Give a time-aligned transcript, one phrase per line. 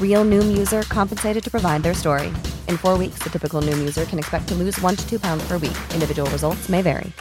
[0.00, 2.28] Real Noom user compensated to provide their story.
[2.68, 5.46] In four weeks, the typical Noom user can expect to lose one to two pounds
[5.46, 5.76] per week.
[5.92, 7.12] Individual results may vary.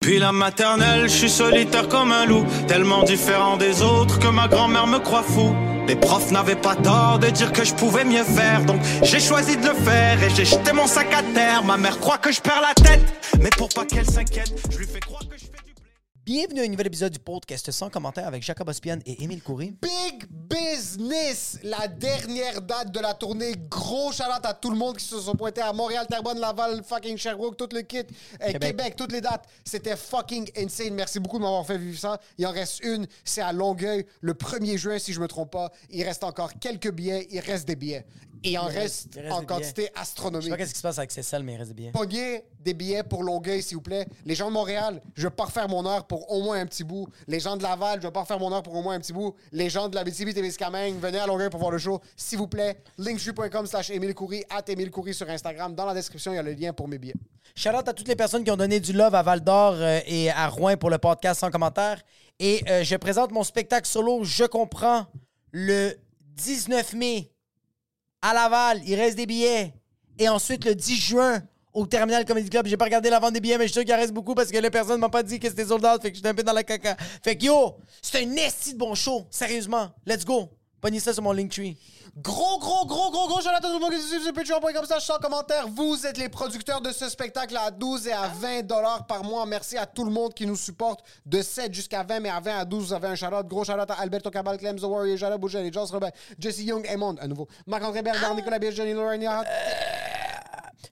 [0.00, 4.48] Puis la maternelle, je suis solitaire comme un loup, tellement différent des autres que ma
[4.48, 5.54] grand-mère me croit fou.
[5.86, 9.56] Les profs n'avaient pas tort de dire que je pouvais mieux faire, donc j'ai choisi
[9.56, 11.62] de le faire et j'ai jeté mon sac à terre.
[11.64, 13.00] Ma mère croit que je perds la tête,
[13.40, 15.22] mais pour pas qu'elle s'inquiète, je lui fais croire
[16.24, 19.74] Bienvenue à un nouvel épisode du podcast sans commentaire avec Jacob Ospian et Émile Coury.
[19.82, 21.58] Big business!
[21.64, 23.54] La dernière date de la tournée.
[23.68, 27.16] Gros shout à tout le monde qui se sont pointés à Montréal, Terrebonne, Laval, fucking
[27.16, 28.04] Sherbrooke, tout le kit.
[28.40, 28.94] Euh, Québec.
[28.96, 29.48] toutes les dates.
[29.64, 30.94] C'était fucking insane.
[30.94, 32.20] Merci beaucoup de m'avoir fait vivre ça.
[32.38, 33.04] Il en reste une.
[33.24, 35.72] C'est à Longueuil, le 1er juin, si je me trompe pas.
[35.90, 37.26] Il reste encore quelques billets.
[37.32, 38.06] Il reste des billets.
[38.44, 40.50] Et il en reste, en quantité Je sais astronomique.
[40.50, 41.92] pas qu'est-ce qui se passe avec ces salles, mais il reste des billets.
[41.92, 44.06] Pognez des billets pour Longueuil, s'il vous plaît.
[44.24, 46.84] Les gens de Montréal, je vais pas refaire mon heure pour au moins un petit
[46.84, 47.08] bout.
[47.28, 49.12] Les gens de Laval, je vais pas refaire mon heure pour au moins un petit
[49.12, 49.34] bout.
[49.52, 52.48] Les gens de la BTB, Témiscamingue, venez à Longueuil pour voir le show, s'il vous
[52.48, 52.76] plaît.
[52.98, 55.74] linktree.com slash Émile Coury, at Émile Coury sur Instagram.
[55.74, 57.14] Dans la description, il y a le lien pour mes billets.
[57.54, 60.00] Shout out à toutes les personnes qui ont donné du love à Val d'Or euh,
[60.06, 62.00] et à Rouen pour le podcast sans commentaire.
[62.38, 65.06] Et euh, je présente mon spectacle solo Je comprends
[65.50, 65.94] le
[66.36, 67.31] 19 mai
[68.22, 68.80] à Laval.
[68.86, 69.74] Il reste des billets.
[70.18, 71.42] Et ensuite le 10 juin
[71.74, 72.66] au Terminal Comedy Club.
[72.66, 74.58] J'ai pas regardé la vente des billets, mais je suis qu'il reste beaucoup parce que
[74.58, 76.00] les personnes m'ont pas dit que c'était sold out.
[76.00, 76.96] Fait que j'étais un peu dans la caca.
[77.22, 79.26] Fait que yo, c'est un esti de bon show.
[79.30, 79.90] Sérieusement.
[80.06, 80.48] Let's go.
[80.82, 81.76] Pognez ça sur mon Linktree.
[82.16, 85.18] Gros, gros, gros, gros, gros, à tout le monde qui suit sur patreon.com slash sans
[85.18, 85.68] commentaire.
[85.68, 89.46] Vous êtes les producteurs de ce spectacle à 12 et à 20 dollars par mois.
[89.46, 92.58] Merci à tout le monde qui nous supporte de 7 jusqu'à 20, mais à 20
[92.58, 93.46] à 12, vous avez un shout-out.
[93.46, 97.14] Gros shout-out à Alberto Cabal, Clem, The Warrior, Jala Bougel, Joss Robert, Jesse Young, Emond,
[97.20, 97.46] à nouveau.
[97.64, 99.24] Marc-André Bernard, Nicolas Bier, Johnny Lorraine.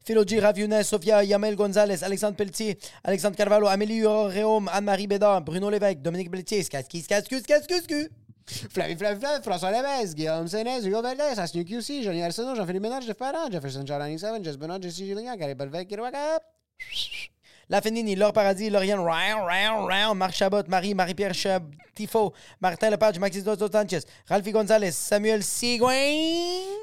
[0.04, 0.40] Philo G,
[0.84, 6.62] Sofia, Yamel Gonzalez, Alexandre Pelletier, Alexandre Carvalho, Amélie Réaume, Anne-Marie Bédard, Bruno Lévesque, Dominique Pelletier,
[6.62, 8.29] Skaski, Skasku, Skasku, Skasku.
[8.70, 13.02] Flavie Flavie Flav, François Levesque, Guillaume Sénès, Hugo Valdez, Asnu QC, Johnny Arsenault, Jean-Philippe Ménard,
[13.02, 16.40] Jeff Parent, Jefferson Charlani 7, Jess Benoît, Jesse Julien, Gary Belvec, Kirouaka.
[17.70, 22.90] La Fénini, Laure Paradis, Lauriane, Ryan, Ryan, Ryan, Marc Chabot, Marie, Marie-Pierre Chab, Tifo, Martin
[22.90, 25.94] Lepage, Maxis Dos Sanchez, Ralphie Gonzalez, Samuel Sigouin.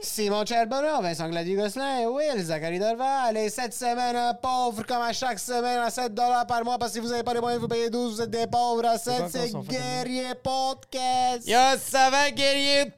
[0.02, 3.36] Simon Charbonneau, Vincent Gladier-Gosselin, Will, Zachary Dorval.
[3.36, 7.00] Et cette semaine, un pauvre comme à chaque semaine, à 7 par mois, parce que
[7.00, 8.86] si vous n'avez pas les moyens de vous payer 12, vous êtes des pauvres.
[8.86, 11.46] À 7, encore c'est Guerrier Podcast.
[11.46, 12.94] Yo, ça va, guerrier?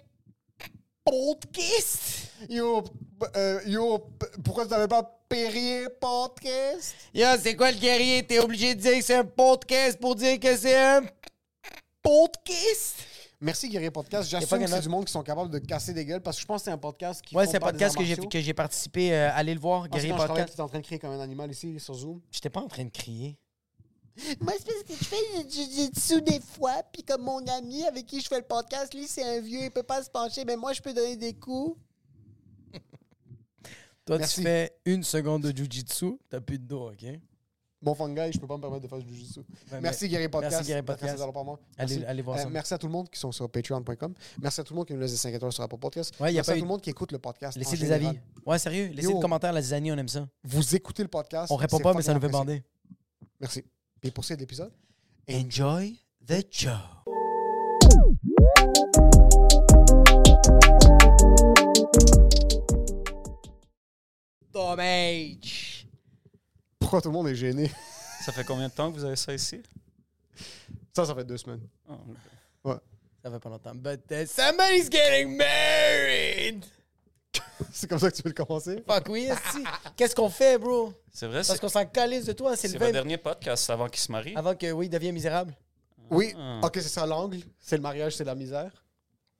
[1.04, 2.34] Podcast?
[2.48, 2.84] Yo,
[3.36, 4.00] euh, yo,
[4.44, 6.96] pourquoi tu n'avais pas Perrier Podcast?
[7.14, 8.26] Yo, c'est quoi le guerrier?
[8.26, 11.02] T'es obligé de dire que c'est un podcast pour dire que c'est un
[12.02, 12.96] podcast?
[13.42, 14.30] Merci Guerrier Podcast.
[14.32, 16.22] Y a pas J'assume que c'est du monde qui sont capables de casser des gueules
[16.22, 18.18] parce que je pense que c'est un podcast qui Ouais, c'est un podcast que j'ai,
[18.18, 19.14] que j'ai participé.
[19.14, 20.56] euh, allez le voir, Ah, Guerrier Podcast.
[20.56, 22.20] tu en train de crier comme un animal ici sur Zoom.
[22.32, 23.38] J'étais pas en train de crier.
[24.42, 28.06] Moi, c'est parce que je fais du jiu-jitsu des fois, puis comme mon ami avec
[28.06, 30.58] qui je fais le podcast, lui, c'est un vieux, il peut pas se pencher, mais
[30.58, 31.80] moi, je peux donner des coups.
[34.10, 34.38] Toi, Merci.
[34.38, 37.06] tu fais une seconde de jujitsu, t'as plus de dos, OK?
[37.80, 39.42] Bon fungi, je peux pas me permettre de faire du jiu-jitsu.
[39.72, 40.68] Ouais, merci mais- Guerrier Podcast.
[40.68, 41.18] merci, Podcast.
[41.20, 41.60] 15 par mois.
[41.78, 42.06] Allez- Merci.
[42.10, 42.50] allez voir Euh, ça.
[42.50, 44.16] Merci à tout le monde qui sont sur patreon.com.
[44.42, 46.20] Merci à tout le monde qui nous laisse des 5 étoiles sur Apple Podcast.
[46.20, 47.56] Ouais, y a merci pas à eu- tout le monde qui écoute le podcast.
[47.56, 48.08] Laissez des général.
[48.08, 48.20] avis.
[48.48, 50.28] Ouais, sérieux, laissez des commentaires, la zizanie, on aime ça.
[50.44, 51.52] Vous écoutez le podcast.
[51.52, 52.64] On répond pas, mais ça nous fait bander.
[53.40, 53.64] Merci.
[54.02, 54.74] Et pour cet épisode,
[55.30, 56.70] Enjoy the show.
[64.60, 65.88] Dommage.
[66.80, 67.72] pourquoi tout le monde est gêné?
[68.26, 69.62] Ça fait combien de temps que vous avez ça ici?
[70.94, 71.62] Ça, ça fait deux semaines.
[71.90, 71.94] Ah,
[72.64, 72.78] ok.
[73.24, 73.76] Ça fait pas longtemps.
[73.76, 76.66] But uh, somebody's getting married.
[77.72, 78.84] C'est comme ça que tu veux le commencer?
[78.88, 79.64] Fuck oui, esti.
[79.96, 80.94] Qu'est-ce qu'on fait, bro?
[81.14, 82.56] C'est vrai, Parce qu'on s'en calisse de toi.
[82.56, 84.34] C'est c'est le votre 20 dernier podcast avant qu'il se marie.
[84.36, 85.56] Avant que, oui, il devienne misérable.
[86.10, 86.34] Oui.
[86.38, 86.60] Ah.
[86.64, 87.40] Ok, c'est ça l'angle.
[87.60, 88.72] C'est le mariage, c'est la misère.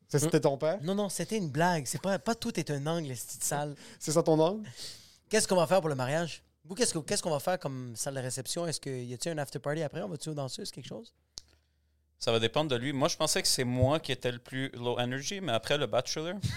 [0.08, 0.80] C'est- C'était ton père?
[0.82, 1.86] Non, non, c'était une blague.
[1.86, 3.76] C'est pas, pas tout est un angle, de sale.
[4.00, 4.68] C'est ça ton angle?
[5.30, 6.44] Qu'est-ce qu'on va faire pour le mariage?
[6.66, 8.68] Vous, qu'est-ce que- qu'est-ce qu'on va faire comme salle de réception?
[8.68, 10.02] Est-ce qu'il y a-t-il un after party après?
[10.02, 11.14] On va-tu aux danseuses, quelque chose?
[12.20, 12.92] Ça va dépendre de lui.
[12.94, 15.86] Moi, je pensais que c'est moi qui étais le plus low energy, mais après le
[15.88, 16.36] bachelor,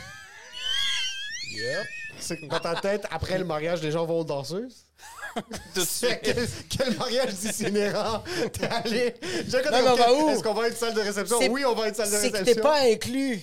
[1.54, 1.86] Yep.
[2.18, 4.84] C'est que dans ta tête, après le mariage, les gens vont aux danseuses?
[5.34, 5.42] tout
[5.80, 6.20] de C'est suite.
[6.22, 8.22] quel, quel mariage d'itinérant
[8.52, 9.14] t'es allé?
[9.48, 10.28] J'ai Non, mais on va où?
[10.30, 11.38] Est-ce qu'on va être salle de réception?
[11.40, 12.44] C'est- Oui, on va être salle de C'est réception.
[12.46, 13.42] que t'es pas inclus.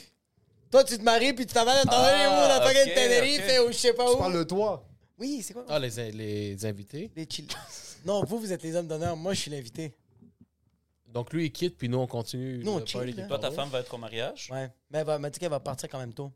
[0.71, 2.59] Toi, tu te maries puis tu t'en vas dans Ah, où?
[2.59, 4.17] Dans fucking ok, Tenerife ou je sais pas Tu où.
[4.17, 4.85] parles de toi.
[5.19, 5.65] Oui, c'est quoi?
[5.67, 7.11] Ah, les, les invités?
[7.15, 7.47] Les chill.
[8.05, 9.17] Non, vous, vous êtes les hommes d'honneur.
[9.17, 9.93] Moi, je suis l'invité.
[11.07, 12.63] Donc lui, il quitte, puis nous, on continue.
[12.63, 13.23] Nous, on le chill, party là.
[13.23, 14.47] qui Toi, ta femme va être au mariage?
[14.51, 14.69] Ouais.
[14.89, 16.31] Mais elle va- elle m'a dit qu'elle va partir quand même tôt.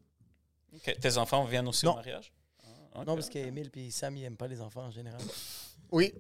[0.76, 0.98] Ok.
[1.00, 1.94] Tes enfants viennent aussi Non.
[1.94, 2.34] au mariage?
[2.64, 3.08] Ah, ok.
[3.08, 5.22] Non, parce qu'Emile puis Sam, ils aiment pas les enfants en général.
[5.92, 6.12] Oui.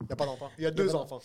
[0.00, 0.50] Il n'y a pas d'enfant.
[0.58, 1.20] Il y a deux pas enfants.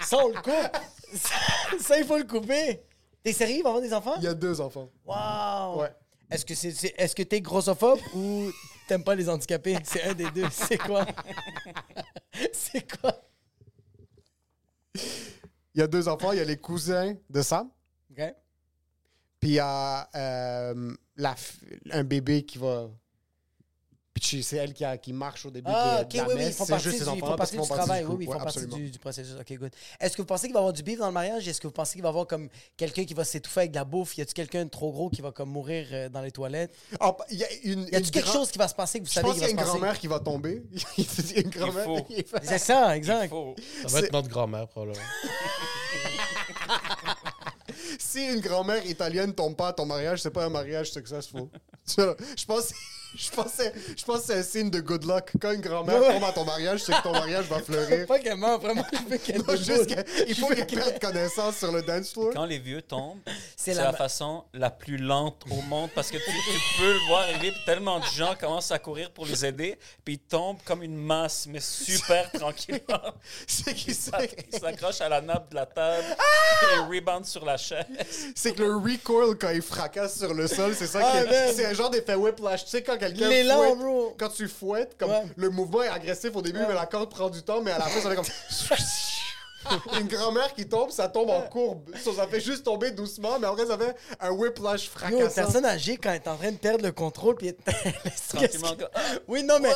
[0.00, 0.76] Ça, on le coupe.
[1.14, 1.34] Ça,
[1.80, 2.80] ça, il faut le couper.
[3.22, 4.14] T'es sérieux, il va avoir des enfants?
[4.18, 4.88] Il y a deux enfants.
[5.04, 5.80] Wow!
[5.82, 5.92] Ouais.
[6.30, 8.50] Est-ce que c'est, c'est- est-ce que t'es grossophobe ou
[8.86, 9.76] t'aimes pas les handicapés?
[9.84, 10.48] C'est un des deux.
[10.50, 11.06] C'est quoi?
[12.52, 13.14] c'est quoi?
[15.74, 16.32] Il y a deux enfants.
[16.32, 17.68] Il y a les cousins de Sam.
[18.10, 18.22] OK?
[19.40, 21.58] Puis il y a euh, la f-
[21.90, 22.90] un bébé qui va.
[24.20, 26.38] C'est elle qui, a- qui marche au début Ah, de, ok, de la oui, oui,
[26.40, 26.48] messe.
[26.48, 28.04] ils font C'est partie, juste du, ces ils font parce partie du travail.
[28.04, 29.34] Oui, oui, ils Ouais, font partie du, du processus.
[29.40, 29.70] OK, good.
[29.98, 31.48] Est-ce que vous pensez qu'il va y avoir du beef dans le mariage?
[31.48, 33.76] Est-ce que vous pensez qu'il va y avoir comme quelqu'un qui va s'étouffer avec de
[33.76, 34.16] la bouffe?
[34.18, 36.72] Y a-tu quelqu'un de trop gros qui va comme mourir euh, dans les toilettes?
[37.00, 37.82] Ah, Il y a une.
[37.84, 39.34] Y a-tu une quelque grand- chose qui va se passer que vous Je savez pense
[39.34, 39.70] qu'il y va a se une passer?
[39.70, 40.62] grand-mère qui va tomber.
[40.98, 41.84] Il y a une grand-mère.
[41.84, 42.02] faut.
[42.04, 43.32] qui va- C'est ça, exact.
[43.82, 45.00] Ça va être notre grand-mère, probablement.
[47.98, 51.48] Si une grand-mère italienne tombe pas à ton mariage, c'est pas un mariage successful.
[51.96, 52.72] Je pense.
[53.16, 55.30] Je pensais, je pense que c'est un signe de good luck.
[55.40, 56.12] Quand une grand-mère Ouais.
[56.14, 58.06] tombe à ton mariage, c'est que ton mariage va fleurir.
[58.06, 60.04] Pas qu'elle meurt, vraiment, je veux qu'elle Non, juste déboule.
[60.26, 62.30] qu'il faut qu'elle perde connaissance sur le dance floor.
[62.34, 63.18] Quand les vieux tombent,
[63.56, 66.92] C'est c'est la ma- façon la plus lente au monde parce que tu, tu peux
[66.92, 70.18] le voir arriver, puis tellement de gens commencent à courir pour les aider, puis ils
[70.18, 73.14] tombent comme une masse, mais super tranquillement.
[73.46, 77.56] C'est qu'il Ils s'accrochent à la nappe de la table et ils reboundent sur la
[77.56, 77.86] chaise.
[78.34, 81.34] C'est que le recoil quand il fracasse sur le sol, c'est ça Ah, qui man.
[81.34, 81.52] est.
[81.54, 82.64] C'est un genre d'effet whiplash.
[82.64, 83.28] Tu sais, quand quelqu'un.
[83.28, 84.14] L'élan, fouette- bro.
[84.18, 85.24] Quand tu fouettes, comme Ouais.
[85.36, 87.86] le mouvement est agressif au début, mais la corde prend du temps, mais à la
[87.86, 88.24] fin, ça fait comme.
[90.00, 91.90] Une grand-mère qui tombe, ça tombe en courbe.
[92.02, 95.34] Ça, ça fait juste tomber doucement, mais après, ça fait un whiplash Yo, une fracassant.
[95.34, 98.64] personne âgée, quand elle est en train de perdre le contrôle, puis elle elle est
[98.94, 99.00] Ah!
[99.28, 99.72] Oui, non, mais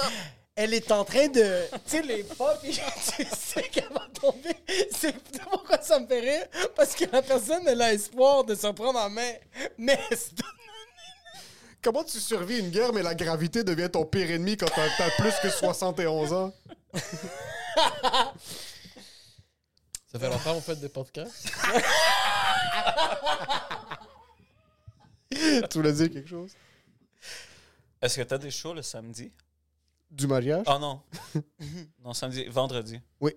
[0.56, 1.64] elle est en train de.
[1.86, 2.70] Tu sais, les pas, puis
[3.16, 4.56] tu sais qu'elle va tomber.
[4.90, 5.14] C'est
[5.50, 6.46] pourquoi ça me fait rire.
[6.74, 9.32] Parce que la personne, elle a espoir de se prendre en main.
[9.76, 10.30] Mais c'est-
[11.84, 15.10] Comment tu survis une guerre, mais la gravité devient ton pire ennemi quand t'as t'as
[15.10, 16.54] plus que 71 ans?
[20.06, 21.52] Ça fait longtemps qu'on fait des podcasts.
[25.30, 26.52] tu voulais dire quelque chose?
[28.00, 29.30] Est-ce que tu as des shows le samedi?
[30.10, 30.64] Du mariage?
[30.66, 31.02] Ah non.
[32.02, 32.98] non, samedi, vendredi.
[33.20, 33.36] Oui.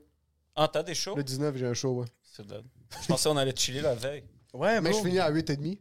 [0.56, 1.18] Ah, t'as des shows?
[1.18, 2.08] Le 19, j'ai un show, ouais.
[2.24, 2.48] C'est.
[2.48, 4.24] Je pensais qu'on allait chiller la veille.
[4.54, 5.80] Ouais, Mais je finis à 8h30.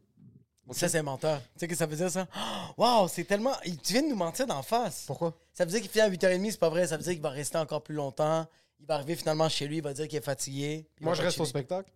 [0.72, 1.40] Ça, c'est un menteur.
[1.40, 2.26] Tu sais que ça veut dire, ça?
[2.76, 3.54] Waouh, c'est tellement.
[3.64, 5.04] il- Tu viens de nous mentir d'en face.
[5.06, 5.34] Pourquoi?
[5.52, 6.86] Ça veut dire qu'il finit à 8h30, c'est pas vrai.
[6.86, 8.46] Ça veut dire qu'il va rester encore plus longtemps.
[8.80, 10.86] Il va arriver finalement chez lui, il va dire qu'il est fatigué.
[11.00, 11.90] Moi, je reste au spectacle.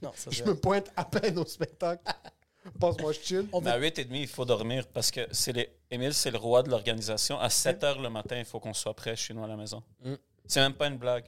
[0.00, 2.04] Non, ça, Je me pointe à peine au spectacle.
[2.78, 3.48] Pense-moi, je chill.
[3.52, 5.68] On Mais à veut- 8h30, il faut dormir parce que c'est les...
[5.90, 7.36] Émile, c'est le roi de l'organisation.
[7.40, 9.82] À 7h le matin, il faut qu'on soit prêt chez nous à la maison.
[10.04, 10.14] Mm.
[10.46, 11.24] C'est même pas une blague.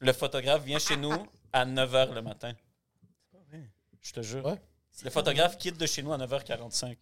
[0.00, 1.12] Le photographe vient chez nous
[1.52, 2.52] à 9h le matin.
[4.06, 4.44] Je te jure.
[4.46, 4.60] Ouais.
[5.02, 6.96] Le photographe quitte de chez nous à 9h45.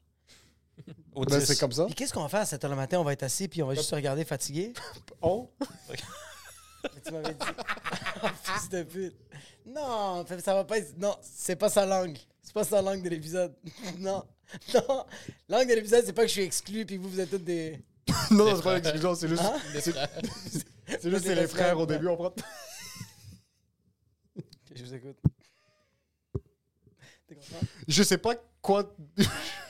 [1.14, 1.44] Au Ben, 10.
[1.44, 1.86] c'est comme ça.
[1.88, 2.98] Et qu'est-ce qu'on va faire à 7h le matin?
[2.98, 4.72] On va être assis puis on va juste se regarder fatigué?
[5.22, 5.48] On?
[7.04, 7.46] Tu m'avais dit.
[8.22, 9.16] Oh, fils de pute.
[9.66, 10.96] Non, ça va pas être.
[10.96, 12.16] Non, c'est pas sa langue.
[12.40, 13.54] C'est pas sa langue de l'épisode.
[13.98, 14.24] Non.
[14.72, 15.04] Non.
[15.48, 17.84] Langue de l'épisode, c'est pas que je suis exclu puis vous, vous êtes tous des.
[18.30, 19.42] non, non, c'est pas l'exclusion, c'est juste.
[19.42, 19.60] Hein?
[19.74, 20.08] Les frères.
[20.86, 22.34] C'est juste c'est les frères au début, on prend.
[24.74, 25.16] Je vous écoute.
[27.88, 28.94] Je sais pas quoi.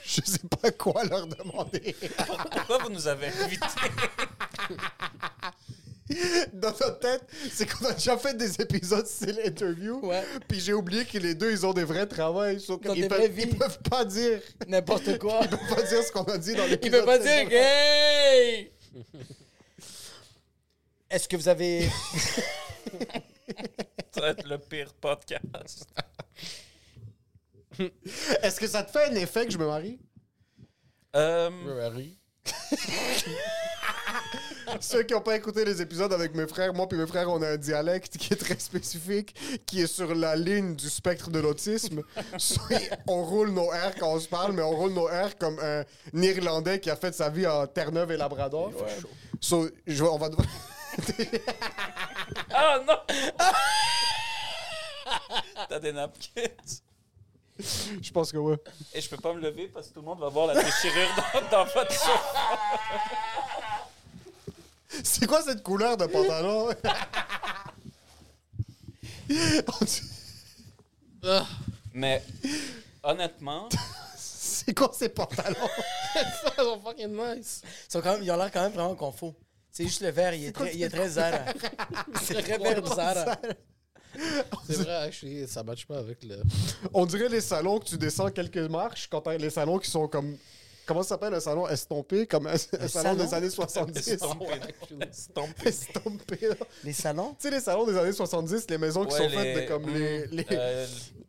[0.05, 1.97] Je sais pas quoi leur demander.
[2.53, 3.67] Pourquoi vous nous avez invités?
[6.53, 10.05] Dans notre tête, c'est qu'on a déjà fait des épisodes style interview.
[10.07, 10.23] Ouais.
[10.47, 12.61] Puis j'ai oublié que les deux, ils ont des vrais travails.
[12.61, 13.47] sauf Dans qu'ils des peuvent, vies.
[13.51, 14.41] ils peuvent pas dire.
[14.69, 15.41] N'importe quoi.
[15.43, 17.01] Ils peuvent pas dire ce qu'on a dit dans l'épisode.
[17.01, 17.49] peut pas dire.
[17.51, 18.71] Hey!
[21.09, 21.89] Est-ce que vous avez.
[24.13, 25.87] Ça va être le pire podcast.
[28.43, 29.99] Est-ce que ça te fait un effet que je me marie?
[31.17, 32.19] Euh, Ouais, Harry.
[34.81, 37.41] Ceux qui n'ont pas écouté les épisodes avec mes frères, moi puis mes frères, on
[37.43, 39.35] a un dialecte qui est très spécifique,
[39.67, 42.03] qui est sur la ligne du spectre de l'autisme.
[43.07, 45.85] On roule nos R quand on se parle, mais on roule nos R comme un
[46.15, 48.73] Irlandais qui a fait sa vie en Terre-Neuve et Labrador.
[49.41, 50.47] So, je- on va devoir-
[52.51, 52.99] Ah non!
[55.69, 56.43] T'as des napkins.
[57.59, 58.57] Je pense que ouais.
[58.93, 61.09] Et je peux pas me lever parce que tout le monde va voir la déchirure
[61.51, 61.93] dans, dans votre.
[65.03, 66.71] C'est quoi cette couleur de pantalon?
[71.27, 71.47] Ah,
[71.95, 72.23] Mais
[73.03, 73.69] honnêtement,
[74.17, 75.57] C'est quoi ces pantalons?
[76.17, 77.63] ils sont fucking nice.
[77.65, 79.35] Ils, sont quand même, ils ont l'air quand même vraiment confos.
[79.71, 81.39] C'est juste le vert, il est très, il est très Zara.
[82.23, 83.37] C'est très vert Zara.
[84.67, 86.37] C'est vrai, actually, ça matche pas avec le.
[86.93, 90.09] On dirait les salons que tu descends quelques marches quand t'as les salons qui sont
[90.09, 90.37] comme.
[90.87, 92.27] Comment ça s'appelle un salon estompé?
[92.27, 93.25] Comme un, un salon, salon?
[93.25, 94.07] des années 70.
[94.09, 94.45] Estompé.
[95.11, 95.69] Estompé.
[95.69, 96.55] Estompé, là.
[96.85, 97.31] Les salons?
[97.41, 99.89] Tu sais, les salons des années 70, les maisons qui Ouais, sont faites de comme
[99.89, 100.27] les.
[100.27, 100.87] les, euh,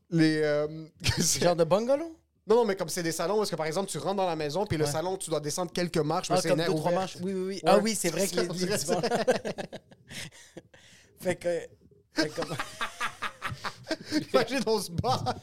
[0.09, 0.67] les, euh,
[1.19, 2.17] c'est- Genre de bungalow?
[2.47, 4.25] non, non, mais comme c'est des salons où est-ce que par exemple tu rentres dans
[4.27, 4.91] la maison, puis le Ouais.
[4.91, 7.15] salon, tu dois descendre quelques marches, mais Ah, c'est comme trois manches.
[7.21, 7.55] Oui, oui, oui.
[7.55, 7.61] Ouais.
[7.65, 8.77] Ah oui, c'est vrai que les, les
[11.21, 11.59] fait que.
[14.33, 15.35] Imagine, on se bat.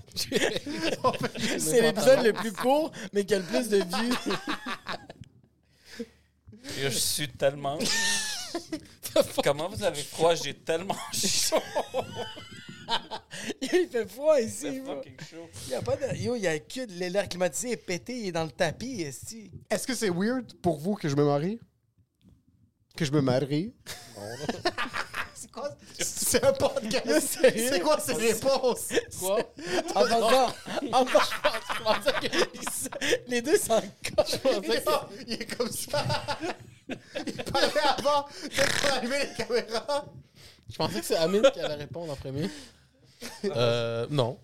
[1.59, 4.15] C'est l'épisode le plus court, mais qui a le plus de vues.
[6.81, 7.79] je suis tellement.
[9.45, 10.35] Comment vous avez froid?
[10.35, 11.63] J'ai tellement chaud.
[13.61, 14.81] il fait froid ici.
[14.81, 14.97] Bro.
[14.97, 15.49] fucking chaud.
[15.67, 16.17] Il y a pas de.
[16.17, 19.03] Yo, il y a que de l'air climatisé est pété, il est dans le tapis,
[19.03, 19.51] esti.
[19.71, 21.59] Est-ce que c'est weird pour vous que je me marie?
[22.97, 23.75] Que je me marie?
[25.43, 25.69] C'est quoi?
[25.99, 27.39] C'est un podcast.
[27.43, 28.89] C'est quoi ces réponses?
[29.19, 29.41] Quoi?
[29.95, 30.55] Encore,
[30.93, 31.31] encore,
[31.75, 32.29] je pensais que
[33.29, 33.57] les deux.
[35.27, 36.05] Il est comme ça.
[37.27, 40.05] Il parlait avant de allumer les caméras.
[40.71, 42.49] Je pensais que c'est Amine qui allait répondre en premier.
[43.45, 44.39] Euh, non.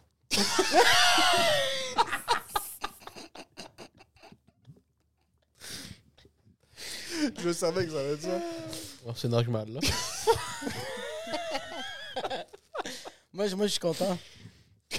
[7.39, 8.41] Je savais que ça allait être ça.
[9.07, 9.81] Oh, c'est normal, là.
[13.33, 14.19] Moi, je- moi, je suis content.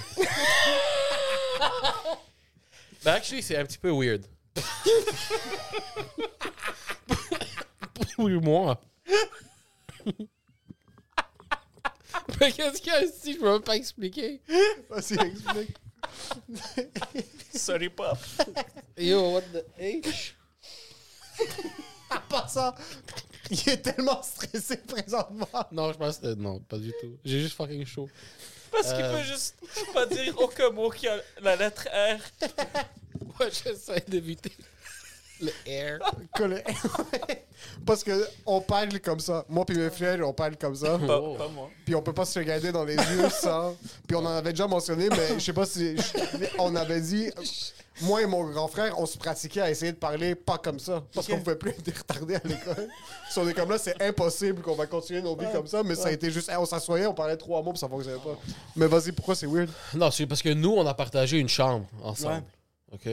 [3.03, 4.25] Ben, actually, c'est un petit peu weird.
[8.15, 8.79] Pour moi.
[12.39, 13.33] Mais qu'est-ce qu'il y a ici?
[13.33, 14.41] Je peux même pas expliquer?
[14.89, 15.77] Vas-y, explique.
[17.55, 18.17] Sorry, pop.
[18.97, 20.33] Yo, what the H?
[22.11, 22.73] En passant,
[23.65, 25.47] il est tellement stressé présentement.
[25.71, 27.17] Non, je pense que non, pas du tout.
[27.25, 28.09] J'ai juste fucking chaud.
[28.71, 29.17] Parce qu'il Euh.
[29.17, 29.55] peut juste
[29.93, 32.19] pas dire aucun mot qui a la lettre R.
[33.39, 34.51] Moi, j'essaie d'éviter
[35.41, 35.99] le air.
[36.35, 36.61] Collé.
[37.85, 39.45] Parce que on parle comme ça.
[39.49, 40.97] Moi puis mes frères, on parle comme ça.
[40.99, 41.69] Pas, pas moi.
[41.85, 43.75] Puis on peut pas se regarder dans les yeux sans.
[44.07, 45.95] Puis on en avait déjà mentionné, mais je sais pas si.
[46.57, 47.31] On avait dit.
[48.01, 51.03] Moi et mon grand frère, on se pratiquait à essayer de parler pas comme ça.
[51.13, 52.87] Parce qu'on pouvait plus être retardés à l'école.
[53.29, 55.83] Si on est comme là, c'est impossible qu'on va continuer nos vies comme ça.
[55.83, 56.49] Mais ça a été juste.
[56.49, 58.37] hey, on s'assoyait, on parlait trois mots, puis ça fonctionnait pas.
[58.75, 59.69] Mais vas-y, pourquoi c'est weird?
[59.93, 62.43] Non, c'est parce que nous, on a partagé une chambre ensemble.
[62.91, 63.07] OK?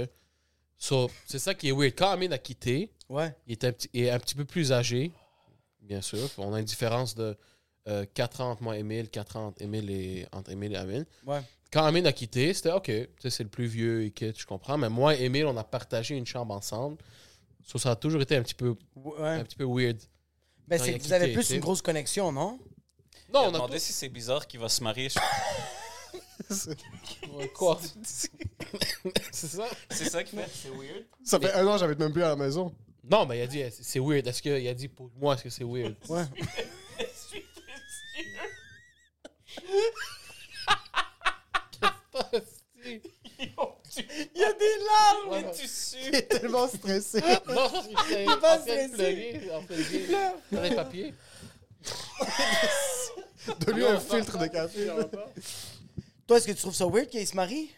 [0.78, 1.94] So, c'est ça qui est weird.
[1.96, 3.34] Quand Amine a quitté, Ouais.
[3.46, 5.10] il était un petit, il est un petit peu plus âgé,
[5.80, 6.28] bien sûr.
[6.38, 7.36] On a une différence de
[7.88, 10.76] euh, 4 ans entre moi et Emile, 4 ans entre Emile et, entre Emile et
[10.76, 11.06] Amine.
[11.26, 11.40] Ouais.
[11.72, 12.84] Quand Amine a quitté, c'était OK.
[12.84, 14.78] tu sais, C'est le plus vieux, il quitte, je comprends.
[14.78, 16.96] Mais moi et Emile, on a partagé une chambre ensemble.
[17.64, 19.28] So, ça a toujours été un petit peu, Ouais.
[19.28, 19.98] un petit peu weird.
[20.68, 22.58] Ben, Non, c'est que vous avez plus une grosse connexion, non?
[23.32, 25.08] Non, on on a demandé si c'est bizarre qu'il va se marier.
[27.32, 27.80] Ouais, Quoi?
[29.32, 29.66] c'est ça?
[29.90, 31.04] C'est ça qui fait c'est weird.
[31.24, 32.72] Ça fait un an, j'avais même plus à la maison.
[33.08, 34.26] Non, mais il a dit, c'est weird.
[34.26, 35.94] Est-ce qu'il a dit pour moi, est-ce que c'est weird?
[36.08, 36.24] Ouais.
[43.38, 43.50] Il
[44.34, 46.14] y a des larmes et tu Il sues.
[46.14, 47.20] est tellement stressé.
[47.20, 49.28] Non, que j'étais pas stressé.
[49.40, 51.14] train de Dans les papiers.
[53.60, 54.90] De lui, un filtre de café.
[56.26, 57.70] Toi, est-ce que tu trouves ça weird qu'il se marie?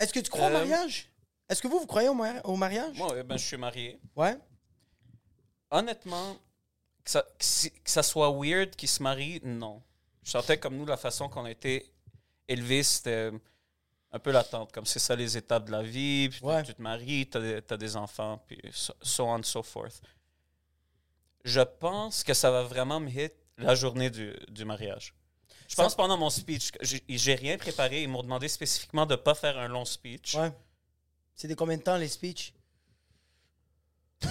[0.00, 1.08] Est-ce que tu crois au Euh, mariage?
[1.48, 2.96] Est-ce que vous, vous croyez au, mari- au mariage?
[2.96, 4.00] Moi, ben, je suis marié.
[4.16, 4.36] Ouais.
[5.70, 6.34] Honnêtement,
[7.04, 9.80] que ça, que si- que ça soit weird qu'il se marie, non.
[10.24, 11.50] Je sentais comme nous, la façon qu'on a
[12.48, 13.30] été élevés, c'était
[14.12, 14.72] un peu l'attente.
[14.72, 16.28] Comme c'est ça les étapes de la vie.
[16.28, 16.62] Puis Ouais.
[16.62, 20.00] Tu te maries, tu as, des enfants, puis so, so on and so forth.
[21.44, 25.14] Je pense que ça va vraiment me hit la journée du, du mariage.
[25.68, 28.02] Je pense pendant mon speech, j'ai rien préparé.
[28.02, 30.34] Ils m'ont demandé spécifiquement de ne pas faire un long speech.
[30.34, 30.52] Ouais.
[31.34, 32.52] C'est des combien de temps, les speeches?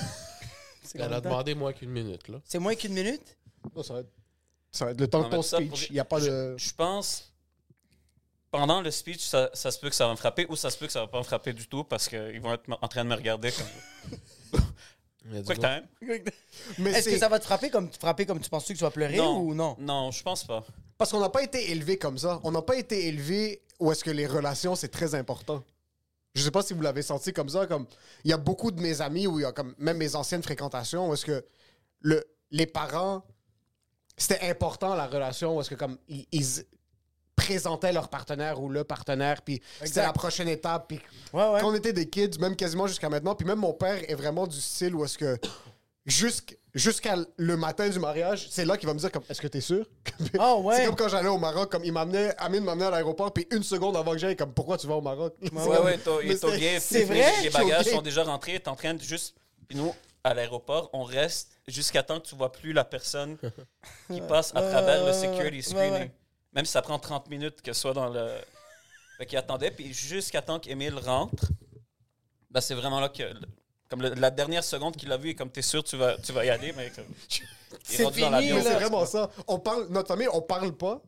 [0.93, 2.41] Elle a de demandé moins qu'une minute, là.
[2.43, 3.37] C'est moins qu'une minute?
[3.75, 4.11] Non, ça, va être,
[4.71, 5.87] ça va être le temps de ton pour speech.
[5.89, 6.55] Il n'y a pas de.
[6.57, 7.30] Je pense,
[8.51, 10.77] pendant le speech, ça, ça se peut que ça va me frapper ou ça se
[10.77, 13.03] peut que ça va pas me frapper du tout parce qu'ils vont être en train
[13.03, 14.59] de me regarder comme.
[15.45, 15.83] Quick time.
[16.79, 18.89] Mais Est-ce que ça va te frapper comme, frapper comme tu penses que tu vas
[18.91, 19.39] pleurer Non.
[19.39, 19.75] ou non?
[19.79, 20.65] Non, je pense pas.
[20.97, 22.39] Parce qu'on n'a pas été élevé comme ça.
[22.43, 25.63] On n'a pas été élevé où est-ce que les relations, c'est très important.
[26.33, 27.67] Je sais pas si vous l'avez senti comme ça.
[27.67, 27.85] Comme
[28.23, 30.43] il y a beaucoup de mes amis ou il y a comme même mes anciennes
[30.43, 31.45] fréquentations où est-ce que
[31.99, 33.23] le, les parents
[34.17, 36.63] c'était important la relation où est-ce que comme ils, ils
[37.45, 40.99] présentaient leur partenaire ou le partenaire puis c'était la prochaine étape puis
[41.33, 41.59] Ouais, ouais.
[41.61, 44.45] quand on était des kids, même quasiment jusqu'à maintenant, puis même mon père est vraiment
[44.47, 45.37] du style où est-ce que
[46.05, 49.47] jusqu'- jusqu'à le matin du mariage, c'est là qu'il va me dire comme est-ce que
[49.47, 49.85] t'es sûr?
[50.39, 50.75] Ah, ouais.
[50.77, 53.63] C'est comme quand j'allais au Maroc, comme il m'amenait, Amine m'amenait à l'aéroport, puis une
[53.63, 55.33] seconde avant que j'aille, comme pourquoi tu vas au Maroc?
[55.41, 55.49] Ouais,
[55.83, 56.19] ouais, ton
[56.79, 57.41] c'est- vrai?
[57.43, 59.35] Les bagages sont déjà rentrés, t'es en train de juste.
[59.67, 59.93] Puis nous,
[60.23, 63.37] à l'aéroport, on reste jusqu'à temps que tu vois plus la personne
[64.11, 66.09] qui passe à Ouais, travers le ouais, security ouais, screening.
[66.53, 68.29] Même si ça prend 30 minutes que ce soit dans le.
[69.17, 71.45] Fait qu'il attendait, puis jusqu'à temps qu'Emile rentre,
[72.49, 73.23] ben c'est vraiment là que.
[73.89, 76.31] Comme le- la dernière seconde qu'il a vu, et comme t'es sûr tu vas, tu
[76.31, 77.05] vas y aller, mais comme.
[77.29, 79.29] il est C'est rendu dans fini, c'est vraiment ça.
[79.47, 81.01] On parle, notre famille, on parle pas.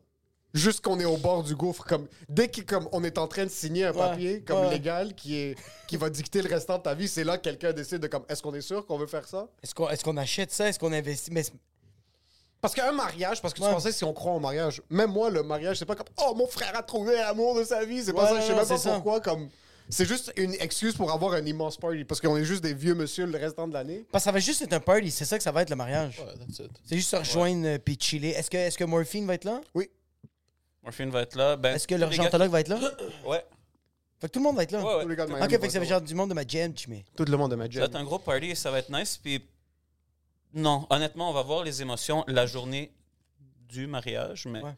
[0.52, 3.42] Juste qu'on est au bord du gouffre, comme dès qu'on comme on est en train
[3.44, 4.70] de signer un Ouais, papier comme ouais.
[4.70, 5.56] légal qui est
[5.88, 8.24] qui va dicter le restant de ta vie, c'est là que quelqu'un décide de comme
[8.28, 9.48] est-ce qu'on est sûr qu'on veut faire ça?
[9.64, 10.68] Est-ce qu'on est qu'on achète ça?
[10.68, 11.32] Est-ce qu'on investit?
[11.32, 11.42] Mais
[12.64, 13.68] Parce qu'un mariage, parce que Ouais.
[13.68, 16.34] tu pensais si on croit au mariage, même moi le mariage c'est pas comme oh
[16.34, 18.66] mon frère a trouvé l'amour de sa vie, c'est pas ça, je sais non, même
[18.68, 18.92] pas ça.
[18.94, 19.48] pourquoi comme
[19.90, 22.94] c'est juste une excuse pour avoir un immense party parce qu'on est juste des vieux
[22.94, 24.06] monsieur le restant de l'année.
[24.10, 25.10] parce que ça va juste être un party.
[25.10, 26.20] C'est ça que ça va être le mariage.
[26.20, 26.70] Ouais, that's it.
[26.86, 28.30] C'est juste se rejoindre euh, puis chiller.
[28.30, 29.60] Est-ce que, est que Morphine va être là?
[30.82, 31.56] Morphine va être là.
[31.56, 32.78] Ben, Est-ce que gars- régentologue va être là?
[33.26, 33.44] Ouais.
[34.20, 34.80] Fait que tout le monde va être là.
[34.82, 35.02] Ouais, ouais.
[35.02, 35.84] Tous les gars de Ok, fait que ça être fait là.
[35.84, 37.04] genre du monde de ma jam, tu mets.
[37.14, 37.84] tout le monde de ma Ça va jam.
[37.84, 39.18] être un gros party et ça va être nice.
[39.22, 39.44] Puis,
[40.54, 42.92] non, honnêtement, on va voir les émotions la journée
[43.68, 44.46] du mariage.
[44.46, 44.74] Mais Ouais.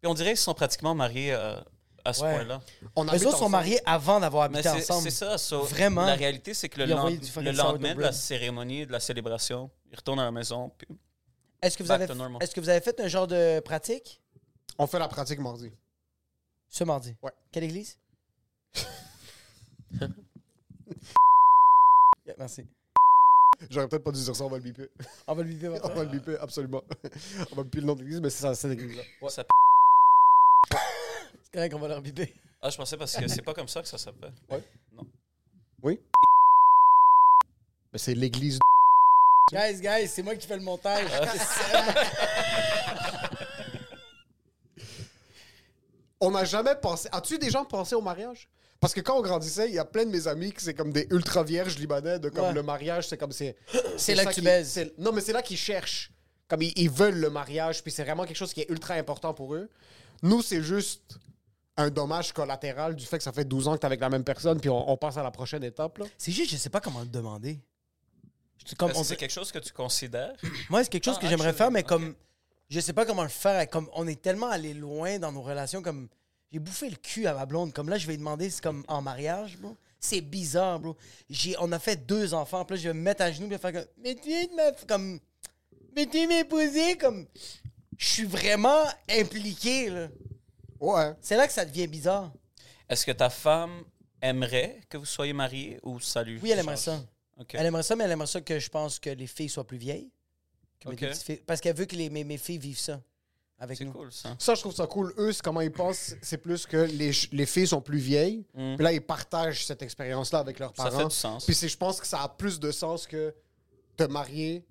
[0.00, 1.56] Puis on dirait qu'ils sont pratiquement mariés euh,
[2.04, 2.34] à ce Ouais.
[2.34, 2.60] point-là.
[2.96, 5.10] On Les autres sont mariés avant d'avoir Mais habité c'est ensemble.
[5.10, 5.38] c'est ça.
[5.38, 6.04] so, Vraiment.
[6.04, 7.88] La réalité, c'est que le, Il a envoyé lend- du fucking le lendemain sourdough de
[8.02, 8.12] la bread.
[8.12, 10.70] cérémonie, de la célébration, ils retournent à la maison.
[10.76, 10.86] Puis,
[11.62, 12.42] Est-ce que, vous Back avez, to normal.
[12.42, 14.20] est-ce que vous avez fait un genre de pratique?
[14.78, 15.72] On fait la pratique mardi.
[16.68, 17.16] ce mardi?
[17.22, 17.32] Ouais.
[17.52, 17.98] Quelle église?
[22.26, 22.66] Yeah, merci.
[23.70, 24.88] J'aurais peut-être pas dû dire ça, on va le biper.
[25.26, 25.78] On va le vivre.
[25.84, 26.82] On va le biper, absolument.
[27.52, 29.02] on va biper le nom de l'église, mais c'est ça, cette église-là.
[29.28, 29.44] ça-
[31.42, 32.32] C'est correct qu'on va leur biper.
[32.62, 34.32] Ah, je pensais parce que c'est pas comme ça que ça s'appelle.
[37.92, 38.58] Mais c'est l'église.
[39.52, 41.06] Guys, guys, c'est moi qui fais le montage.
[46.20, 47.08] On n'a jamais pensé.
[47.12, 48.48] As-tu déjà pensé au mariage?
[48.84, 50.92] Parce que quand on grandissait, il y a plein de mes amis qui c'est comme
[50.92, 52.52] des ultra vierges libanais de comme Ouais.
[52.52, 53.56] le mariage, c'est comme c'est.
[53.96, 54.68] C'est là ça que tu qui- baises.
[54.68, 56.10] c'est- Non, mais c'est là qu'ils cherchent.
[56.48, 59.32] Comme ils, ils veulent le mariage, puis c'est vraiment quelque chose qui est ultra important
[59.32, 59.70] pour eux.
[60.22, 61.18] Nous, c'est juste
[61.78, 64.22] un dommage collatéral du fait que ça fait 12 ans que t'es avec la même
[64.24, 65.96] personne, puis on, on passe à la prochaine étape.
[65.98, 66.04] Là.
[66.18, 67.58] C'est juste, je sais pas comment le demander.
[68.66, 70.34] C'est comme, Est-ce on que c'est dit- quelque chose que tu considères?
[70.70, 71.88] Moi, c'est quelque chose Ah, que j'aimerais actually, faire, mais ok.
[71.88, 72.14] comme.
[72.70, 73.68] Je sais pas comment le faire.
[73.70, 76.08] Comme on est tellement allé loin dans nos relations, comme.
[76.54, 77.72] J'ai bouffé le cul à ma blonde.
[77.72, 79.76] Comme là, je vais lui demander, c'est comme en mariage, bro.
[79.98, 80.96] C'est bizarre, bro.
[81.28, 82.64] J'ai, on a fait deux enfants.
[82.64, 83.84] Puis là, je vais me mettre à genoux et faire comme.
[83.98, 85.18] Mais tu ma- Comme.
[85.96, 87.26] Mais tu es m'épouser, comme.
[87.98, 90.08] Je suis vraiment impliqué, là.
[90.78, 91.12] Ouais.
[91.20, 92.32] C'est là que ça devient bizarre.
[92.88, 93.82] Est-ce que ta femme
[94.22, 97.04] aimerait que vous soyez mariés ou ça lui Oui, elle aimerait ça.
[97.36, 97.54] Ok.
[97.54, 99.78] Elle aimerait ça, mais elle aimerait ça que je pense que les filles soient plus
[99.78, 100.08] vieilles.
[100.78, 103.00] Que filles- Parce qu'elle veut que les, mes, mes filles vivent ça
[103.64, 103.92] avec C'est nous.
[103.92, 104.36] cool, ça.
[104.38, 105.12] Ça, je trouve ça cool.
[105.18, 108.44] Eux, c'est comment ils pensent, c'est plus que les, les filles sont plus vieilles.
[108.54, 108.76] Mm.
[108.76, 110.98] Puis là, ils partagent cette expérience-là avec leurs Ça parents.
[110.98, 111.44] fait du sens.
[111.44, 113.34] Puis c'est- je pense que ça a plus de sens que
[113.96, 114.64] te marier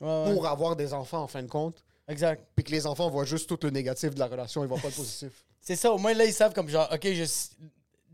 [0.00, 0.34] Ouais, ouais.
[0.34, 1.82] pour avoir des enfants en fin de compte.
[2.08, 2.46] Exact.
[2.54, 4.88] Puis que les enfants voient juste tout le négatif de la relation, ils voient pas
[4.88, 5.44] le positif.
[5.60, 7.24] C'est ça, au moins là, ils savent comme genre, OK, je,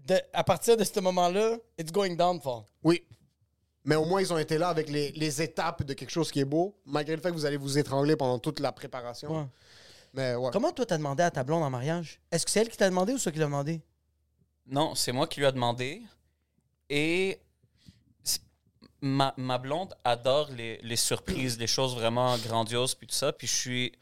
[0.07, 2.63] de- à partir de ce moment-là, it's going downfall.
[2.83, 3.05] Oui.
[3.85, 6.41] Mais au moins, ils ont été là avec les, les étapes de quelque chose qui
[6.41, 9.31] est beau, malgré le fait que vous allez vous étrangler pendant toute la préparation.
[9.43, 9.47] Ouais.
[10.15, 10.51] Mais ouais.
[10.53, 12.21] Comment toi, t'as demandé à ta blonde en mariage?
[12.31, 13.81] Est-ce que c'est elle qui t'a demandé ou c'est toi qui l'a demandé?
[14.67, 16.03] Non, c'est moi qui lui a demandé.
[16.89, 17.39] Et
[19.01, 23.33] ma, ma blonde adore les, les surprises, les choses vraiment grandioses, puis tout ça.
[23.33, 23.93] Puis je suis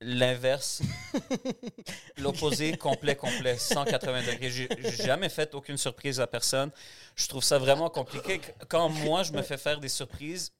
[0.00, 0.82] l'inverse,
[2.18, 4.50] l'opposé complet, complet, 180 degrés.
[4.50, 6.70] J'ai j'ai jamais fait aucune surprise à personne.
[7.14, 8.40] Je trouve ça vraiment compliqué.
[8.68, 10.52] Quand moi, je me fais faire des surprises,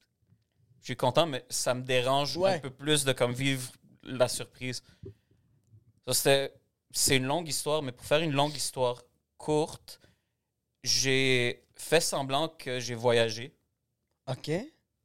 [0.79, 2.55] je suis content, mais ça me dérange Ouais.
[2.55, 3.69] un peu plus de comme vivre
[4.03, 4.83] la surprise.
[6.11, 9.03] C'est une longue histoire, mais pour faire une longue histoire
[9.37, 9.99] courte,
[10.83, 13.55] j'ai fait semblant que j'ai voyagé.
[14.27, 14.51] OK.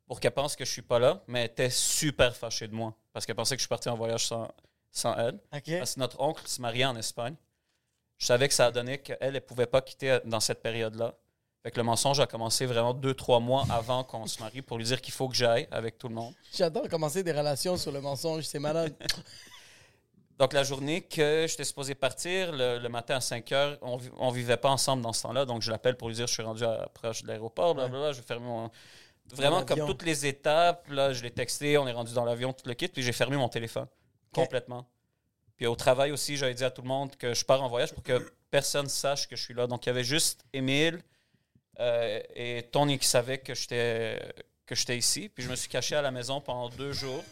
[0.07, 2.97] pour qu'elle pense que je suis pas là, mais elle était super fâchée de moi
[3.13, 4.49] parce qu'elle pensait que je suis parti en voyage sans,
[4.93, 5.41] sans elle.
[5.53, 5.79] OK.
[5.79, 7.35] Parce que notre oncle se mariait en Espagne.
[8.17, 11.15] Je savais que ça a donné qu'elle ne pouvait pas quitter dans cette période-là.
[11.63, 14.79] Fait que le mensonge a commencé vraiment deux, trois mois avant qu'on se marie pour
[14.79, 16.33] lui dire qu'il faut que j'aille avec tout le monde.
[16.55, 18.95] J'adore commencer des relations sur le mensonge, c'est malade.
[20.39, 24.31] Donc, la journée que j'étais supposé partir, le, le matin à 5 heures, on, on
[24.31, 25.45] vivait pas ensemble dans ce temps-là.
[25.45, 28.21] Donc, je l'appelle pour lui dire je suis rendu à, proche de l'aéroport, blablabla, je
[28.21, 28.71] vais fermer mon.
[29.33, 32.67] Vraiment, comme toutes les étapes, là, je l'ai texté, on est rendu dans l'avion, tout
[32.67, 33.89] le kit, puis j'ai fermé mon téléphone
[34.33, 34.87] complètement.
[35.57, 37.93] Puis au travail aussi, j'avais dit à tout le monde que je pars en voyage
[37.93, 39.67] pour que personne sache que je suis là.
[39.67, 41.03] Donc, il y avait juste Émile
[41.81, 44.19] euh, et Tony qui savaient que j'étais
[44.67, 45.29] que j'étais ici.
[45.29, 47.23] Puis je me suis caché à la maison pendant deux jours.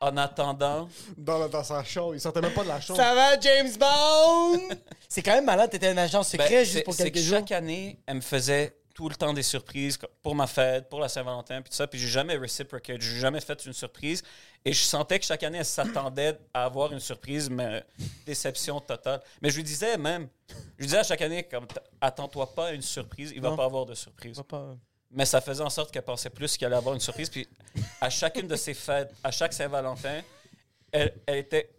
[0.00, 2.14] En attendant, Dans, la- dans sa chambre.
[2.14, 3.00] Il sortait même pas de la chambre.
[3.00, 4.76] Ça va, James Bond?
[5.08, 7.38] c'est quand même malade, t'étais un agent secret Ben, juste pour quelques que jours.
[7.38, 11.08] chaque année, elle me faisait tout le temps des surprises pour ma fête, pour la
[11.08, 11.86] Saint-Valentin, puis tout ça.
[11.86, 14.24] Puis j'ai jamais reciprocate, j'ai jamais fait une surprise.
[14.64, 17.84] Et je sentais que chaque année, elle s'attendait à avoir une surprise, mais
[18.26, 19.22] déception totale.
[19.40, 21.68] Mais je lui disais même, je lui disais à chaque année, comme
[22.00, 23.56] attends-toi pas à une surprise, il va Non.
[23.56, 24.42] pas avoir de surprise.
[24.48, 24.74] Pas-
[25.12, 27.30] Mais ça faisait en sorte qu'elle pensait plus qu'il allait avoir une surprise.
[27.30, 27.46] Puis
[28.00, 30.22] à chacune de ses fêtes, à chaque Saint-Valentin,
[30.90, 31.70] elle, elle était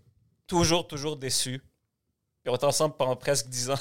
[0.48, 1.60] toujours, toujours déçue.
[2.44, 3.80] Puis on était ensemble pendant presque dix ans.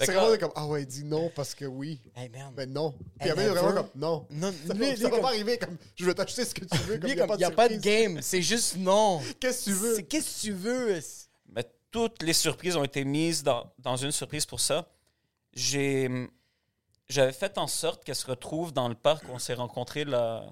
[0.00, 2.00] C'est vraiment là- comme, ah ouais, dis non parce que oui.
[2.16, 2.52] Hey, merde.
[2.56, 2.94] Mais non.
[3.20, 4.26] Puis Amel est vraiment comme, non.
[4.30, 6.98] Non, Ça, lui, va- pas arriver comme, je vais t'acheter ce que tu veux.
[6.98, 7.92] Comme, lui, il y a comme, pas y a de pas de surprise.
[8.02, 9.20] game, c'est juste non.
[9.40, 9.94] Qu'est-ce que tu veux?
[9.96, 11.00] C'est- Qu'est-ce que tu veux?
[11.54, 14.88] Mais toutes les surprises ont été mises dans, dans une surprise pour ça.
[15.52, 16.10] J'ai,
[17.08, 20.44] j'avais fait en sorte qu'elle se retrouve dans le parc où on s'est rencontrés la,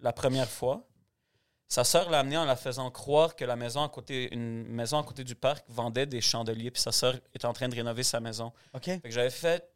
[0.00, 0.86] la première fois.
[1.72, 4.98] Sa sœur l'a amenée en la faisant croire que la maison à côté, une maison
[4.98, 8.02] à côté du parc vendait des chandeliers, puis sa sœur était en train de rénover
[8.02, 8.52] sa maison.
[8.74, 8.84] OK.
[8.84, 9.66] Fait que j'avais fait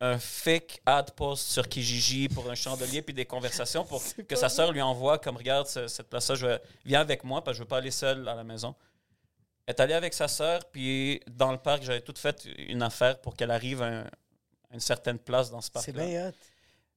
[0.00, 4.48] un fake ad post sur Kijiji pour un chandelier puis des conversations pour que sa
[4.48, 7.58] sœur lui envoie comme regarde ce- cette place-là, je vais- viens avec moi parce que
[7.58, 8.74] je veux pas aller seule à la maison.
[9.66, 13.20] Elle est allée avec sa sœur puis dans le parc j'avais tout fait une affaire
[13.20, 14.04] pour qu'elle arrive à, un-
[14.70, 16.06] à une certaine place dans ce C'est parc-là.
[16.06, 16.32] bien hot.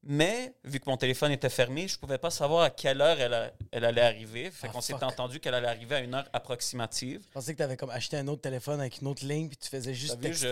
[0.09, 3.33] Mais vu que mon téléphone était fermé, je pouvais pas savoir à quelle heure elle,
[3.33, 4.49] a- elle allait arriver.
[4.51, 7.23] Fait Ah, qu'on s'est entendu qu'elle allait arriver à une heure approximative.
[7.27, 9.67] Je pensais que t'avais comme acheté un autre téléphone avec une autre ligne puis tu
[9.69, 10.47] faisais juste vu, je,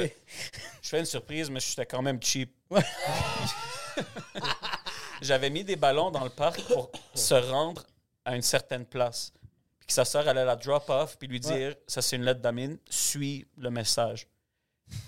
[0.81, 2.53] je fais une surprise, mais j'étais quand même cheap.
[2.69, 2.81] Ouais.
[5.21, 7.83] J'avais mis des ballons dans le parc pour se rendre
[8.25, 9.31] à une certaine place.
[9.79, 12.41] Puis que sa sœur allait la drop off puis lui dire Ça, c'est une lettre
[12.41, 14.27] d'Amine, suis le message.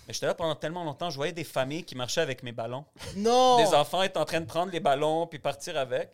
[0.08, 2.86] Mais j'étais là pendant tellement longtemps, je voyais des familles qui marchaient avec mes ballons.
[3.16, 3.58] Non!
[3.58, 6.12] Des enfants étaient en train de prendre les ballons puis partir avec.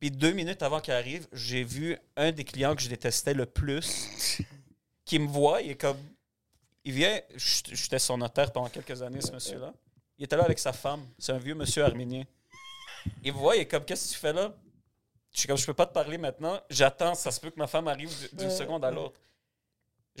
[0.00, 3.44] Puis deux minutes avant qu'elle arrive, j'ai vu un des clients que je détestais le
[3.44, 4.40] plus
[5.04, 5.60] qui me voit.
[5.60, 5.98] Il est comme.
[6.84, 7.20] Il vient.
[7.36, 9.72] J'étais son notaire pendant quelques années, ce monsieur-là.
[10.18, 11.06] Il était là avec sa femme.
[11.18, 12.24] C'est un vieux monsieur arménien.
[13.22, 14.54] Il me voit, il est comme Qu'est-ce que tu fais là?
[15.32, 16.58] Je suis comme Je peux pas te parler maintenant.
[16.70, 17.14] J'attends.
[17.14, 19.20] Ça se peut que ma femme arrive d'une seconde à l'autre.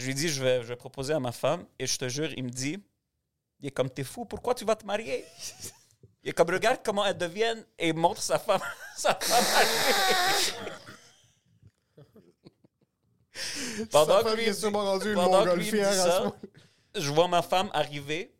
[0.00, 1.66] Je lui dis je vais, je vais proposer à ma femme.
[1.78, 2.82] Et je te jure, il me dit
[3.60, 5.26] Il est comme T'es fou, pourquoi tu vas te marier?
[6.22, 8.62] Il est comme, regarde comment elle devient et montre sa femme.
[8.96, 9.94] sa femme arriver.
[13.90, 16.32] pendant que lui est sûrement pendant que lui me dit ça,
[16.94, 18.34] je vois ma femme arriver.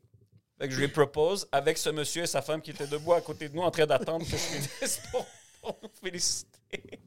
[0.59, 3.20] Fait que je lui propose avec ce monsieur et sa femme qui étaient debout à
[3.20, 5.27] côté de nous en train d'attendre que je finisse pour,
[5.61, 7.01] pour nous féliciter.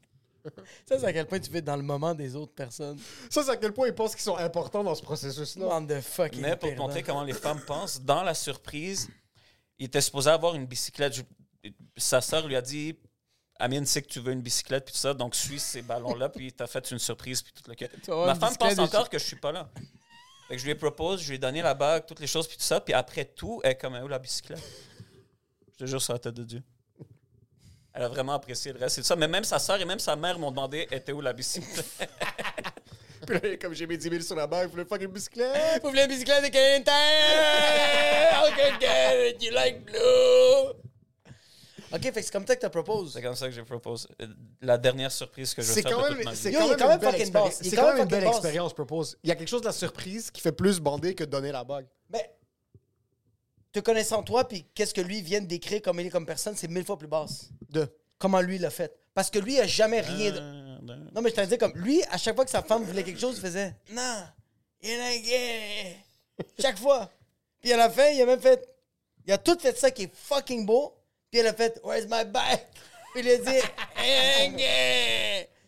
[0.88, 2.98] Ça, c'est à quel point tu fais dans le moment des autres personnes.
[3.30, 5.66] Ça, c'est à quel point ils pensent qu'ils sont importants dans ce processus-là.
[5.66, 9.08] Bande de fucking Mais pour te montrer comment les femmes pensent, dans la surprise,
[9.78, 11.14] il était supposé avoir une bicyclette.
[11.14, 12.96] Je- sa sœur lui a dit
[13.58, 16.52] Amine sait que tu veux une bicyclette, puis tout ça, donc suis ces ballons-là, puis
[16.52, 17.76] t'as fait une surprise, puis tout le
[18.26, 19.70] Ma femme pense encore que je suis pas là.
[20.48, 22.46] Fait que je lui ai propose, je lui ai donné la bague, toutes les choses,
[22.48, 24.60] puis tout ça, puis après tout, elle est comme où la bicyclette?
[25.72, 26.62] Je te jure sur la tête de Dieu.
[27.94, 29.14] Elle a vraiment apprécié le reste, c'est ça.
[29.16, 31.84] Mais même sa sœur et même sa mère m'ont demandé était où la bicyclette?
[33.26, 35.82] Puis là, comme j'ai mis 10 000 sur la bague, il voulait fucking bicyclette?
[35.82, 36.92] Vous voulez une bicyclette de Canadian?
[38.48, 39.42] OK, get it.
[39.42, 40.74] You like blue?
[41.92, 43.12] OK, fait que c'est comme ça que t'as proposé.
[43.14, 44.08] C'est comme ça que j'ai proposé.
[44.20, 44.26] Euh,
[44.62, 46.36] La dernière surprise que je vais C'est faire quand de même, toute ma vie.
[46.36, 47.58] c'est quand quand une même belle fucking expérience.
[47.60, 47.68] boss.
[47.70, 49.16] C'est quand quand même même une belle expérience, propose.
[49.22, 51.52] Il y a quelque chose de la surprise qui fait plus bander que de donner
[51.52, 51.86] la bague.
[52.10, 52.34] Mais,
[53.74, 56.56] te connaissant toi, puis qu'est-ce que lui vient de décrire comme il est comme personne,
[56.56, 57.50] c'est mille fois plus basse.
[57.70, 57.86] De.
[58.18, 58.96] Comment lui l'a fait.
[59.12, 60.30] Parce que lui, il a jamais rien.
[60.30, 63.02] de- Non, mais je t'en dire comme lui, à chaque fois que sa femme voulait
[63.02, 64.22] quelque chose, il faisait Non,
[64.80, 65.96] il a gay.
[66.60, 67.10] Chaque fois.
[67.60, 68.66] Puis à la fin, il a même fait.
[69.26, 70.94] Il a tout fait ça qui est fucking beau.
[71.30, 72.66] Puis elle a fait Where's my bike?
[73.14, 73.60] Puis il a dit.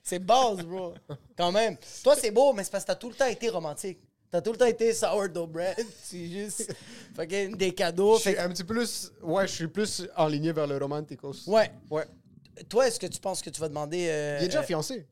[0.03, 0.95] C'est base, bro.
[1.37, 1.77] Quand même.
[2.05, 3.99] Toi, c'est beau, mais c'est parce que t'as tout le temps été romantique.
[4.31, 5.77] T'as tout le temps été sourdough bread.
[6.03, 6.75] C'est juste
[7.15, 8.17] fucking des cadeaux.
[8.17, 9.13] Je suis Fait un petit peu plus.
[9.23, 11.47] Ouais, je suis plus enligné vers le romanticos.
[11.47, 11.71] Ouais.
[11.91, 12.05] Ouais.
[12.69, 14.09] Toi, est-ce que tu penses que tu vas demander.
[14.09, 15.07] euh, Il est déjà euh, fiancé.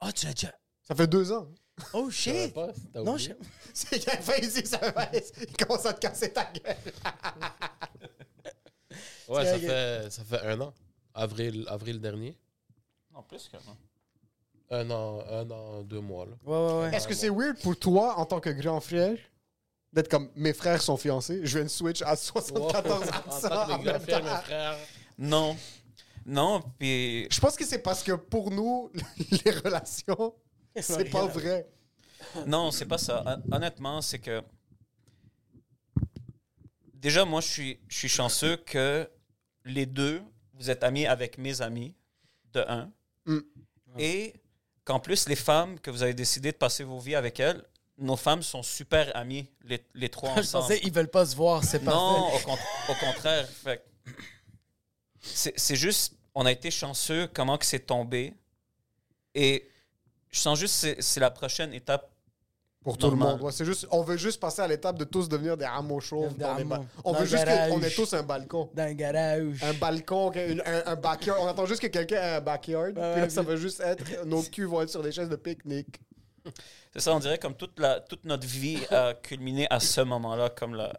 [0.00, 0.52] Ah, tu l'as déjà.
[0.82, 1.48] Ça fait deux ans.
[1.92, 2.54] Oh shit!
[2.54, 3.32] pas, Non, je...
[3.74, 5.10] C'est qu'il a fait ici, ça va.
[5.12, 6.76] Il commence à te casser ta gueule.
[9.28, 10.72] Ouais, ça fait, ça fait un an.
[11.14, 12.36] Avril, avril dernier.
[13.12, 13.76] Non, plus que non.
[14.70, 16.26] Un an, un an, deux mois.
[16.26, 16.32] Là.
[16.44, 16.96] Ouais, ouais, ouais.
[16.96, 19.16] Est-ce que c'est weird pour toi, en tant que grand frère,
[19.92, 23.08] d'être comme mes frères sont fiancés, je viens de switch à 74
[23.44, 24.24] en ans en même frère, temps?
[24.24, 24.76] mes frères.
[25.18, 25.56] Non.
[26.26, 28.90] Non, puis Je pense que c'est parce que pour nous,
[29.44, 30.34] les relations,
[30.80, 31.68] c'est pas vrai.
[32.46, 33.22] Non, c'est pas ça.
[33.24, 34.42] Hon- Honnêtement, c'est que.
[36.94, 39.08] Déjà, moi, je suis, je suis chanceux que
[39.64, 40.22] les deux,
[40.54, 41.94] vous êtes amis avec mes amis,
[42.52, 42.90] de un.
[43.26, 43.38] Mm.
[43.98, 44.34] Et
[44.86, 47.62] qu'en plus, les femmes que vous avez décidé de passer vos vies avec elles,
[47.98, 50.62] nos femmes sont super amies, les, les trois Je ensemble.
[50.68, 52.36] pensais ils veulent pas se voir, c'est Non, parfait.
[52.36, 52.58] au, con-
[52.90, 53.48] au contraire.
[55.20, 58.32] C'est juste, on a été chanceux comment que c'est tombé.
[59.34, 59.68] Et
[60.30, 62.10] je sens juste c'est la prochaine étape.
[62.86, 63.42] Pour tout le monde.
[63.42, 66.32] Ouais, c'est juste, on veut juste passer à l'étape de tous devenir des hameaux chauves.
[66.34, 66.76] Des dans les hameaux.
[66.76, 67.70] ba- On Dans veut juste garage.
[67.70, 68.70] qu'on ait tous un balcon.
[68.72, 69.62] Dans le garage.
[69.64, 71.38] Un balcon, un, un- un backyard.
[71.42, 72.92] On attend juste que quelqu'un ait un backyard.
[72.92, 74.24] puis là, ouais, ça puis- va juste être.
[74.24, 75.98] Nos culs vont être sur des chaises de pique-nique.
[76.92, 80.48] C'est ça, on dirait comme toute, la, toute notre vie a culminé à ce moment-là.
[80.50, 80.92] Comme la...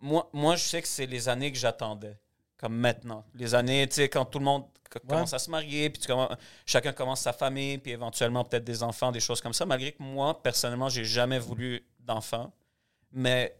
[0.00, 2.16] moi, moi, je sais que c'est les années que j'attendais.
[2.62, 3.24] Comme maintenant.
[3.34, 6.08] Les années, tu sais, quand tout le monde co- commence à se marier, puis tu
[6.08, 9.66] commen- chacun commence sa famille, puis éventuellement peut-être des enfants, des choses comme ça.
[9.66, 12.54] Malgré que moi, personnellement, j'ai jamais voulu d'enfants.
[13.10, 13.58] Mais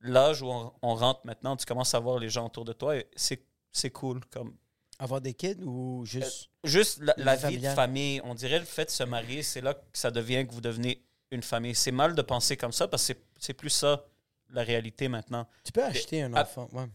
[0.00, 2.96] l'âge où on, on rentre maintenant, tu commences à voir les gens autour de toi
[2.96, 4.20] et c'est cool.
[4.30, 4.54] Comme
[5.00, 6.48] Avoir des kids ou juste.
[6.64, 9.74] juste la, la vie de famille, on dirait le fait de se marier, c'est là
[9.74, 11.74] que ça devient que vous devenez une famille.
[11.74, 14.04] C'est mal de penser comme ça parce que c'est- plus ça
[14.50, 15.46] la réalité maintenant.
[15.64, 16.68] Tu peux acheter un enfant.
[16.72, 16.86] Ouais.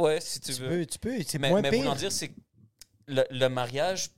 [0.00, 0.68] Ouais, si tu, Tu veux.
[0.68, 1.22] peux, tu peux.
[1.26, 1.80] C'est mais moins mais pire.
[1.80, 2.32] voulant dire, c'est
[3.06, 4.10] le, le mariage,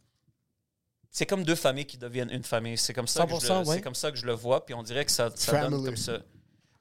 [1.11, 2.79] c'est comme deux familles qui deviennent une famille.
[2.79, 3.75] C'est comme, ça que je 100%, le- ouais.
[3.77, 5.97] c'est comme ça que je le vois, puis on dirait que ça, ça donne comme
[5.97, 6.19] ça.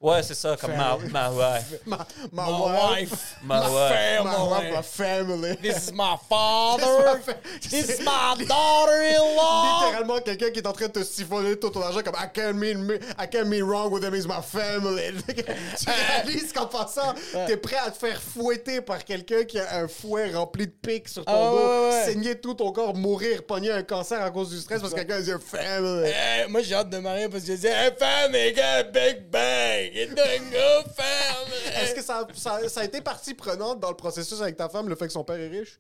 [0.01, 1.11] Ouais, c'est ça, comme ma, Family.
[1.11, 1.73] ma wife.
[1.85, 1.97] Ma,
[2.31, 3.11] ma, My wife.
[3.11, 3.35] wife.
[3.43, 4.23] Ma wife.
[4.23, 5.55] Ma wife, ma family.
[5.61, 7.21] This is my father.
[7.61, 9.85] This is my daughter-in-law.
[9.85, 12.53] Littéralement, quelqu'un qui est en train de te siphonner tout ton argent comme I can't
[12.55, 15.11] mean, me- I can't mean wrong with them, he's my family.
[15.27, 17.13] tu réalises qu'en passant,
[17.45, 21.09] t'es prêt à te faire fouetter par quelqu'un qui a un fouet rempli de pics
[21.09, 22.05] sur ton Ah, dos, ouais, ouais.
[22.05, 25.19] saigner tout ton corps, mourir, pogner un cancer à cause du stress parce que quelqu'un
[25.21, 26.09] dit family.
[26.09, 29.29] Hey, moi, j'ai hâte de marier parce que je dis Hey, family, get a big
[29.29, 29.90] bang.
[29.93, 34.87] Est-ce que ça, ça, ça a été partie prenante dans le processus avec ta femme,
[34.89, 35.79] le fait que son père est riche?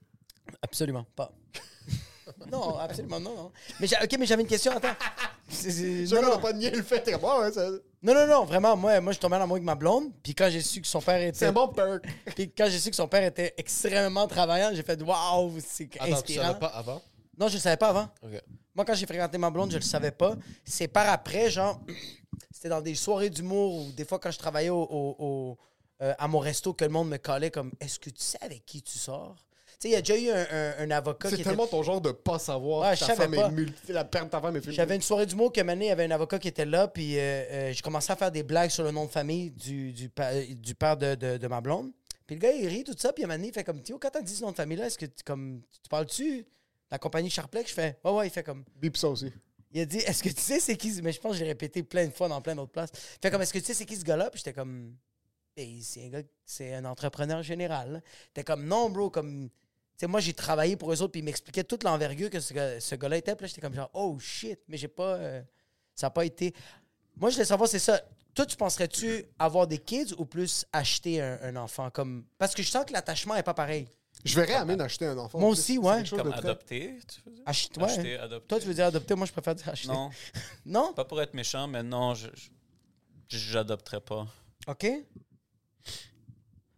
[0.61, 1.31] Absolument pas.
[2.51, 3.35] non, absolument non.
[3.35, 3.51] non.
[3.79, 4.71] Mais j'ai- ok, mais j'avais une question.
[4.75, 4.95] Attends.
[5.49, 6.39] C'est- c'est- Je non, ne non.
[6.39, 7.01] pas nier le fait.
[7.01, 7.69] t'es comme, Ah ouais, ça-
[8.03, 8.75] non, non, non, vraiment.
[8.75, 10.11] Moi, moi, je suis tombé en amour avec ma blonde.
[10.23, 11.37] Puis quand j'ai su que son père était.
[11.37, 12.03] c'est un bon perk.
[12.35, 16.05] Puis quand j'ai su que son père était extrêmement travaillant, j'ai fait waouh, c'est Attends,
[16.05, 16.47] tu inspirant.
[16.47, 17.01] savais pas avant?
[17.37, 18.09] Non, je le savais pas avant.
[18.23, 18.41] Ok.
[18.75, 20.35] Moi, quand j'ai fréquenté ma blonde, je le savais pas.
[20.65, 21.79] C'est par après, genre,
[22.61, 25.57] c'était dans des soirées d'humour ou des fois quand je travaillais au, au- au,
[26.03, 28.63] euh, à mon resto que le monde me collait comme Est-ce que tu sais avec
[28.67, 29.35] qui tu sors?
[29.79, 31.71] Tu sais, il y a déjà eu un, un- un avocat C'est qui tellement était.
[31.71, 33.47] ton genre de pas savoir Ouais, je ta femme pas.
[33.47, 33.91] est multi...
[33.91, 34.71] la perte de ta femme est.
[34.71, 37.17] J'avais une soirée d'humour que maintenant, il y avait un avocat qui était là, puis
[37.17, 40.09] euh, euh, j'ai commencé à faire des blagues sur le nom de famille du, du,
[40.09, 41.89] pa- du père de, de- de ma blonde.
[42.27, 43.81] Puis le gars, il rit, tout ça, puis à un moment donné, il fait comme
[43.81, 46.45] Tio, quand t'as dit ce nom de famille-là, est-ce que tu, comme, tu parles-tu?
[46.91, 47.69] La compagnie Charplex?
[47.71, 48.63] Je fais Ouais, ouais, il fait comme.
[48.75, 49.31] Bip ça aussi.
[49.71, 51.83] Il a dit Est-ce que tu sais c'est qui Mais je pense que j'ai répété
[51.83, 52.91] plein de fois dans plein d'autres places.
[53.21, 54.29] Fait comme Est-ce que tu sais c'est qui ce gars-là?
[54.29, 54.95] Puis j'étais comme
[55.55, 55.79] Ben,
[56.45, 58.03] c'est un entrepreneur général.
[58.33, 59.49] T'es comme Non, bro, comme.
[59.49, 62.53] Tu sais, moi, j'ai travaillé pour eux autres, puis ils m'expliquaient toute l'envergure que ce,
[62.79, 63.35] ce gars-là était.
[63.35, 65.15] Puis là, j'étais comme genre Oh shit, mais j'ai pas.
[65.15, 65.41] euh,
[65.95, 66.53] ça n'a pas été.
[67.15, 68.01] Moi, je voulais savoir, c'est ça.
[68.33, 71.89] Toi, tu penserais-tu avoir des kids ou plus acheter un, enfant?
[71.89, 73.87] Comme Parce que je sens que l'attachement est pas pareil.
[74.23, 75.39] Je verrais Amine acheter un enfant.
[75.39, 75.93] Moi aussi, ouais.
[75.93, 77.43] C'est quelque chose Comme de très- adopter, tu veux dire?
[77.45, 77.83] Ach- ouais.
[77.83, 78.47] Acheter, adopter.
[78.47, 79.87] Toi, tu veux dire adopter Moi, je préfère dire acheter.
[79.87, 80.11] Non,
[80.65, 80.93] Non?
[80.93, 82.27] Pas pour être méchant, mais non, je
[83.29, 84.27] j'adopterais pas.
[84.67, 84.85] OK.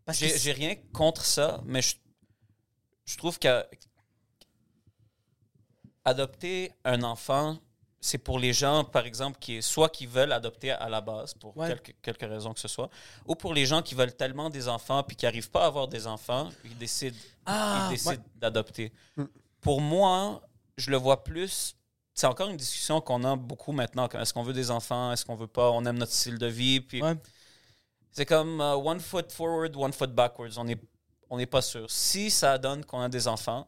[0.05, 1.95] Parce que J'ai rien contre ça, mais je,
[3.05, 3.65] je trouve que
[6.05, 7.57] adopter un enfant,
[8.05, 11.55] c'est pour les gens, par exemple, qui soit qui veulent adopter à la base, pour
[11.55, 11.69] Ouais.
[11.69, 12.89] quelque, quelque raison que ce soit,
[13.25, 15.87] ou pour les gens qui veulent tellement des enfants puis qui n'arrivent pas à avoir
[15.87, 18.91] des enfants, ils décident, Ah, ils décident d'adopter.
[19.61, 20.41] Pour moi,
[20.77, 21.75] je le vois plus.
[22.13, 24.07] C'est encore une discussion qu'on a beaucoup maintenant.
[24.09, 25.11] Est-ce qu'on veut des enfants?
[25.13, 25.71] Est-ce qu'on veut pas?
[25.71, 26.81] On aime notre style de vie.
[26.81, 27.15] Puis Ouais.
[28.11, 30.57] c'est comme euh, one foot forward, one foot backwards.
[30.57, 30.77] On n'est
[31.29, 31.89] on n'est pas sûr.
[31.89, 33.67] Si ça donne qu'on a des enfants,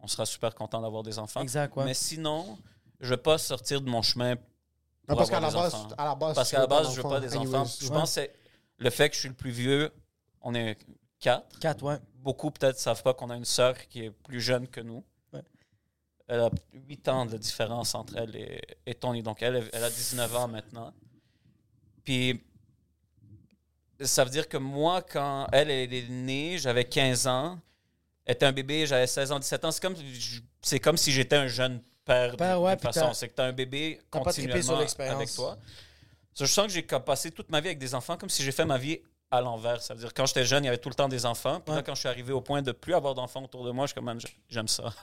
[0.00, 1.40] on sera super content d'avoir des enfants.
[1.42, 1.84] Exact, ouais.
[1.84, 2.58] Mais sinon,
[3.00, 4.36] je vais pas sortir de mon chemin
[5.06, 5.94] pour parce qu'à avoir la des base, enfants.
[5.98, 7.54] à la base, Parce qu'à la veux pas base, je veux pas des anyways.
[7.56, 7.76] enfants.
[7.80, 7.92] Je Ouais.
[7.94, 8.34] pense que c'est
[8.78, 9.92] le fait que je suis le plus vieux.
[10.40, 10.76] On est
[11.20, 11.58] quatre.
[11.60, 11.98] Quatre, ouais.
[12.16, 15.04] Beaucoup peut-être savent pas qu'on a une sœur qui est plus jeune que nous.
[15.32, 15.42] Ouais.
[16.28, 19.22] Elle a 8 ans de différence entre elle et, et Tony.
[19.22, 20.92] Donc, elle, elle a 19 ans maintenant.
[22.04, 22.42] Puis,
[24.00, 27.58] ça veut dire que moi, quand elle, elle est née, j'avais 15 ans.
[28.26, 29.70] Était un bébé, j'avais 16 ans, 17 ans.
[29.70, 29.94] C'est comme,
[30.62, 33.12] c'est comme si j'étais un jeune père, Père, de, ouais, de façon.
[33.12, 35.56] C'est que tu as un bébé continuellement avec toi.
[36.34, 38.52] So, je sens que j'ai passé toute ma vie avec des enfants comme si j'ai
[38.52, 39.80] fait ma vie à l'envers.
[39.82, 41.60] Ça veut dire quand j'étais jeune, il y avait tout le temps des enfants.
[41.60, 41.76] Puis Ouais.
[41.78, 43.92] là, quand je suis arrivé au point de plus avoir d'enfants autour de moi, je
[43.92, 44.92] suis comme, j'aime ça.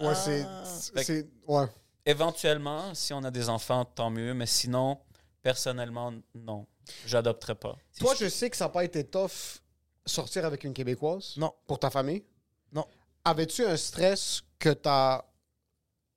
[0.00, 0.42] Ouais, c'est.
[0.44, 0.64] Ah.
[0.64, 1.66] c'est- Ouais.
[2.04, 4.34] Éventuellement, si on a des enfants, tant mieux.
[4.34, 4.98] Mais sinon,
[5.42, 6.66] personnellement, non.
[7.06, 7.76] J'adopterai pas.
[7.98, 9.60] Toi, je sais que ça n'a pas été tough
[10.06, 11.34] sortir avec une Québécoise?
[11.36, 11.52] Non.
[11.66, 12.24] Pour ta famille?
[12.72, 12.86] Non.
[13.24, 15.24] Avais-tu un stress que ta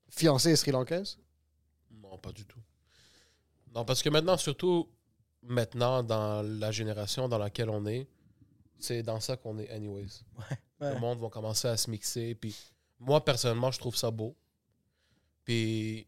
[0.09, 1.17] fiancée est sri-lankaise?
[1.91, 2.59] Non, pas du tout.
[3.73, 4.89] Non, parce que maintenant, surtout
[5.41, 8.07] maintenant, dans la génération dans laquelle on est,
[8.79, 10.23] c'est dans ça qu'on est anyways.
[10.37, 10.93] ouais.
[10.93, 12.35] Le monde va commencer à se mixer.
[12.35, 12.55] Puis
[12.99, 14.35] moi, personnellement, je trouve ça beau.
[15.43, 16.07] Puis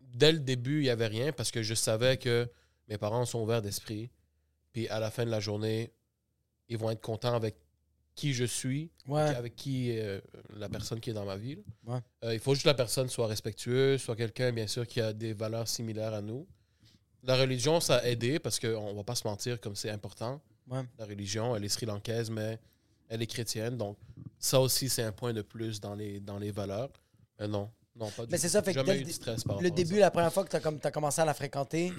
[0.00, 2.50] dès le début, il n'y avait rien parce que je savais que
[2.88, 4.10] mes parents sont ouverts d'esprit.
[4.72, 5.92] Puis à la fin de la journée,
[6.68, 7.56] ils vont être contents avec
[8.14, 9.20] qui je suis, Ouais.
[9.22, 10.20] avec qui euh,
[10.56, 11.58] la personne qui est dans ma vie.
[11.86, 12.00] Ouais.
[12.24, 15.12] Euh, il faut juste que la personne soit respectueuse, soit quelqu'un, bien sûr, qui a
[15.12, 16.46] des valeurs similaires à nous.
[17.22, 20.40] La religion, ça a aidé parce qu'on ne va pas se mentir comme c'est important.
[20.68, 20.82] Ouais.
[20.98, 22.58] La religion, elle est sri-lankaise, mais
[23.08, 23.76] elle est chrétienne.
[23.76, 23.96] Donc,
[24.38, 26.90] ça aussi, c'est un point de plus dans les, dans les valeurs.
[27.38, 28.42] Mais non, non, pas du Mais tout.
[28.42, 30.44] c'est ça, fait que Jamais dès eu le stress par Le début, la première fois
[30.44, 31.92] que tu as, commencé à la fréquenter,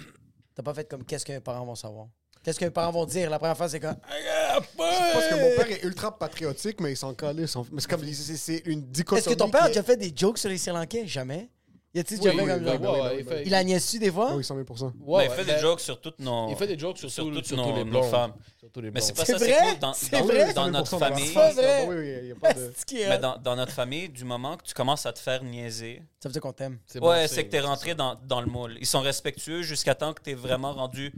[0.53, 2.07] t'as pas fait comme qu'est-ce que mes parents vont savoir?
[2.49, 3.29] Qu'est-ce que mes parents vont dire?
[3.29, 3.95] La première fois, c'est comme.
[4.75, 7.55] Parce que mon père est ultra patriotique, mais il s'en calisse.
[7.71, 8.03] Mais c'est comme.
[8.05, 9.19] c'est- C'est une dichotomie.
[9.19, 11.05] Est-ce que ton père a déjà fait des jokes sur les Sri Lankais?
[11.05, 11.47] Jamais.
[11.93, 13.11] Y a-t-il déjà fait comme genre-
[13.45, 13.63] il a
[13.99, 14.27] des fois?
[14.31, 14.65] Ah Oui, 100 000
[15.05, 16.49] Ouais, il fait des jokes sur toutes nos.
[16.49, 18.33] Il fait des jokes sur, sur tout- toutes nos, tous les nos femmes.
[18.75, 19.71] Les Mais c'est pas ça, c'est vrai?
[19.71, 20.53] cool dans, C'est dans- vrai?
[20.53, 21.33] dans notre 100% dans la famille.
[21.33, 21.85] C'est vrai?
[23.01, 26.03] est Mais dans, dans notre famille, du moment que tu commences à te faire niaiser,
[26.19, 26.77] Ça veut dire qu'on t'aime.
[27.01, 28.77] Ouais, c'est que t'es rentré dans, dans le moule.
[28.79, 31.11] Ils sont respectueux jusqu'à temps que t'es vraiment rendu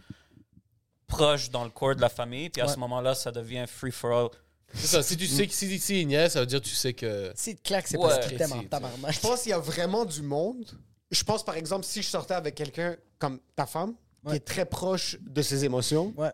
[1.12, 2.50] proche dans le corps de la famille.
[2.50, 2.74] Puis à Ouais.
[2.74, 4.30] ce moment-là, ça devient free for all.
[4.74, 5.04] C'est ça.
[5.04, 7.32] Si tu sais que si, si il ça veut dire que tu sais que.
[7.36, 8.08] Si te claque, c'est Ouais.
[8.08, 9.12] parce qu'il t'aime en tabarnak.
[9.14, 10.66] Je pense qu'il y a vraiment du monde.
[11.12, 14.32] Je pense, par exemple, si je sortais avec quelqu'un comme ta femme, Ouais.
[14.32, 16.32] qui est très proche de ses émotions, Ouais.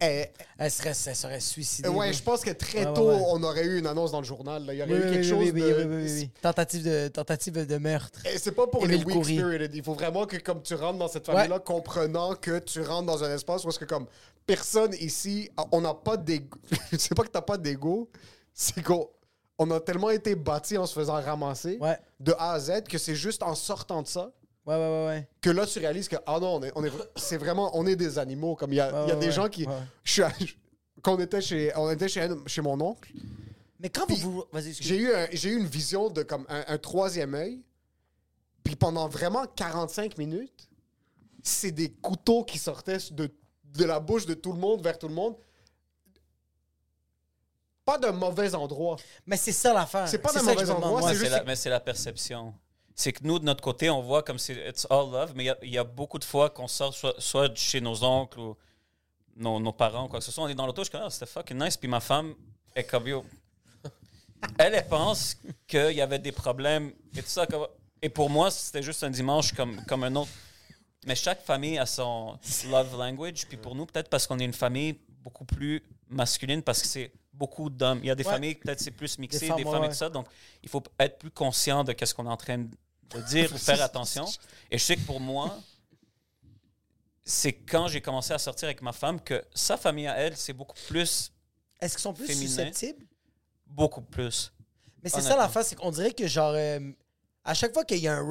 [0.00, 1.88] Elle- Elle serait, elle serait suicidée.
[1.88, 3.22] ouais, je pense que très Ouais, tôt, ouais.
[3.28, 4.64] on aurait eu une annonce dans le journal.
[4.66, 4.74] là.
[4.74, 5.66] Il y aurait Oui, eu oui, quelque oui, chose oui, de.
[5.66, 6.30] oui, oui, oui, oui, oui.
[6.40, 8.20] Tentative de, tentative de meurtre.
[8.26, 9.36] Et c'est pas pour Émile les weak Coury.
[9.38, 9.74] spirited.
[9.74, 13.22] Il faut vraiment que comme tu rentres dans cette famille-là, comprenant que tu rentres dans
[13.24, 14.06] un espace où est-ce que comme
[14.46, 16.56] personne ici, on n'a pas d'ego.
[16.98, 18.08] c'est pas que t'as pas d'ego,
[18.54, 19.08] c'est qu'on
[19.58, 21.78] on a tellement été bâti en se faisant ramasser
[22.20, 24.30] de A à Z que c'est juste en sortant de ça
[24.68, 25.28] Ouais, ouais, ouais, ouais.
[25.40, 27.96] que là tu réalises que ah non, on est, on est c'est vraiment on est
[27.96, 28.54] des animaux.
[28.54, 29.32] Comme il y a, Ouais, il y a ouais, des ouais.
[29.32, 29.72] gens qui, Ouais.
[30.04, 30.32] je suis à-
[31.02, 33.10] quand on était chez on était chez, chez mon oncle.
[33.80, 34.44] Mais quand Puis, vous.
[34.52, 34.74] Vas-y.
[34.74, 37.62] J'ai eu, un- j'ai eu une vision de comme un, un troisième œil.
[38.64, 40.68] Puis pendant vraiment 45 minutes,
[41.42, 43.30] c'est des couteaux qui sortaient de,
[43.64, 45.36] de la bouche de tout le monde vers tout le monde.
[47.84, 48.96] Pas d'un mauvais endroit.
[49.24, 50.06] Mais c'est ça l'affaire.
[50.08, 51.02] C'est pas d'un mauvais endroit.
[51.04, 52.52] Ouais, c'est la- mais c'est la perception.
[53.00, 55.46] C'est que nous, de notre côté, on voit comme c'est it's all love, mais il
[55.46, 58.40] y a- il y, a beaucoup de fois qu'on sort soit, soit chez nos oncles
[58.40, 58.56] ou
[59.36, 60.42] nos, nos parents ou quoi que ce soit.
[60.42, 61.76] On est dans l'auto, je suis comme, ah, c'était fucking nice.
[61.76, 62.34] Puis ma femme
[62.74, 63.24] est comme, yo.
[64.58, 65.36] Elle, elle pense
[65.68, 67.46] qu'il y avait des problèmes et tout ça.
[68.02, 70.30] Et pour moi, c'était juste un dimanche comme, comme un autre.
[71.06, 72.36] Mais chaque famille a son
[72.68, 73.46] love language.
[73.46, 77.12] Puis pour nous, peut-être parce qu'on est une famille beaucoup plus masculine, parce que c'est
[77.32, 78.00] beaucoup d'hommes.
[78.02, 78.32] Il y a des Ouais.
[78.32, 80.10] familles, peut-être c'est plus mixé, Des des, femmes, ouais, et tout ça.
[80.10, 80.26] Donc,
[80.64, 82.66] il faut être plus conscient de ce qu'on est en train
[83.14, 84.26] de dire, faire attention.
[84.70, 85.58] Et je sais que pour moi,
[87.24, 90.52] c'est quand j'ai commencé à sortir avec ma femme que sa famille à elle, c'est
[90.52, 91.30] beaucoup plus,
[91.80, 92.46] Est-ce qu'ils sont plus Féminin?
[92.48, 93.04] susceptibles?
[93.66, 94.52] beaucoup plus.
[95.02, 96.54] Mais c'est ça l'affaire, c'est qu'on dirait que genre.
[96.54, 96.80] euh,
[97.44, 98.22] à chaque fois qu'il y a un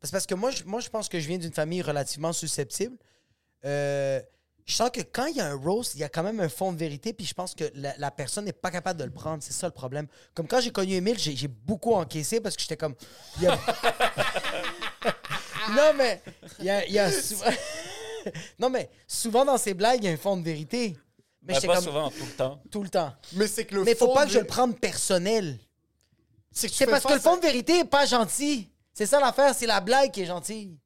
[0.00, 2.96] parce parce que moi, je, moi, je pense que je viens d'une famille relativement susceptible.
[3.64, 4.20] Euh,
[4.66, 6.48] je sens que quand il y a un roast, il y a quand même un
[6.48, 9.12] fond de vérité, puis je pense que la, la personne n'est pas capable de le
[9.12, 9.40] prendre.
[9.42, 10.08] C'est ça le problème.
[10.34, 12.96] Comme quand j'ai connu Emile, j'ai j'ai beaucoup encaissé parce que j'étais comme.
[13.38, 13.58] il y a-
[15.70, 16.22] non, mais.
[16.58, 17.36] Il y a, il y a sou-
[18.58, 20.96] non, mais souvent dans ces blagues, il y a un fond de vérité.
[21.42, 21.84] Mais Mais j'étais pas comme.
[21.84, 22.62] souvent, tout le temps.
[22.70, 23.14] Tout le temps.
[23.34, 25.58] Mais c'est que le Mais faut fond pas de- que je le prenne personnel.
[26.50, 28.70] C'est parce que le à- fond de vérité est pas gentil.
[28.92, 30.76] C'est ça l'affaire, c'est la blague qui est gentille.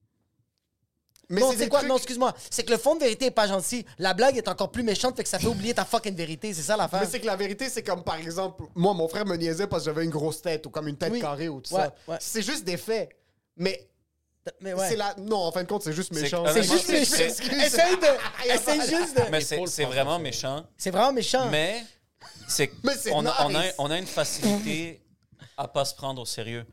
[1.30, 1.78] Mais non, c'est quoi?
[1.78, 2.34] trucs- Non, excuse-moi.
[2.50, 3.86] C'est que le fond de vérité est pas gentil.
[3.98, 6.52] La blague est encore plus méchante, fait que ça fait oublier ta fucking vérité.
[6.52, 7.00] C'est ça l'affaire.
[7.00, 9.84] Mais c'est que la vérité, c'est comme par exemple, moi, mon frère me niaisait parce
[9.84, 11.20] que j'avais une grosse tête ou comme une tête Oui.
[11.20, 11.94] carrée ou tout Ouais, ça.
[12.08, 12.16] ouais.
[12.20, 13.08] C'est juste des faits.
[13.56, 13.86] Mais
[14.60, 14.96] Mais ouais.
[14.96, 15.14] La...
[15.18, 16.40] Non, en fin de compte, c'est juste méchant.
[16.44, 17.14] honnêtement, C'est juste méchant.
[17.14, 18.50] c'est- Essaye de.
[18.52, 19.30] Essaye juste de.
[19.30, 20.64] Mais c'est vraiment méchant.
[20.76, 21.48] C'est vraiment méchant.
[21.50, 21.84] Mais
[22.48, 25.02] c'est Mais c'est on, a, on, a, on a une facilité
[25.56, 26.66] à pas se prendre au sérieux.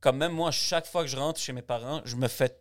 [0.00, 2.54] Comme même moi, chaque fois que je rentre chez mes parents, je me fais,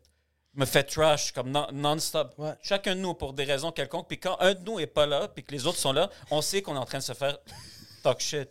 [0.56, 2.34] me fais trash comme non- non-stop.
[2.38, 2.54] Ouais.
[2.62, 4.08] Chacun de nous pour des raisons quelconques.
[4.08, 6.42] Puis quand un de nous est pas là, puis que les autres sont là, on
[6.42, 7.38] sait qu'on est en train de se faire
[8.04, 8.50] talk shit.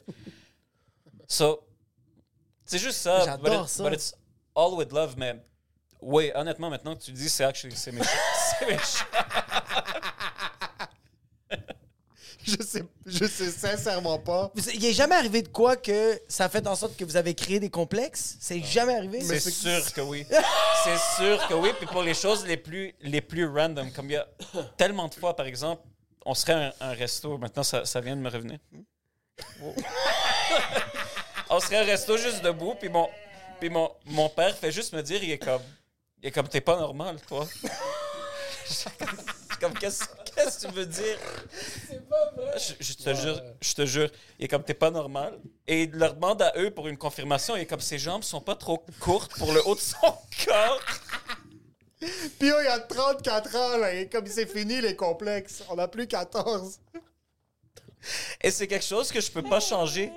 [1.28, 1.66] So,
[2.64, 3.24] c'est juste ça.
[3.24, 3.84] J'adore ça.
[3.84, 4.14] But it's
[4.55, 5.42] all with love, mais
[6.00, 8.11] oui, honnêtement, maintenant que tu le dis, c'est actually c'est méchant.
[8.59, 9.05] c'est méchant.
[12.59, 14.50] Je sais, je sais sincèrement pas.
[14.55, 17.16] Vous- Il est jamais arrivé de quoi que ça a fait en sorte que vous
[17.16, 18.36] avez créé des complexes?
[18.40, 19.20] C'est jamais arrivé?
[19.22, 20.26] C'est sûr que oui.
[20.84, 21.70] C'est sûr que oui.
[21.78, 24.26] Puis pour les choses les plus, les plus random, comme il y a
[24.76, 25.82] tellement de fois, par exemple,
[26.26, 27.38] on serait un, un resto.
[27.38, 28.59] Maintenant, ça, ça vient de me revenir.
[31.50, 33.09] On serait un resto juste debout, puis mon,
[33.61, 35.61] puis mon, mon père fait juste me dire, il est comme,
[36.22, 37.46] il est comme, t'es pas normal, toi.
[38.66, 38.88] Je suis
[39.61, 40.05] comme, qu'est-ce
[40.45, 41.18] qu'est-ce que tu veux dire?
[42.57, 45.38] Je, je te jure, je te jure, il est comme t'es pas normal.
[45.66, 47.57] Et il leur demande à eux pour une confirmation.
[47.57, 50.14] Il est comme ses jambes sont pas trop courtes pour le haut de son
[50.47, 50.80] corps.
[52.01, 55.62] Puis oh, il y a 34 ans, là, et comme c'est fini les complexes.
[55.70, 56.80] On a plus 14.
[58.40, 60.11] Et c'est quelque chose que je peux pas changer.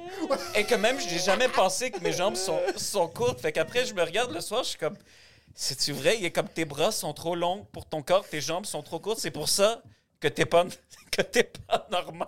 [0.56, 3.40] Et que même je n'ai jamais pensé que mes jambes sont, sont courtes.
[3.40, 4.98] Fait qu'après je me regarde le soir, je suis comme
[5.54, 6.18] c'est-tu vrai?
[6.18, 9.00] Il est comme tes bras sont trop longs pour ton corps, tes jambes sont trop
[9.00, 9.20] courtes.
[9.20, 9.82] C'est pour ça
[10.20, 10.66] que t'es pas
[11.12, 12.28] que t'es pas normal.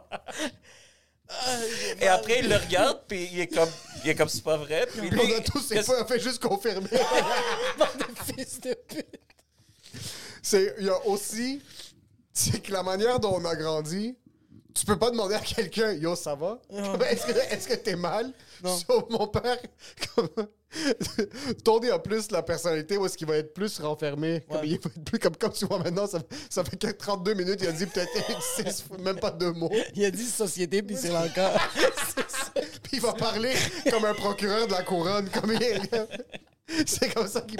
[1.99, 3.69] Et après il le regarde puis il est comme
[4.03, 4.87] il est comme c'est pas vrai.
[4.87, 6.87] Puis lui, on a tous, pas, fait juste confirmer.
[8.35, 9.19] Fils de pute.
[10.41, 11.61] c'est, il y a aussi,
[12.31, 14.15] c'est que la manière dont on a grandi,
[14.77, 16.59] tu peux pas demander à quelqu'un, yo, ça va?
[17.09, 18.31] Est-ce que, est-ce que t'es mal?
[18.63, 19.57] Sauf mon père,
[20.15, 20.29] comme,
[21.63, 24.43] Tony a plus la personnalité où est-ce qu'il va être plus renfermé.
[24.49, 26.19] Comme, il va être plus comme, comme tu vois maintenant, ça,
[26.49, 28.11] ça fait que 32 minutes, il a dit peut-être
[28.55, 29.71] six- même pas deux mots.
[29.95, 31.51] Il a dit société, puis c'est encore.
[32.83, 33.53] Puis il va parler
[33.91, 35.29] comme un procureur de la couronne.
[35.29, 35.81] Comme il-
[36.87, 37.59] C'est comme ça qu'il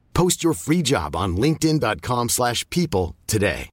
[0.13, 3.69] Post your free job on linkedin.com/people slash people today.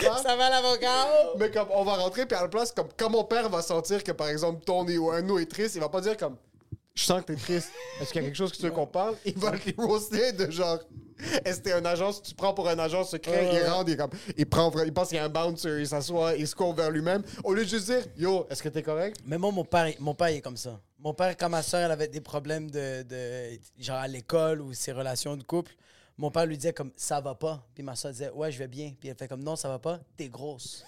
[0.00, 1.06] Ça va, l'avocat?
[1.38, 4.02] Mais comme on va rentrer, puis à la place, comme quand mon père va sentir
[4.02, 6.36] que par exemple Tony ou un nous est triste, il va pas dire comme
[6.94, 7.70] je sens que t'es triste.
[8.00, 9.16] Est-ce qu'il y a quelque chose que tu veux qu'on parle?
[9.24, 10.78] Il va les roaster de genre
[11.44, 13.96] est-ce que t'es un agent, tu prends pour un agent secret, il rentre, il, est
[13.96, 16.74] comme, il, prend, il pense qu'il y a un bouncer, il s'assoit, il se court
[16.74, 17.22] vers lui-même.
[17.42, 19.16] Au lieu de juste dire yo, est-ce que t'es correct?
[19.24, 20.80] Mais moi, mon père, mon père, il est comme ça.
[20.98, 24.72] Mon père, quand ma soeur, elle avait des problèmes de, de- genre à l'école ou
[24.72, 25.72] ses relations de couple,
[26.16, 27.66] mon père lui disait comme ça va pas.
[27.74, 28.92] Puis ma soeur disait ouais, je vais bien.
[28.98, 30.84] Puis elle fait comme non, ça va pas, t'es grosse.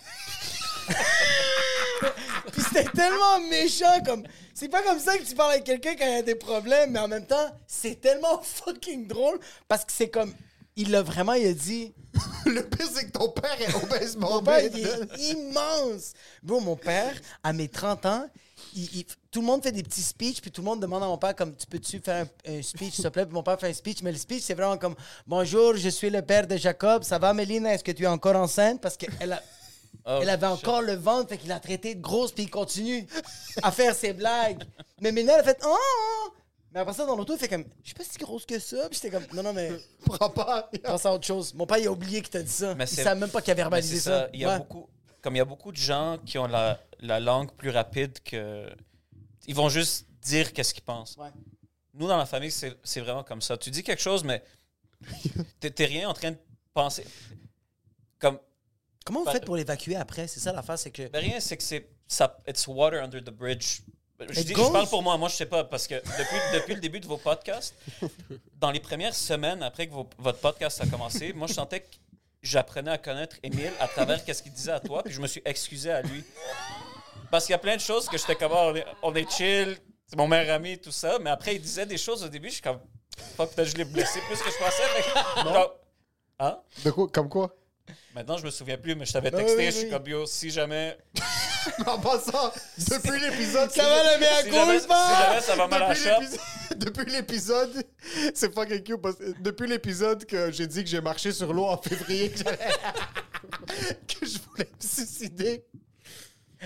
[2.53, 4.23] Puis c'était tellement méchant comme
[4.55, 6.93] c'est pas comme ça que tu parles avec quelqu'un quand il y a des problèmes,
[6.93, 9.39] mais en même temps, c'est tellement fucking drôle
[9.69, 10.33] parce que c'est comme
[10.77, 11.93] il l'a vraiment il a dit
[12.47, 16.13] Le pire, c'est que ton père est obèse mon père, il est immense.
[16.43, 18.27] Bro, mon père, à mes 30 ans,
[18.75, 21.07] il- il- tout le monde fait des petits speeches, puis tout le monde demande à
[21.07, 23.27] mon père, comme, tu peux-tu faire un, un speech, s'il te plaît?
[23.27, 24.95] Puis mon père fait un speech, mais le speech, c'est vraiment comme,
[25.27, 27.75] bonjour, je suis le père de Jacob, ça va, Mélina?
[27.75, 28.81] Est-ce que tu es encore enceinte?
[28.81, 29.43] Parce qu'elle a-
[30.05, 33.07] Oh, elle avait encore le ventre, fait qu'il a traité de grosse, puis il continue
[33.63, 34.63] à faire ses blagues.
[35.01, 36.31] Mais Mélina, elle a fait, oh!
[36.73, 38.89] Mais après ça, dans l'auto, il fait comme, je suis pas si grosse que ça.
[38.91, 39.73] Puis j'étais comme, non, non, mais
[40.05, 40.71] Prends pas.
[40.85, 41.55] pense à autre chose.
[41.55, 42.75] Mon père, il a oublié qu'il t'a dit ça.
[42.75, 44.29] Mais il c'est- savait même pas qu'il a verbalisé ça.
[44.33, 44.59] Il y a Ouais.
[44.59, 44.89] beaucoup,
[45.23, 48.69] comme il y a beaucoup de gens qui ont la, la langue plus rapide que.
[49.49, 51.17] Ils vont juste dire qu'est-ce qu'ils pensent.
[51.17, 51.31] Ouais.
[51.95, 53.57] Nous, dans la famille, c'est c'est vraiment comme ça.
[53.57, 54.43] Tu dis quelque chose, mais
[55.61, 56.37] t'es t'es rien en train de
[56.75, 57.07] penser.
[58.19, 58.39] Comme.
[59.07, 60.27] Comment vous faites pour l'évacuer après?
[60.27, 61.09] C'est ça l'affaire, c'est que.
[61.09, 61.89] ben, rien, c'est que c'est.
[62.07, 63.81] ça- It's water under the bridge.
[64.31, 66.81] Je, dis- je parle pour moi, moi je sais pas, parce que depuis, depuis le
[66.81, 67.75] début de vos podcasts,
[68.59, 71.97] dans les premières semaines après que vos- votre podcast a commencé, moi je sentais que
[72.43, 75.43] j'apprenais à connaître Émile à travers qu'est-ce qu'il disait à toi, puis je me suis
[75.45, 76.25] excusé à lui.
[77.31, 79.31] Parce qu'il y a plein de choses que j'étais comme, Ah, on, est, on est
[79.31, 79.77] chill,
[80.07, 82.55] c'est mon meilleur ami, tout ça, mais après il disait des choses au début, je
[82.55, 82.81] suis comme,
[83.37, 84.83] peut-être je l'ai blessé plus que je pensais.
[85.45, 85.51] mais-
[86.39, 86.59] Hein?
[86.85, 87.55] De quoi, comme quoi?
[88.15, 90.51] Maintenant je me souviens plus, mais je t'avais texté, oui, je suis comme, yo, si
[90.51, 90.97] jamais.
[91.87, 93.71] En passant, depuis l'épisode...
[93.73, 95.95] Ça va le mea Si jamais, si jamais ça va mal à
[96.77, 97.85] Depuis l'épisode-
[98.35, 99.03] c'est fucking cute.
[99.03, 104.39] parce depuis l'épisode que j'ai dit que j'ai marché sur l'eau en février, que, je
[104.49, 105.65] voulais me suicider,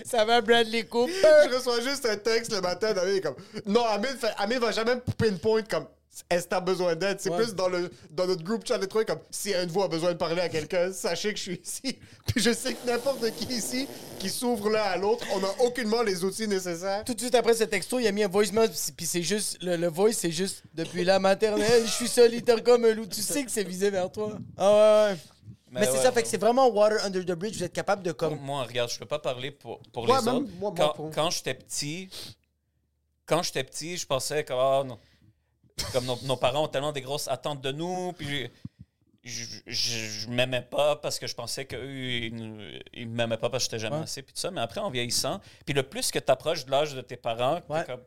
[0.04, 1.12] Ça va, Bradley Cooper?
[1.50, 2.92] je reçois juste un texte le matin.
[2.92, 5.86] David est comme Non, Amine, fait, Amine va jamais me pinpoint comme
[6.28, 7.18] est-ce que t'as besoin d'aide?
[7.20, 7.36] C'est Ouais.
[7.38, 9.88] plus dans, le, dans notre groupe chat, les trucs comme si un de vous a
[9.88, 11.98] besoin de parler à quelqu'un, sachez que je suis ici.
[12.26, 13.86] Puis je sais que n'importe qui ici
[14.18, 17.04] qui s'ouvre l'un à l'autre, on n'a aucunement les outils nécessaires.
[17.04, 19.62] Tout de suite après ce texto, il a mis un voicemail, puis puis c'est juste,
[19.62, 23.06] le, le voice, c'est juste, depuis la maternelle, je suis solitaire comme un loup.
[23.06, 24.36] Tu sais que c'est visé vers toi.
[24.58, 25.18] Ah ouais, ouais.
[25.72, 27.56] Mais, c'est ouais, ça, fait que c'est vraiment water under the bridge.
[27.56, 28.40] Vous êtes capable de comme.
[28.40, 30.46] Moi, regarde, je peux pas parler pour, pour Ouais, les même autres.
[30.58, 32.08] moi- moi, quand pour- quand j'étais petit,
[33.26, 34.98] quand j'étais petit, je pensais que ah, non.
[35.92, 38.48] Comme nos, nos parents ont tellement des grosses attentes de nous, puis
[39.22, 43.64] je, je, je m'aimais pas parce que je pensais qu'eux, ils, ils m'aimaient pas parce
[43.64, 44.02] que j'étais jamais Ouais.
[44.04, 44.50] assez, puis tout ça.
[44.50, 47.60] Mais après, en vieillissant, puis le plus que tu approches de l'âge de tes parents,
[47.68, 47.84] Ouais.
[47.84, 48.00] comme.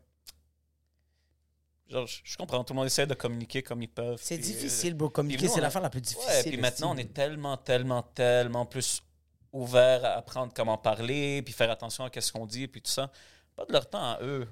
[1.90, 4.20] Genre, je, je comprends, tout le monde essaie de communiquer comme ils peuvent.
[4.22, 5.10] C'est puis, euh, difficile, bro.
[5.10, 6.28] Communiquer, c'est on la a- fin la plus difficile.
[6.30, 9.04] Ouais, puis maintenant, on est tellement, tellement, tellement plus
[9.52, 13.12] ouvert à apprendre comment parler, puis faire attention à ce qu'on dit, puis tout ça.
[13.56, 14.48] Pas de leur temps à eux.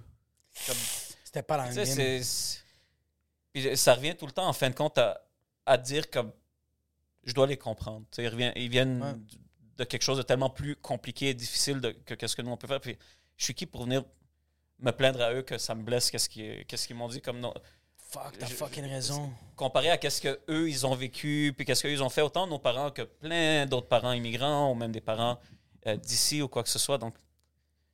[1.23, 1.95] C'était pas la même sais, game.
[1.95, 2.59] c'est- c'est-
[3.53, 5.21] Puis ça revient tout le temps, en fin de compte, à,
[5.65, 6.31] à dire comme
[7.23, 8.05] je dois les comprendre.
[8.17, 9.13] Ils, viennent Ouais.
[9.77, 12.57] de quelque chose de tellement plus compliqué et difficile de- que qu'est-ce que nous on
[12.57, 12.81] peut faire.
[12.81, 12.97] Puis
[13.37, 14.03] je suis qui pour venir
[14.79, 17.53] me plaindre à eux que ça me blesse, qu'est-ce qu'ils m'ont dit comme non.
[18.09, 19.31] Fuck, t'as fucking raison.
[19.55, 22.59] Comparé à qu'est-ce que eux ils ont vécu, puis qu'est-ce qu'ils ont fait, autant nos
[22.59, 25.39] parents que plein d'autres parents immigrants ou même des parents
[25.87, 26.97] euh, d'ici ou quoi que ce soit.
[26.97, 27.15] Donc,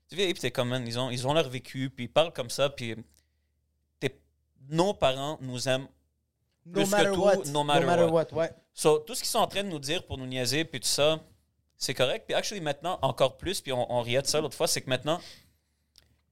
[0.09, 2.33] tu vieillis, puis t'es comme, man, ils ont, ils ont leur vécu, puis ils parlent
[2.33, 2.95] comme ça, puis
[4.69, 5.87] nos parents nous aiment
[6.65, 7.37] No plus que tout, what.
[7.47, 8.33] no matter what.
[8.33, 8.51] ouais.
[8.73, 10.87] So, tout ce qu'ils sont en train de nous dire pour nous niaiser, puis tout
[10.87, 11.19] ça,
[11.77, 12.25] c'est correct.
[12.27, 14.89] Puis, actually, maintenant, encore plus, puis on, on riait de ça l'autre fois, c'est que
[14.89, 15.19] maintenant,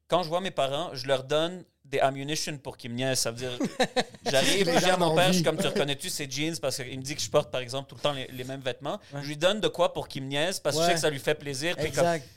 [0.08, 3.20] quand je vois mes parents, je leur donne des ammunition pour qu'ils me niaisent.
[3.20, 3.58] Ça veut dire,
[4.26, 6.58] j'arrive, je dis à mon père, je suis comme, tu reconnais-tu ces jeans?
[6.60, 8.62] Parce qu'il me dit que je porte, par exemple, tout le temps les, les mêmes
[8.62, 9.00] vêtements.
[9.14, 11.10] Je lui donne de quoi pour qu'il me niaise parce que je sais que ça
[11.10, 11.76] lui fait plaisir.
[11.76, 12.28] Comme, Exact.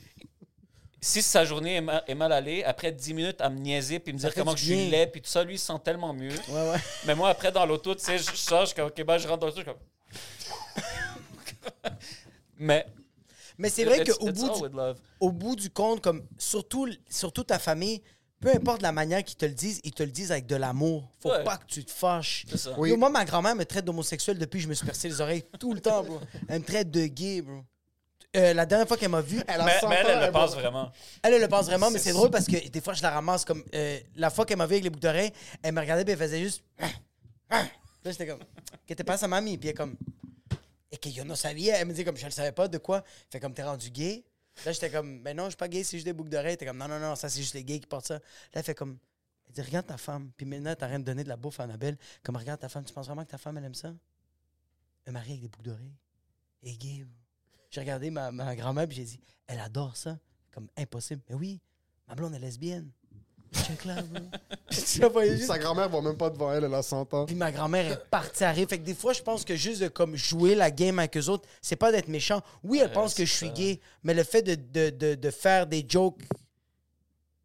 [1.01, 4.11] Si sa journée est, ma- est mal allée, après 10 minutes à me niaiser puis
[4.13, 6.13] me dire comment que je suis laid, puis tout ça, lui, il se sent tellement
[6.13, 6.33] mieux.
[6.49, 6.77] Ouais, ouais.
[7.05, 9.17] Mais moi, après, dans l'auto, tu sais, je je sors, je suis comme, OK, ben,
[9.17, 10.49] je rentre dans le truc, je suis
[11.83, 11.93] comme...
[12.57, 12.85] Mais...
[13.57, 14.79] Mais c'est vrai qu'au bout, du,
[15.19, 18.01] au bout du compte, comme surtout, surtout ta famille,
[18.39, 21.11] peu importe la manière qu'ils te le disent, ils te le disent avec de l'amour.
[21.19, 21.43] Faut Ouais.
[21.43, 22.45] pas que tu te fâches.
[22.49, 22.73] C'est ça.
[22.77, 22.89] Oui.
[22.91, 25.43] Yo, moi, ma grand-mère me traite d'homosexuel depuis que je me suis percé les oreilles
[25.59, 26.21] tout le temps, bro.
[26.47, 27.63] Elle me traite de gay, bro.
[28.35, 30.31] Euh, la dernière fois qu'elle m'a vu, Elle a Mais, 100 mais elle, elle le
[30.31, 30.91] pense vraiment.
[31.23, 33.43] Elle, elle le pense vraiment, mais C'est- drôle parce que des fois, je la ramasse
[33.43, 33.63] comme.
[33.73, 35.31] euh, la fois qu'elle m'a vu avec les boucles d'oreilles,
[35.63, 36.63] elle me regardait et elle faisait juste.
[37.49, 37.65] Là,
[38.05, 38.39] j'étais comme.
[38.85, 39.57] Qu'est-ce que passe à mamie?
[39.57, 39.95] Puis elle comme.
[40.91, 41.77] Et que yo no sabia.
[41.79, 43.03] Elle me dit comme, je le savais pas, de quoi?
[43.31, 44.23] Fait comme, t'es rendu gay?
[44.65, 46.57] Là, j'étais comme, ben non, je suis pas gay, c'est juste des boucles d'oreilles.
[46.57, 48.15] T'es comme, non, non, non, ça, c'est juste les gays qui portent ça.
[48.15, 48.21] Là,
[48.53, 48.97] elle fait comme.
[49.47, 50.29] Elle dit, regarde ta femme.
[50.37, 51.97] Puis maintenant, t'as rien de donner de la bouffe à Annabelle.
[52.23, 53.91] Comme, regarde ta femme, tu penses vraiment que ta femme, elle aime ça?
[55.07, 55.95] Un mari avec des boucles d'oreilles?
[56.63, 57.05] Et gay.
[57.69, 60.17] J'ai regardé ma, ma grand-mère puis j'ai dit, elle adore ça.
[60.53, 61.21] Comme impossible.
[61.29, 61.61] Mais oui,
[62.07, 62.89] ma blonde est lesbienne.
[63.51, 64.21] Check là, bro.
[64.69, 67.11] Puis tu la voyais juste- Sa grand-mère va même pas devant elle, elle a 100
[67.15, 67.25] ans.
[67.25, 68.67] Puis ma grand-mère est partie à rire.
[68.69, 71.29] Fait que des fois, je pense que juste de comme jouer la game avec eux
[71.29, 72.41] autres, c'est pas d'être méchant.
[72.63, 75.65] Oui, elle pense que je suis gay, mais le fait de, de, de, de faire
[75.65, 76.21] des jokes,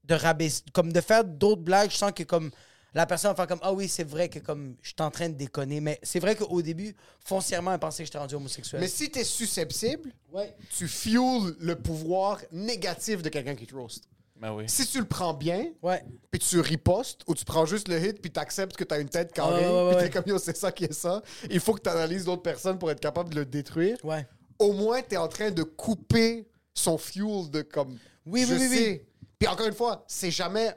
[0.04, 2.50] de rabaisser, comme de faire d'autres blagues, je sens que comme
[2.94, 5.28] la personne va faire comme Ah oui, c'est vrai que comme je suis en train
[5.28, 5.80] de déconner.
[5.80, 8.80] Mais c'est vrai qu'au début, foncièrement, elle pensait que j'étais rendu homosexuel.
[8.80, 10.54] Mais si t'es susceptible, Ouais.
[10.76, 14.04] tu fuels le pouvoir négatif de quelqu'un qui te roast.
[14.36, 14.64] Ben oui.
[14.66, 16.04] Si tu le prends bien, Ouais.
[16.30, 19.32] puis tu ripostes, ou tu prends juste le hit, puis t'acceptes que t'as une tête
[19.32, 20.10] carrée, Ouais, ouais, puis t'es ouais.
[20.10, 21.22] comme yo, c'est ça qui est ça.
[21.50, 23.96] Il faut que t'analyses d'autres personnes pour être capable de le détruire.
[24.04, 24.26] Ouais.
[24.58, 27.96] Au moins, t'es en train de couper son fuel de comme.
[28.26, 28.90] Oui, je oui, oui, sais.
[28.90, 29.00] oui.
[29.38, 30.74] Puis encore une fois, c'est jamais.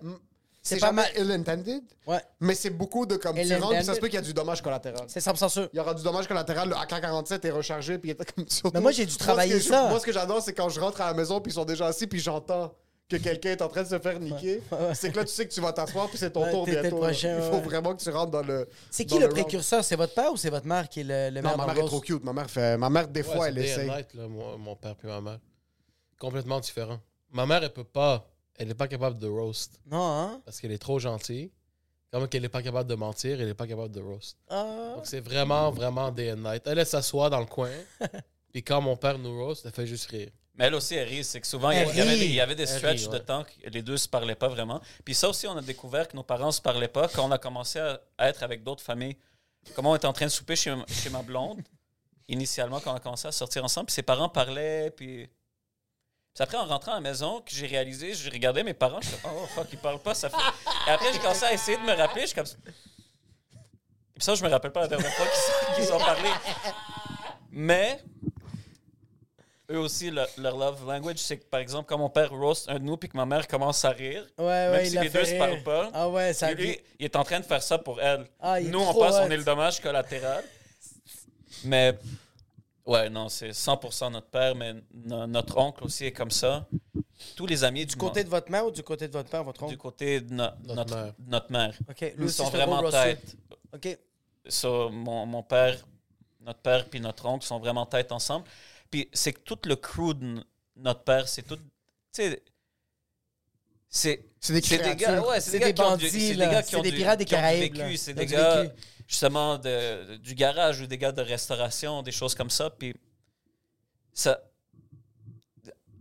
[0.67, 1.11] C'est pas jamais mal.
[1.25, 2.21] ill-intended, Ouais.
[2.39, 4.33] mais c'est beaucoup de comme tu rentres, puis ça se peut qu'il y a du
[4.33, 5.05] dommage collatéral.
[5.07, 5.69] C'est 100% sûr.
[5.73, 8.71] Il y aura du dommage collatéral, le AK-47 est rechargé, puis il était comme surtout-
[8.73, 9.87] Mais moi, j'ai dû Moi, travailler je- ça.
[9.89, 11.87] Moi, ce que j'adore, c'est quand je rentre à la maison, puis ils sont déjà
[11.87, 12.73] assis, puis j'entends
[13.09, 14.61] que quelqu'un est en train de se faire niquer.
[14.93, 16.97] C'est que là, tu sais que tu vas t'asseoir, puis c'est ton Ouais, tour bientôt.
[16.97, 18.67] prochain, Il faut vraiment que tu rentres dans le.
[18.91, 19.81] C'est qui le précurseur?
[19.83, 21.77] C'est votre père ou c'est votre mère qui est le, le Non, maire ma mère
[21.83, 22.21] est trop cute.
[22.25, 22.77] Ma mère, fait...
[22.77, 23.89] ma mère des fois, c'est elle essaye.
[23.89, 25.39] night, là, mon, mon père puis ma mère.
[26.19, 26.99] Complètement différent.
[27.31, 28.27] Ma mère, elle peut pas.
[28.57, 30.41] Elle n'est pas capable de roast Non, hein?
[30.45, 31.51] parce qu'elle est trop gentille.
[32.11, 34.37] Comme qu'elle n'est pas capable de mentir, elle n'est pas capable de roast.
[34.49, 34.93] Ah.
[34.95, 36.63] Donc c'est vraiment, vraiment day and night.
[36.65, 37.69] Elle, elle s'assoit dans le coin.
[38.53, 40.29] Puis quand mon père nous roast, elle fait juste rire.
[40.55, 41.23] Mais elle aussi, elle rit.
[41.23, 43.17] C'est que souvent, il y, avait des, il y avait des Elle stretches rit, de
[43.19, 44.81] temps que les deux se parlaient pas vraiment.
[45.05, 47.37] Puis ça aussi, on a découvert que nos parents se parlaient pas quand on a
[47.37, 49.17] commencé à, à être avec d'autres familles.
[49.75, 51.61] Comment on était en train de souper chez, chez ma blonde,
[52.29, 53.87] initialement, quand on a commencé à sortir ensemble.
[53.87, 55.29] Puis ses parents parlaient, puis...
[56.37, 59.07] Puis après, en rentrant à la maison, que j'ai réalisé, je regardais mes parents, je
[59.07, 60.37] suis comme, oh fuck, ils parlent pas, ça fait...
[60.87, 62.45] Et après, j'ai commencé à essayer de me rappeler, je suis comme...
[62.45, 65.25] Puis ça, je me rappelle pas la dernière fois
[65.75, 66.29] qu'ils ont parlé.
[67.51, 67.99] Mais
[69.71, 72.75] eux aussi, le- leur love language, c'est que par exemple, quand mon père roast un
[72.75, 75.25] de nous puis que ma mère commence à rire, Ouais, même ouais, si les deux
[75.25, 75.39] se rire.
[75.39, 78.27] parlent pas, Ah ouais, ça lui, il est en train de faire ça pour elle.
[78.39, 79.31] Ah, nous, on trop passe, on hot.
[79.31, 80.43] est le dommage collatéral.
[81.63, 81.97] Mais,
[82.87, 86.65] ouais, non, c'est 100% notre père, mais no- notre oncle aussi est comme ça.
[87.35, 89.61] Tous les amis Du côté de votre mère ou du côté de votre père, votre
[89.63, 89.73] oncle?
[89.73, 91.13] du côté de no- Notre notre, mère.
[91.27, 91.73] notre mère.
[91.89, 92.01] OK.
[92.01, 93.35] Lui Ils aussi, sont c'est un gros vraiment tête.
[93.73, 93.97] OK.
[94.47, 95.77] So, mon, mon père,
[96.41, 98.45] notre père puis notre oncle sont vraiment tête ensemble.
[98.89, 100.43] Puis c'est que tout le crew de n-
[100.77, 101.57] notre père, c'est tout.
[101.57, 101.61] Tu
[102.11, 102.43] sais.
[103.89, 105.07] C'est C'est des c'est des créatures.
[105.07, 106.47] gars, ouais, c'est C'est des, des gars qui ont du- bandits, c'est des là.
[106.51, 107.97] gars qui C'est ont des du- pirates des qui ont du Caraïbes, vécu.
[107.97, 108.75] C'est ont des du gars, vécu.
[109.07, 112.69] Justement, de, du garage ou des gars de restauration, des choses comme ça.
[112.69, 112.93] Puis
[114.13, 114.39] ça.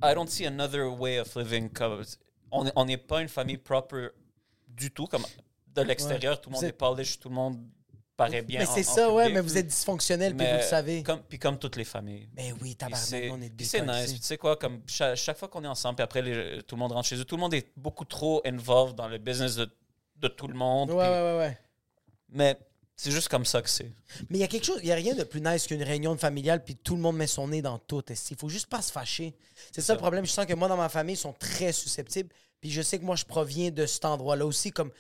[0.03, 1.71] I don't see another way of living.
[1.71, 2.03] Comme,
[2.51, 4.13] on n'est pas une famille propre
[4.69, 5.07] du tout.
[5.07, 5.25] Comme
[5.69, 7.59] de l'extérieur, tout le monde est êtes- polish, tout le monde
[8.17, 8.61] paraît bien.
[8.61, 11.03] Mais c'est ça, ouais, mais vous êtes dysfonctionnel, puis vous le savez.
[11.03, 12.29] Comme, puis comme toutes les familles.
[12.35, 14.11] Mais oui, tabarnak, on est puis c'est nice.
[14.11, 16.77] Puis Tu sais quoi, comme chaque, chaque fois qu'on est ensemble, puis après les- tout
[16.77, 19.57] le monde rentre chez eux, tout le monde est beaucoup trop involved dans le business
[19.57, 19.69] de,
[20.17, 20.91] de tout le monde.
[20.91, 21.59] Ouais, ouais, ouais, ouais.
[22.31, 22.59] Mais
[22.97, 23.91] c'est juste comme ça que c'est.
[24.31, 26.15] Mais il y a quelque chose, il y a rien de plus nice qu'une réunion
[26.15, 28.03] de familiale puis tout le monde met son nez dans tout.
[28.31, 29.35] Il faut juste pas se fâcher.
[29.73, 30.25] C'est ça le problème.
[30.25, 32.31] Je sens que moi, dans ma famille, ils sont très susceptibles.
[32.61, 34.71] Puis je sais que moi, je proviens de cet endroit-là aussi.
[34.73, 34.91] Comme,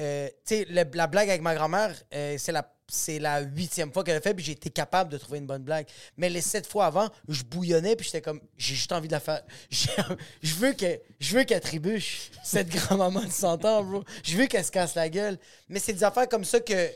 [0.00, 4.04] euh, tu sais, la blague avec ma grand-mère, euh, c'est la c'est la huitième fois
[4.04, 5.86] qu'elle a fait, puis j'ai été capable de trouver une bonne blague.
[6.18, 9.20] Mais les sept fois avant, je bouillonnais, puis j'étais comme, j'ai juste envie de la
[9.20, 9.42] faire.
[9.70, 9.90] J'ai-
[10.42, 14.04] Je veux que- je veux qu'elle trébuche, cette grand-maman de 100 ans, bro.
[14.22, 15.38] Je veux qu'elle se casse la gueule.
[15.70, 16.90] Mais c'est des affaires comme ça que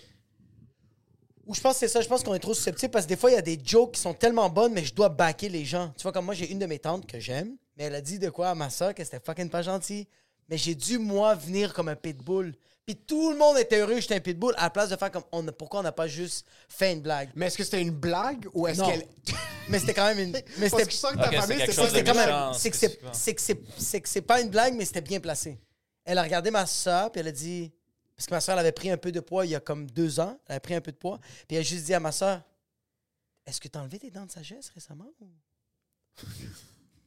[1.49, 3.16] ou je pense que c'est ça, je pense qu'on est trop susceptible parce que des
[3.16, 5.64] fois, il y a des jokes qui sont tellement bonnes, mais je dois backer les
[5.64, 5.92] gens.
[5.96, 8.18] Tu vois, comme moi, j'ai une de mes tantes que j'aime, mais elle a dit
[8.18, 10.07] de quoi à ma soeur que c'était fucking pas gentil.
[10.49, 12.55] Mais j'ai dû, moi, venir comme un pitbull.
[12.86, 15.11] Puis tout le monde était heureux que j'étais un pitbull à la place de faire
[15.11, 17.28] comme on a- pourquoi on n'a pas juste fait une blague?
[17.34, 18.88] Mais est-ce que c'était une blague ou est-ce Non.
[18.88, 19.05] qu'elle.
[19.68, 20.32] Mais c'était quand même une.
[20.32, 21.92] Mais Parce que c'était je sens que ta Ok, c'est famille, quelque c'est chose pas
[21.92, 22.26] de c'était quand même.
[22.26, 23.12] méchant, C'est que c'est spécifiquement.
[23.12, 25.59] c'est que c'est c'est que c'est pas une blague, mais c'était bien placé.
[26.07, 27.70] Elle a regardé ma soeur, puis elle a dit.
[28.18, 29.88] Parce que ma soeur, elle avait pris un peu de poids il y a comme
[29.90, 30.38] deux ans.
[30.48, 31.18] Elle a pris un peu de poids.
[31.46, 32.42] Puis elle a juste dit à ma soeur
[33.46, 35.30] Est-ce que t'as enlevé tes dents de sagesse récemment ou-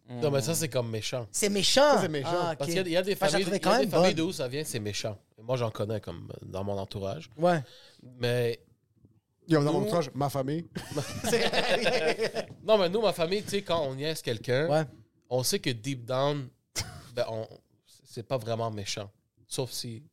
[0.10, 1.28] Non, mais ça, c'est comme méchant.
[1.32, 1.96] C'est méchant.
[1.96, 2.30] Ça, c'est méchant.
[2.34, 2.58] Ah, ok.
[2.60, 3.62] Parce qu'il y a- il y, a des Moi, je la familles, trouvais il y
[3.62, 4.26] quand a des même familles bonne.
[4.26, 5.18] d'où ça vient, c'est méchant.
[5.38, 7.30] Moi, j'en connais comme dans mon entourage.
[7.38, 7.62] Ouais.
[8.20, 8.60] Mais
[9.48, 10.66] Yo, dans mon entourage, ma famille.
[12.64, 14.86] non, mais nous, ma famille, tu sais, quand on niaise quelqu'un, Ouais.
[15.30, 16.48] on sait que deep down,
[17.14, 17.48] ben, on,
[18.06, 19.12] c'est pas vraiment méchant.
[19.48, 20.04] Sauf si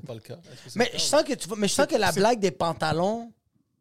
[0.00, 0.36] c'est pas le cas.
[0.36, 2.40] Que Mais le cas, je sens que tu vois- mais je sens que la blague
[2.40, 3.32] des pantalons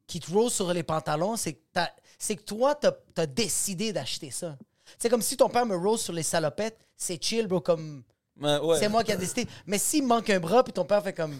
[0.07, 1.59] qui te roule sur les pantalons, c'est que
[2.17, 4.57] c'est que toi t'as as décidé d'acheter ça.
[4.97, 8.03] C'est comme si ton père me rose sur les salopettes, c'est chill bro comme
[8.41, 8.79] ouais.
[8.79, 9.47] c'est moi qui a décidé.
[9.65, 11.37] Mais s'il me manque un bras puis ton père fait comme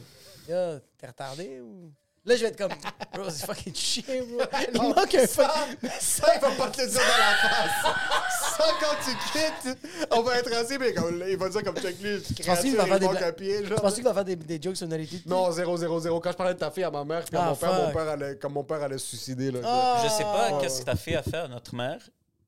[0.97, 1.91] t'es retardé ou?
[2.25, 2.71] Là je vais être comme
[3.13, 4.41] bro, c'est fucking chien bro.
[4.73, 5.53] Il Non, manque un ça,
[5.99, 8.57] ça, il va pas te le dire dans la face.
[8.57, 9.77] Ça, quand tu quittes,
[10.11, 12.85] on va être assis, mais comme, il va dire comme check lui, penses qu'il va
[12.85, 14.87] faire il des manque un pied, Tu penses qu'il va faire des, des jokes sur
[14.87, 15.23] Nolity?
[15.25, 16.19] Non, 0, 0, 0.
[16.19, 17.91] Quand je parlais de ta fille à ma mère, puis à Ah, mon père, mon
[17.91, 19.51] père allait, comme mon père allait se suicider.
[19.51, 20.01] Là, Ah.
[20.03, 21.99] Je sais pas qu'est-ce que ta fille a fait à notre mère.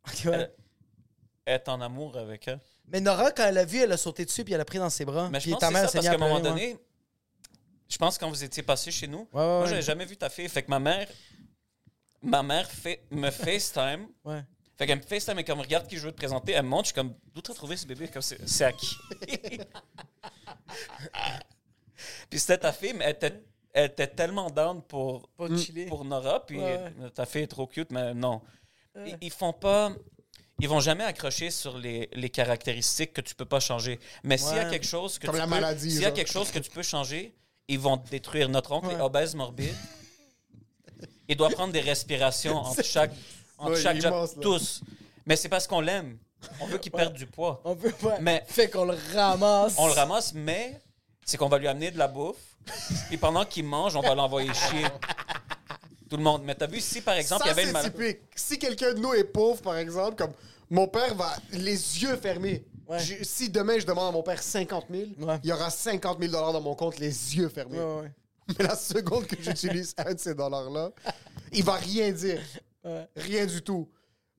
[0.08, 0.52] Ok, ouais.
[1.46, 2.60] Elle est en amour avec elle.
[2.88, 4.90] Mais Nora, quand elle a vu, elle a sauté dessus puis elle a pris dans
[4.90, 5.30] ses bras.
[5.32, 6.78] Mais je Puis pense ta que c'est mère ça s'est parce qu'à un moment ouais.
[7.92, 10.30] Je pense quand vous étiez passé chez nous, Ouais, ouais, moi, j'avais jamais vu ta
[10.30, 10.48] fille.
[10.50, 11.08] Fait que ma mère,
[12.22, 14.08] ma mère fait, me FaceTime.
[14.24, 14.42] Ouais.
[14.78, 16.84] Fait qu'elle me FaceTime et comme regarde qui je veux te présenter, elle me montre,
[16.86, 18.08] je suis comme, d'où t'as trouvé ce bébé?
[18.08, 18.96] Comme c'est à qui?
[22.30, 25.48] puis c'était ta fille, mais elle était, elle était tellement down pour, Pour
[25.88, 26.94] pour Nora, puis Ouais.
[27.14, 28.42] ta fille est trop cute, mais non.
[29.06, 29.92] Ils, ils font pas.
[30.60, 34.00] ils vont jamais accrocher sur les, les caractéristiques que tu peux pas changer.
[34.24, 36.12] Mais s'il y a quelque chose que Comme tu la peux, maladie, s'il y a
[36.12, 37.36] quelque chose que tu peux changer,
[37.72, 38.50] ils vont détruire.
[38.50, 39.00] Notre oncle Ouais.
[39.02, 39.74] obèse morbide.
[41.28, 43.12] Il doit prendre des respirations entre chaque,
[43.58, 44.82] entre Ouais, chaque immense, tous.
[45.26, 46.18] Mais c'est parce qu'on l'aime.
[46.60, 47.62] On veut qu'il perde du poids.
[47.64, 48.20] On pas.
[48.20, 49.76] Mais- Fait qu'on le ramasse.
[49.78, 50.82] On le ramasse, mais
[51.24, 52.36] c'est qu'on va lui amener de la bouffe.
[53.12, 54.86] Et pendant qu'il mange, on va l'envoyer chier.
[56.10, 56.42] Tout le monde.
[56.44, 57.96] Mais t'as vu, si par exemple, il y avait une maladie.
[57.96, 58.20] typique.
[58.36, 60.34] Si quelqu'un de nous est pauvre, par exemple, comme
[60.70, 62.66] mon père va les yeux fermés.
[62.92, 63.00] Ouais.
[63.00, 65.40] Je- si demain je demande à mon père 50 000, Ouais.
[65.44, 67.80] il y aura 50 000 dollars dans mon compte, les yeux fermés.
[67.80, 68.12] Ouais, ouais.
[68.60, 70.92] Mais la seconde que j'utilise un de ces dollars-là,
[71.54, 72.42] il va rien dire.
[72.84, 73.08] Ouais.
[73.16, 73.88] Rien du tout.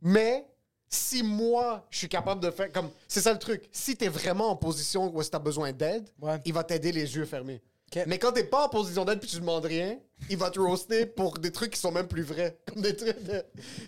[0.02, 0.44] Mais
[0.88, 2.90] si moi, je suis capable de faire comme.
[3.08, 3.68] C'est ça le truc.
[3.72, 6.40] Si t'es vraiment en position où tu as besoin d'aide, Ouais.
[6.44, 7.62] il va t'aider les yeux fermés.
[7.94, 8.04] Ok.
[8.06, 9.98] Mais quand t'es pas en position d'aide puis tu demandes rien,
[10.28, 12.58] il va te roaster pour des trucs qui sont même plus vrais.
[12.66, 13.44] Comme des trucs de-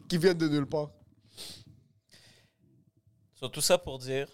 [0.08, 0.90] qui viennent de nulle part.
[3.34, 4.28] Sur tout ça pour dire,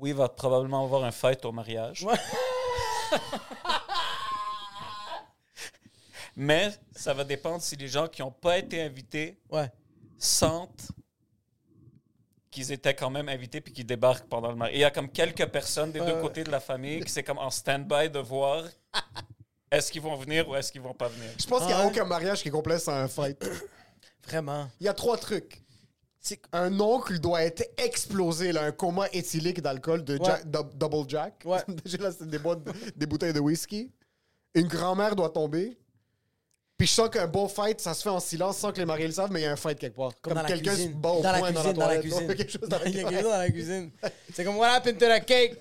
[0.00, 2.02] oui, il va probablement avoir un fight au mariage.
[2.04, 2.14] Ouais.
[6.36, 9.70] Mais ça va dépendre si les gens qui n'ont pas été invités Ouais.
[10.18, 10.88] sentent
[12.50, 14.76] qu'ils étaient quand même invités puis qu'ils débarquent pendant le mariage.
[14.78, 16.20] Il y a comme quelques personnes des Ouais, deux ouais.
[16.22, 18.64] côtés de la famille qui c'est comme en stand-by de voir
[19.70, 21.30] est-ce qu'ils vont venir ou est-ce qu'ils vont pas venir.
[21.38, 23.44] Je pense qu'il n'y a aucun mariage qui est complet sans un fight.
[24.26, 24.68] Vraiment.
[24.80, 25.62] Il y a trois trucs.
[26.20, 30.24] C'est- Un oncle doit être explosé, là, un coma éthylique d'alcool de Ouais.
[30.24, 31.42] Jack- dou- Double Jack.
[31.44, 31.60] Ouais.
[31.84, 33.90] Déjà, là, c'est des, boîtes de- des bouteilles de whisky.
[34.54, 35.78] Une grand-mère doit tomber.
[36.76, 39.06] Puis je sens qu'un bon fight, ça se fait en silence sans que les mariés
[39.06, 40.12] le savent, mais il y a un fight quelque part.
[40.22, 41.00] Comme, dans la quelqu'un se cuisine.
[41.00, 42.00] bat au dans, la poing cuisine dans la dans la toilette.
[42.02, 42.28] cuisine.
[42.28, 43.22] là, quelque chose dans la Il y a quelque cuisine.
[43.22, 43.90] chose dans la cuisine.
[44.34, 45.56] C'est comme, what happened to the cake?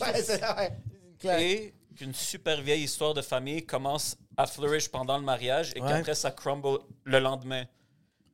[0.00, 0.70] Ouais, c'est ouais.
[1.18, 1.38] Claire.
[1.40, 5.88] Et qu'une super vieille histoire de famille commence à flourish pendant le mariage et Ouais.
[5.88, 7.64] qu'après ça crumble le lendemain.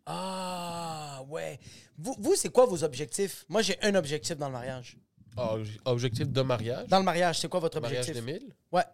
[0.07, 1.59] Ah, ouais.
[1.97, 3.45] Vous, vous c'est quoi vos objectifs?
[3.49, 4.97] Moi, j'ai un objectif dans le mariage.
[5.37, 6.87] Ah, obje- objectif de mariage?
[6.89, 8.25] Dans le mariage, c'est quoi votre mariage objectif?
[8.25, 8.55] d'Émile?
[8.71, 8.85] Ouais.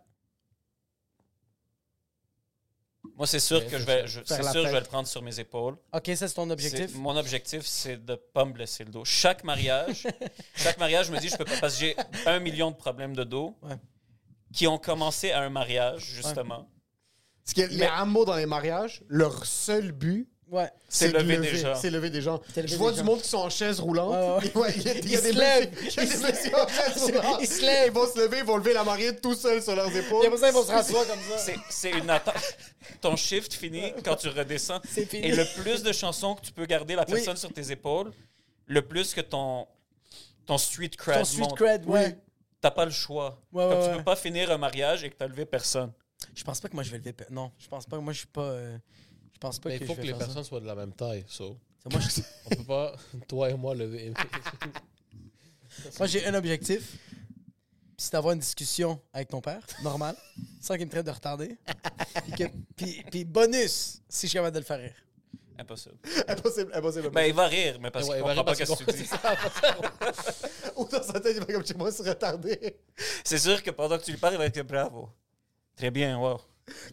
[3.16, 4.86] Moi, c'est sûr Ouais, que c'est je vais, je- c'est sûr que je vais le
[4.86, 5.76] prendre sur mes épaules.
[5.92, 6.94] OK, ça, c'est ton objectif?
[6.94, 9.04] Mon objectif, c'est de pas me blesser le dos.
[9.04, 10.06] Chaque mariage,
[10.54, 11.96] chaque mariage, je me dis, je peux pas, parce que j'ai
[12.26, 13.76] un million de problèmes de dos Ouais.
[14.54, 16.70] qui ont commencé à un mariage, justement.
[17.44, 20.68] Parce que les hameaux dans les mariages, leur seul but, Ouais.
[20.88, 21.52] C'est lever des gens.
[21.52, 21.74] C'est gens.
[21.76, 21.90] C'est
[22.62, 23.04] lever Je vois des du gens.
[23.06, 24.42] monde qui sont en chaise roulante.
[24.42, 24.56] Ouais, ouais.
[24.62, 25.70] Ouais, Il y a, il y a Ils des se lèvent.
[25.70, 27.38] messieurs- il y a des messieurs en chaise roulante.
[27.40, 27.86] Ils se lèvent.
[27.86, 30.26] Ils vont se lever, ils vont lever la mariée tout seuls sur leurs épaules.
[30.26, 31.38] Après ça, ils vont se rasseoir comme ça.
[31.38, 32.34] C'est- C'est une attente.
[33.00, 34.80] Ton shift finit quand tu redescends.
[34.88, 35.28] C'est fini.
[35.28, 37.12] Et le plus de chansons que tu peux garder la Oui.
[37.14, 38.10] personne sur tes épaules,
[38.66, 39.66] le plus que ton,
[40.46, 41.56] ton street cred Ton street monte.
[41.56, 42.18] cred, ouais.
[42.60, 43.40] T'as pas le choix.
[43.52, 45.92] Ouais, Comme ouais, tu peux pas finir un mariage et que t'as levé personne.
[46.34, 47.14] Je pense pas que moi, je vais lever...
[47.30, 47.98] Non, je pense pas.
[47.98, 48.42] Moi, je suis pas...
[48.42, 48.76] euh,
[49.40, 50.18] pense pas Mais que il faut je que les ça?
[50.18, 51.24] personnes soient de la même taille.
[51.28, 51.56] So.
[51.90, 52.94] Moi, je- On peut pas,
[53.26, 54.12] toi et moi, lever.
[55.98, 56.96] Moi, j'ai un objectif.
[57.96, 60.16] C'est d'avoir une discussion avec ton père, normal,
[60.60, 61.58] sans qu'il me traite de retardé.
[62.24, 64.94] Puis, que- puis- puis bonus, si je suis capable de le faire rire.
[65.58, 65.96] Impossible.
[66.26, 67.10] Impossible, impossible.
[67.10, 69.10] Ben, il va rire, mais parce Ouais, qu'il comprend pas ce que tu dis.
[70.76, 72.78] Ou dans sa tête, il va comme chez moi se retarder.
[73.22, 75.10] C'est sûr que pendant que tu lui parles, il va être bravo.
[75.76, 76.40] Très bien, wow.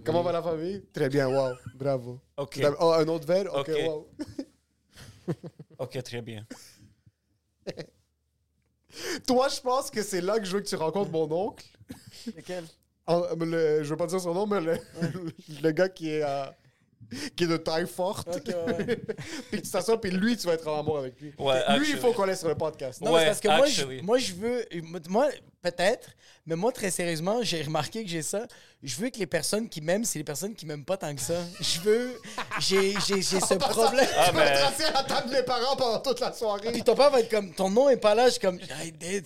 [0.04, 0.84] Comment va la famille?
[0.94, 1.56] Très bien, wow.
[1.76, 2.20] Bravo.
[2.38, 2.62] OK.
[2.80, 3.54] Oh, un autre verre?
[3.54, 3.76] Ok, Ok.
[3.86, 4.08] wow.
[5.80, 6.46] OK, très bien.
[9.28, 11.66] Toi, je pense que c'est là que je veux que tu rencontres mon oncle.
[12.36, 12.64] Lequel?
[13.06, 14.78] En- le- je veux pas dire son nom, mais le,
[15.62, 16.46] le gars qui est, euh,
[17.36, 18.28] qui est de taille forte.
[18.36, 18.98] Ok, ouais,
[19.52, 21.34] puis tu t'assois, puis lui, tu vas être en amour avec lui.
[21.40, 23.02] Ouais, lui, il faut qu'on laisse sur le podcast.
[23.02, 24.66] Non, Ouais, parce que moi je, moi, je veux.
[25.10, 25.30] Moi,
[25.62, 26.10] peut-être,
[26.46, 28.46] mais moi, très sérieusement, j'ai remarqué que j'ai ça.
[28.84, 31.22] Je veux que les personnes qui m'aiment, c'est les personnes qui m'aiment pas tant que
[31.22, 31.36] ça.
[31.60, 32.22] Je veux.
[32.60, 34.08] J'ai j'ai- j'ai ce problème.
[34.18, 36.72] Ah, Tu vas mais- assis à la table de mes parents pendant toute la soirée.
[36.72, 37.54] Puis ton père va être comme.
[37.54, 38.26] Ton nom est pas là.
[38.26, 38.60] Je suis comme.
[38.84, 39.26] I did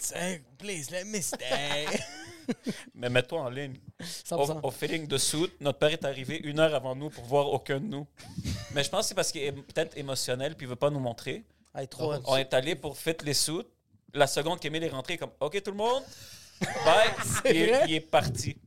[0.57, 1.37] please let me stay.
[2.95, 3.77] Mais mets-toi en ligne.
[4.31, 4.59] Au, 100%.
[4.63, 7.79] au feeling de soute, notre père est arrivé une heure avant nous pour voir aucun
[7.79, 8.07] de nous.
[8.73, 10.99] Mais je pense que c'est parce qu'il est peut-être émotionnel puis il veut pas nous
[10.99, 11.43] montrer.
[11.75, 12.13] Hey, trop.
[12.25, 13.69] On est allé pour fit les soutes.
[14.13, 16.03] La seconde qu'Emile est rentré, comme OK tout le monde,
[16.59, 17.09] bye.
[17.45, 18.57] il, est, il est parti.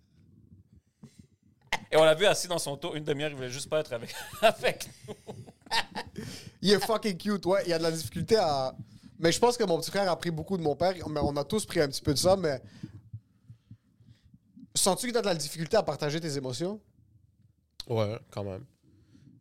[1.91, 3.93] Et on l'a vu assis dans son tour une demi-heure, il voulait juste pas être
[3.93, 5.35] avec, avec nous.
[6.63, 7.63] Il est fucking cute, ouais.
[7.67, 8.75] Il y a de la difficulté à.
[9.19, 10.95] Mais je pense que mon petit frère a pris beaucoup de mon père.
[11.09, 12.61] Mais on a tous pris un petit peu de ça, mais.
[14.77, 16.81] Sens-tu que tu as de la difficulté à partager tes émotions?
[17.89, 18.65] Ouais, quand même.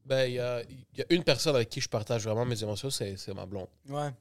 [0.05, 2.61] Ben, il y a, il y a une personne avec qui je partage vraiment mes
[2.61, 3.69] émotions, c'est c'est ma blonde.
[3.87, 4.11] Ouais.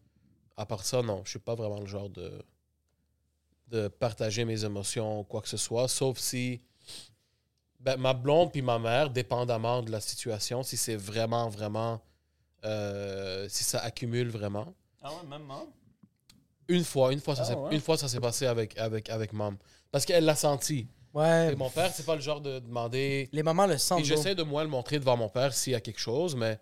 [0.57, 2.43] À part ça, non, je suis pas vraiment le genre de,
[3.69, 6.63] de partager mes émotions ou quoi que ce soit, sauf si
[7.81, 12.01] ben, ma blonde puis ma mère, dépendamment de la situation, si c'est vraiment, vraiment,
[12.65, 15.67] euh, si ça accumule vraiment, Ah ouais, même moi?
[16.69, 17.75] Une fois, une fois, ça Ah s'est ouais?
[17.75, 19.59] une fois, ça s'est passé avec, avec, avec maman.
[19.91, 20.87] Parce qu'elle l'a senti.
[21.15, 21.53] Ouais.
[21.53, 23.29] Et mon père, c'est pas le genre de demander.
[23.33, 24.01] Les mamans le sentent.
[24.01, 26.59] Et j'essaie de moi le montrer devant mon père s'il y a quelque chose, mais.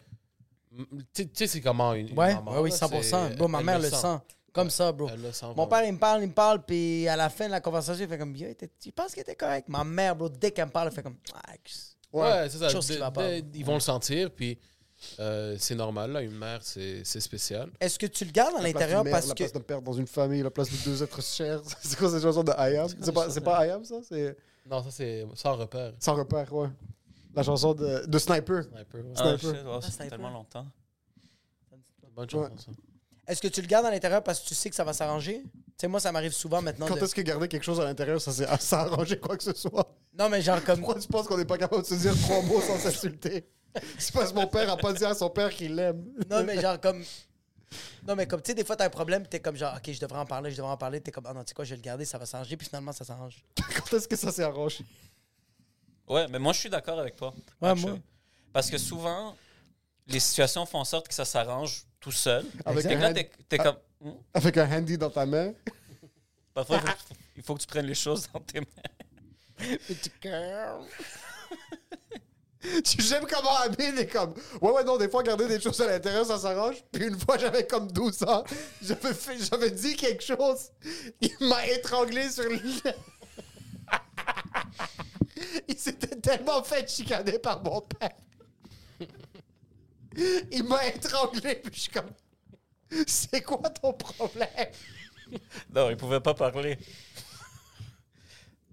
[1.13, 2.53] Tu sais, c'est comment une, Ouais, maman.
[2.53, 3.29] ouais, oui, là, 100%.
[3.31, 4.19] c'est- Bro, ma mère le sent.
[4.53, 5.09] Comme ça, bro.
[5.13, 7.47] Elle le sent Mon père, il me parle, il me parle, puis à la fin
[7.47, 8.35] de la conversation, il fait comme,
[8.81, 9.69] tu penses qu'il était correct?
[9.69, 11.53] Ma mère, bro, dès qu'elle me parle, elle fait comme, ah,
[12.13, 12.69] Ouais, c'est ça.
[12.69, 14.59] Dès- dès- Ils vont le sentir, puis
[15.19, 16.23] euh, c'est normal, là.
[16.23, 17.71] Une mère, c'est c'est spécial.
[17.81, 19.39] Est-ce que tu le gardes à La l'intérieur parce la que.
[19.43, 21.61] place d'un père dans une famille, la place de deux êtres chers.
[21.83, 22.89] C'est quoi cette chanson de I Am?
[23.01, 23.97] C'est pas, c'est pas I Am, ça?
[24.09, 24.37] C'est
[24.71, 25.93] Non, ça, c'est sans repère.
[25.99, 26.69] sans repère, ouais.
[27.35, 28.65] La chanson de, de Sniper.
[28.65, 29.13] Sniper, ouais.
[29.17, 29.75] Ah, Sniper.
[29.75, 30.67] ouais, ça fait tellement longtemps.
[32.15, 32.71] Bonne chanson, ça.
[33.29, 35.43] Est-ce que tu le gardes à l'intérieur parce que tu sais que ça va s'arranger?
[35.45, 36.87] Tu sais, moi, ça m'arrive souvent maintenant.
[36.89, 39.55] Quand de- est-ce que garder quelque chose à l'intérieur, ça, a arrangé quoi que ce
[39.55, 39.97] soit?
[40.19, 40.81] Non, mais genre comme.
[40.81, 43.49] Pourquoi tu penses qu'on n'est pas capable de se dire trois mots sans s'insulter?
[43.99, 46.05] C'est parce que mon père a pas dit à son père qu'il l'aime.
[46.29, 47.03] Non, mais genre comme.
[48.07, 50.01] Non, mais comme, tu sais, des fois, t'as un problème, t'es comme genre, ok, je
[50.01, 51.01] devrais en parler, je devrais en parler.
[51.01, 52.67] T'es comme, ah non, tu sais quoi, je vais le garder, ça va s'arranger, puis
[52.67, 53.45] finalement, ça s'arrange.
[53.77, 54.85] Quand est-ce que ça s'est arrangé?
[56.09, 57.33] Ouais, mais moi, je suis d'accord avec toi.
[57.61, 57.97] Ouais, moi.
[58.53, 59.37] Parce que souvent,
[60.09, 62.45] les situations font en sorte que ça s'arrange tout seul.
[62.65, 63.77] Avec un là, hand- t'es t'es comme.
[64.01, 64.11] Hmm?
[64.35, 65.53] Avec un handy dans ta main.
[66.55, 68.67] Parfois, il faut, que- il faut que tu prennes les choses dans tes mains.
[72.99, 74.35] J'aime comment Amine est comme.
[74.61, 76.77] Ouais, ouais, non, des fois, garder des choses à l'intérieur, ça s'arrange.
[76.93, 78.45] Puis une fois, j'avais comme 12 ans,
[78.83, 80.71] j'avais dit quelque chose.
[81.21, 82.59] Il m'a étranglé sur le.
[85.69, 88.11] Il s'était tellement fait chicaner par mon père.
[90.51, 92.11] Il m'a étranglé, puis je suis comme.
[93.07, 94.49] C'est quoi ton problème?
[95.75, 96.77] Non, il pouvait pas parler.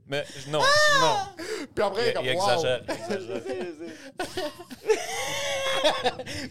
[0.10, 0.60] Mais non,
[1.02, 1.16] non.
[1.76, 2.26] Puis après, Il, comme.
[2.26, 2.50] il wow.
[2.50, 2.82] exagère.
[2.88, 3.38] il exagère.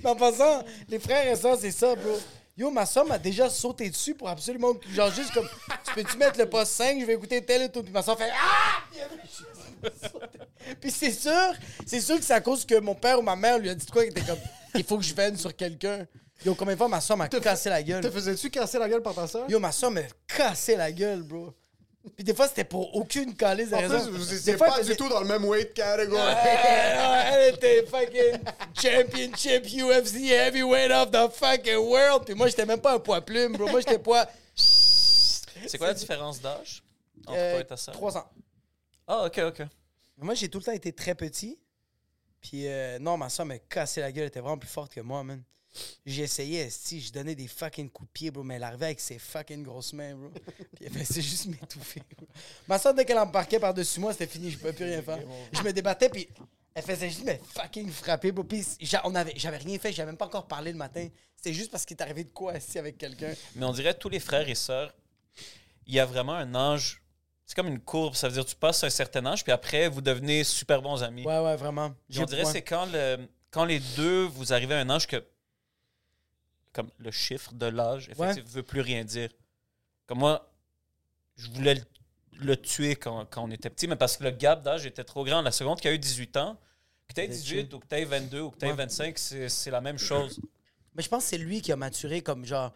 [0.02, 2.18] Mais en passant, les frères et sœurs, c'est ça, bro.
[2.56, 4.72] Yo, ma soeur m'a déjà sauté dessus pour absolument.
[4.94, 5.48] Genre, juste comme,
[5.84, 7.82] tu peux-tu mettre le poste 5, je vais écouter tel et tout.
[7.82, 8.82] Puis ma soeur fait Ah!
[10.80, 11.52] Puis c'est sûr,
[11.86, 13.86] c'est sûr que c'est à cause que mon père ou ma mère lui a dit
[13.86, 14.38] quoi, qu'il était comme,
[14.74, 16.06] il faut que je vienne sur quelqu'un.
[16.44, 18.02] Yo, combien de fois ma soeur m'a cassé la gueule?
[18.02, 19.48] Te faisais-tu casser la gueule par ta soeur?
[19.50, 21.52] Yo, ma soeur m'a cassé la gueule, bro.
[22.14, 24.10] Puis des fois, c'était pour aucune calice de En raison.
[24.12, 26.22] plus, vous pas du tout dans le même weight category.
[27.32, 28.38] Elle était fucking
[28.74, 32.24] championship UFC heavyweight of the fucking world.
[32.24, 33.68] Puis moi, j'étais même pas un poids plume, bro.
[33.68, 34.26] Moi, j'étais poids.
[34.54, 36.82] C'est quoi la différence d'âge
[37.26, 37.94] entre euh, toi et ta sœur?
[37.94, 38.30] 3 ans.
[39.06, 39.62] Ah, ok, ok.
[40.18, 41.58] Moi, j'ai tout le temps été très petit.
[42.40, 44.22] Puis euh, non, ma soeur m'a cassé la gueule.
[44.24, 45.42] Elle était vraiment plus forte que moi, man.
[46.04, 49.00] J'ai essayé, si je donnais des fucking coups de pied, bro, mais elle arrivait avec
[49.00, 50.30] ses fucking grosses mains, bro.
[50.76, 52.02] Puis elle faisait juste m'étouffer.
[52.16, 52.26] bro.
[52.68, 55.20] Ma soeur, dès qu'elle embarquait par-dessus moi, c'était fini, je pouvais plus rien faire.
[55.52, 56.28] Je me débattais, puis
[56.74, 58.44] elle faisait juste me fucking frapper, bro.
[58.44, 61.08] Puis j'avais rien fait, j'avais même pas encore parlé le matin.
[61.34, 63.32] C'était juste parce qu'il est arrivé de quoi assis avec quelqu'un.
[63.54, 64.92] Mais on dirait tous les frères et sœurs,
[65.86, 67.02] il y a vraiment un âge.
[67.46, 68.14] C'est comme une courbe.
[68.14, 71.02] Ça veut dire que tu passes un certain âge, puis après, vous devenez super bons
[71.02, 71.24] amis.
[71.24, 71.94] Ouais, ouais, vraiment.
[72.10, 72.52] Puis on dirait que ouais.
[72.52, 75.24] c'est quand, le, quand les deux, vous arrivez à un âge que.
[76.76, 79.30] Comme le chiffre de l'âge, effectivement, ne veut plus rien dire.
[80.06, 80.52] Comme moi,
[81.36, 81.80] je voulais le,
[82.32, 85.24] le tuer quand, quand on était petit, mais parce que le gap d'âge était trop
[85.24, 85.40] grand.
[85.40, 86.60] La seconde qui a eu 18 ans,
[87.08, 88.74] que tu aies 18 ou que tu aies 22 ou que tu aies Ouais.
[88.76, 90.38] 25, c'est la même chose.
[90.94, 92.74] Mais je pense que c'est lui qui a maturé comme genre.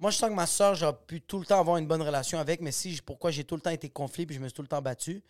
[0.00, 2.40] Moi, je sens que ma soeur, j'ai pu tout le temps avoir une bonne relation
[2.40, 4.62] avec, mais si pourquoi j'ai tout le temps été conflit puis je me suis tout
[4.62, 5.22] le temps battu,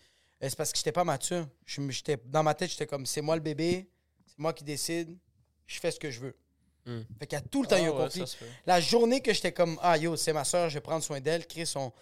[0.43, 1.47] euh, c'est parce que j'étais pas mature.
[1.67, 1.83] Je
[2.25, 3.91] dans ma tête, j'étais comme c'est moi le bébé,
[4.25, 5.19] c'est moi qui décide,
[5.67, 6.37] je fais ce que je veux.
[6.87, 7.01] Hmm.
[7.19, 8.21] Fait qu'il y a tout le temps Ah un ouais, conflit.
[8.21, 8.47] ça se fait.
[8.65, 11.47] La journée que j'étais comme Ah yo, c'est ma soeur, je vais prendre soin d'elle,
[11.47, 11.93] Chris, on,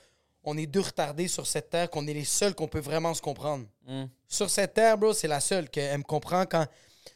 [0.45, 3.23] on est deux retardés sur cette terre, qu'on est les seuls qu'on peut vraiment se
[3.23, 3.67] comprendre.
[3.87, 4.05] Hmm.
[4.29, 6.67] Sur cette terre, bro, c'est la seule qu'elle me comprend quand.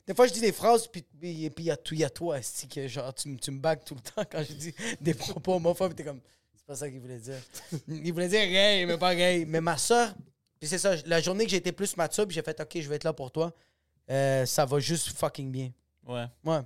[0.06, 2.10] Des fois, je dis des phrases, puis puis il y a tout, il y a
[2.10, 2.38] toi,
[2.74, 5.54] que genre, tu, me- tu me bagues tout le temps quand je dis des propos
[5.56, 6.20] homophobes, t'es comme,
[6.56, 7.40] c'est pas ça qu'il voulait dire.
[7.88, 9.44] Il voulait dire gay, mais pas gay.
[9.46, 10.14] Mais ma soeur,
[10.58, 12.88] puis c'est ça, la journée que j'ai été plus mature, puis j'ai fait, ok, je
[12.88, 13.52] vais être là pour toi,
[14.10, 15.70] euh, ça va juste fucking bien.
[16.06, 16.24] Ouais.
[16.44, 16.60] Ouais.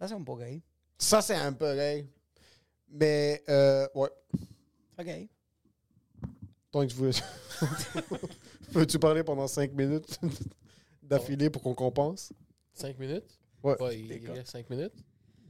[0.00, 0.62] Ça, c'est un peu gay.
[0.98, 2.06] Ça, c'est un peu gay.
[2.88, 4.08] Mais, euh, ouais.
[4.98, 5.28] Ok.
[6.70, 7.12] Tant que je voulais.
[8.72, 10.18] Peux-tu parler pendant 5 minutes
[11.02, 12.32] d'affilée pour qu'on compense?
[12.74, 13.38] 5 minutes?
[13.62, 13.80] Ouais.
[13.82, 14.92] Ouais, il il reste 5 minutes?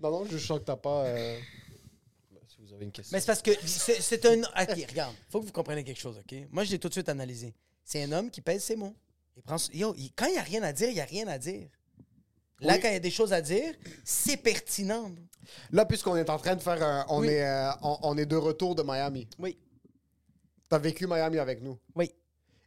[0.02, 1.04] Non, non, je sens que t'as pas.
[1.06, 1.38] euh,
[2.30, 3.14] Ben, si vous avez une question.
[3.14, 4.40] Mais c'est parce que c'est c'est un.
[4.42, 6.34] Ok, regarde, faut que vous compreniez quelque chose, ok?
[6.50, 7.54] Moi, je l'ai tout de suite analysé.
[7.84, 8.94] C'est un homme qui pèse ses mots.
[9.36, 11.28] Il prend, yo, il- quand il n'y a rien à dire, il n'y a rien
[11.28, 11.68] à dire.
[12.60, 12.80] Là, Oui.
[12.80, 15.10] quand il y a des choses à dire, c'est pertinent.
[15.72, 16.82] Là, puisqu'on est en train de faire.
[16.82, 17.28] un- on, Oui.
[17.28, 19.28] est, euh, on, on est de retour de Miami.
[19.38, 19.58] Oui.
[20.68, 21.78] T'as vécu Miami avec nous.
[21.96, 22.12] Oui.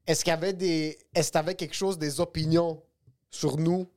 [0.06, 0.98] Est-ce qu'il y avait des.
[1.14, 2.82] Est-ce que t'avais quelque chose, des opinions
[3.30, 3.88] sur nous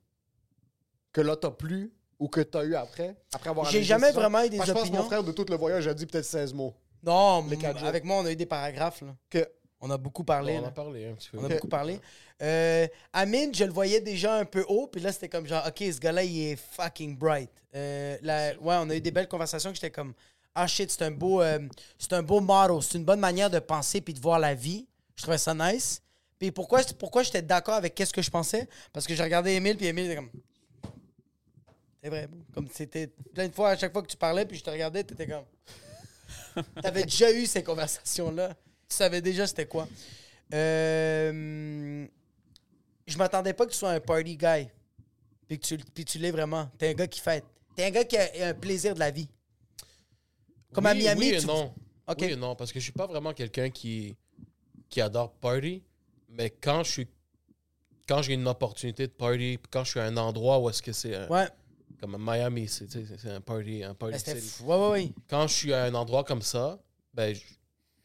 [1.13, 3.17] que là, t'as plus Ou que t'as eu après?
[3.35, 5.03] Après avoir J'ai jamais vraiment eu des Parce que Je pense que opinions.
[5.03, 6.75] mon frère, de tout le voyage, a dit peut-être 16 mots.
[7.03, 7.89] Non, Les m- quatre jours.
[7.89, 9.03] avec moi, on a eu des paragraphes.
[9.03, 9.15] Là.
[9.29, 9.47] Que...
[9.81, 10.59] On a beaucoup parlé.
[10.59, 11.39] on a parlé un petit peu.
[11.39, 12.01] On a beaucoup parlé.
[12.43, 15.79] Euh, Amine, je le voyais déjà un peu haut, puis là, c'était comme genre, OK,
[15.79, 17.49] ce gars-là, il est fucking bright.
[17.75, 20.13] Euh, ouais, on a eu des belles conversations que j'étais comme,
[20.55, 21.61] ah shit, c'est un beau, euh,
[21.99, 24.87] c'est un beau motto, c'est une bonne manière de penser puis de voir la vie.
[25.15, 26.03] Je trouvais ça nice.
[26.39, 28.69] Puis pourquoi, pourquoi j'étais d'accord avec qu'est-ce que je pensais?
[28.93, 30.31] Parce que j'ai regardé Emile, puis Emile était comme,
[32.03, 34.65] c'est vrai, comme c'était plein de fois, à chaque fois que tu parlais, puis je
[34.65, 38.55] te regardais, t'étais comme, t'avais déjà eu ces conversations-là.
[38.89, 39.89] Tu savais déjà c'était quoi.
[40.55, 42.07] Euh,
[43.07, 44.69] je m'attendais pas que tu sois un party guy.
[45.49, 46.69] Puis que tu, puis tu l'es vraiment.
[46.79, 47.45] T'es un gars qui fête.
[47.77, 49.29] T'es un gars qui a un plaisir de la vie.
[50.73, 51.73] Comme à Miami, Oui et tu- non.
[52.09, 52.19] Ok.
[52.21, 54.17] Oui et non, parce que je suis pas vraiment quelqu'un qui,
[54.89, 55.83] qui adore party,
[56.29, 57.09] mais quand je suis
[58.09, 60.93] quand j'ai une opportunité de party, quand je suis à un endroit où est-ce que
[60.93, 61.49] c'est un- Ouais,
[62.01, 62.87] comme à Miami, c'est
[63.29, 64.63] un party, un party ben, city.
[64.63, 65.13] Ouais, ouais, ouais.
[65.29, 66.79] Quand je suis à un endroit comme ça,
[67.15, 67.37] ben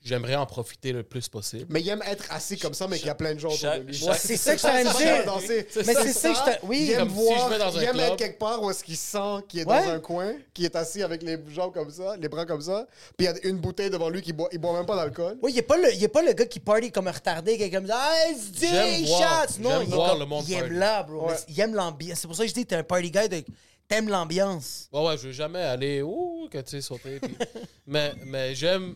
[0.03, 1.65] j'aimerais en profiter le plus possible.
[1.69, 3.71] Mais il aime être assis comme ça, mais qu'il y a plein de gens autour
[3.75, 4.03] de lui.
[4.03, 5.25] Ouais, c'est ça que je t'allais dire.
[5.25, 5.67] danser.
[5.85, 7.81] Mais c'est ça que je t'ai- Oui, il aime si voir, je vais dans un
[7.81, 8.05] il aime club.
[8.11, 9.85] être quelque part où est-ce qu'il sent qu'il est Ouais.
[9.85, 12.87] dans un coin, qu'il est assis avec les jambes comme ça, les bras comme ça,
[13.17, 15.37] puis il y a une bouteille devant lui qui boit, il boit même pas d'alcool.
[15.41, 17.57] Oui, il n'est pas, le- il est pas le gars qui party comme un retardé,
[17.57, 19.59] qui est comme ça, hey, shots!
[19.59, 21.27] Non, j'aime il, voir comme- le monde il aime là, bro.
[21.29, 21.35] Ouais.
[21.47, 22.19] Il aime l'ambiance.
[22.21, 23.43] C'est pour ça que je dis, t'es un party guy, de...
[23.87, 24.87] t'aimes l'ambiance.
[24.91, 27.19] Ouais, ouais, je veux jamais aller, ouh, que tu sais, sauter.
[27.19, 27.35] puis-
[27.87, 28.95] mais mais j'aime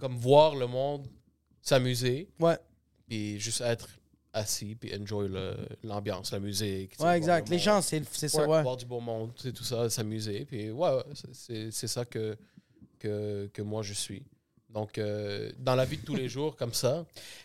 [0.00, 1.06] comme voir le monde
[1.62, 2.58] s'amuser, Ouais,
[3.06, 3.88] puis juste être
[4.32, 6.94] assis, puis enjoy le- l'ambiance, la musique.
[7.00, 7.48] ouais, exact.
[7.48, 8.62] le Les gens, c'est ça, ouais.
[8.62, 10.44] voir du beau monde, c'est tout ça, s'amuser.
[10.44, 12.36] Puis ouais, c'est- ça que,
[12.98, 14.22] que, que moi je suis.
[14.68, 17.04] Donc, euh, dans la vie de tous les jours, comme ça,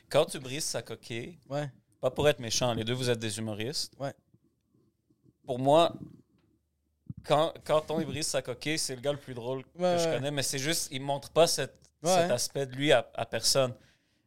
[0.10, 1.70] Quand tu brises sa coquille, Ouais.
[2.00, 3.94] pas pour être méchant, les deux, vous êtes des humoristes.
[4.00, 4.14] Ouais.
[5.44, 5.92] Pour moi,
[7.24, 10.16] quand, quand on brise sa coquille, c'est le gars le plus drôle Ouais, que je
[10.16, 12.22] connais, mais c'est juste, il montre pas cette- Ouais.
[12.22, 13.74] cet aspect de lui à, à personne.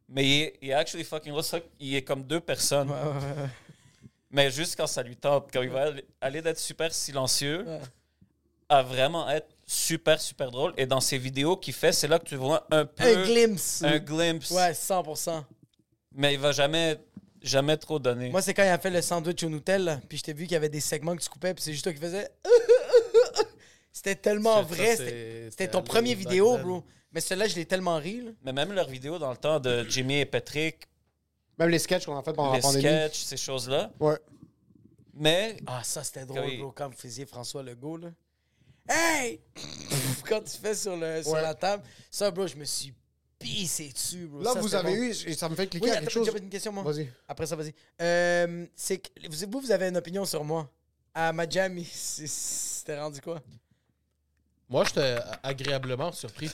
[0.09, 1.35] Mais il est, il est actually fucking
[1.79, 2.91] qu'il est comme deux personnes.
[2.91, 3.49] Ouais, ouais, ouais, ouais.
[4.31, 7.81] Mais juste quand ça lui tente, quand il va aller- aller d'être super silencieux Ouais.
[8.69, 10.73] à vraiment être super, super drôle.
[10.77, 13.05] Et dans ses vidéos qu'il fait, c'est là que tu vois un peu.
[13.05, 13.83] Un glimpse.
[13.83, 14.51] Un glimpse.
[14.51, 15.45] Ouais, 100%.
[16.15, 16.99] Mais il va jamais,
[17.43, 18.31] jamais trop donner.
[18.31, 20.53] Moi, c'est quand il a fait le sandwich au Nutella, puis je t'ai vu qu'il
[20.53, 22.31] y avait des segments que tu coupais, puis c'est juste toi qui faisais.
[23.93, 24.97] C'était tellement vrai.
[25.51, 26.85] C'était ton premier vidéo, bro.
[27.13, 28.21] Mais celui-là, je l'ai tellement ri.
[28.23, 28.31] là.
[28.45, 30.87] Mais même leurs vidéos dans le temps de Jimmy et Patrick,
[31.59, 32.83] Même les sketchs qu'on a fait pendant les la pandémie.
[32.85, 33.91] sketchs, ces choses-là.
[33.99, 34.19] Ouais.
[35.15, 36.59] Mais Ah, ça, c'était drôle, Oui.
[36.59, 38.11] bro, quand vous faisiez François Legault, là.
[38.89, 39.41] Hey!
[40.29, 41.43] quand tu fais sur, le, sur Ouais.
[41.43, 42.95] la table, ça, bro, je me suis
[43.39, 44.41] pissé dessus, bro.
[44.43, 45.03] Là, Ça, vous avez bon.
[45.03, 46.29] eu, et ça me fait cliquer Oui, à quelque chose.
[46.41, 46.83] une question, moi.
[46.85, 47.11] Vas-y.
[47.27, 47.75] Après ça, vas-y.
[48.01, 49.09] Euh, c'est que
[49.47, 50.71] vous, vous, avez une opinion sur moi.
[51.15, 53.43] À ma jam, il- c'est- c'était rendu quoi?
[54.69, 56.51] moi, j'étais agréablement surpris.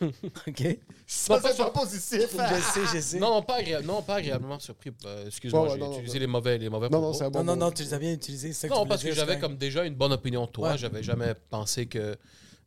[0.46, 0.78] OK.
[1.06, 2.28] Ça, c'est pas positif.
[2.32, 3.18] Je sais, je sais.
[3.18, 4.90] Non, pas, agré- non, pas agréablement surpris.
[5.04, 6.20] Euh, Excuse-moi, Ouais, ouais, j'ai non, non, utilisé non.
[6.20, 7.18] les mauvais, les mauvais Non, non, propos.
[7.18, 7.64] c'est un bon non, non, mot.
[7.66, 8.48] non, tu les as bien utilisés.
[8.52, 10.46] c'est ça que tu Non, parce que dire, j'avais c'est comme déjà une bonne opinion
[10.46, 10.70] de toi.
[10.72, 10.78] Ouais.
[10.78, 12.16] J'avais jamais pensé que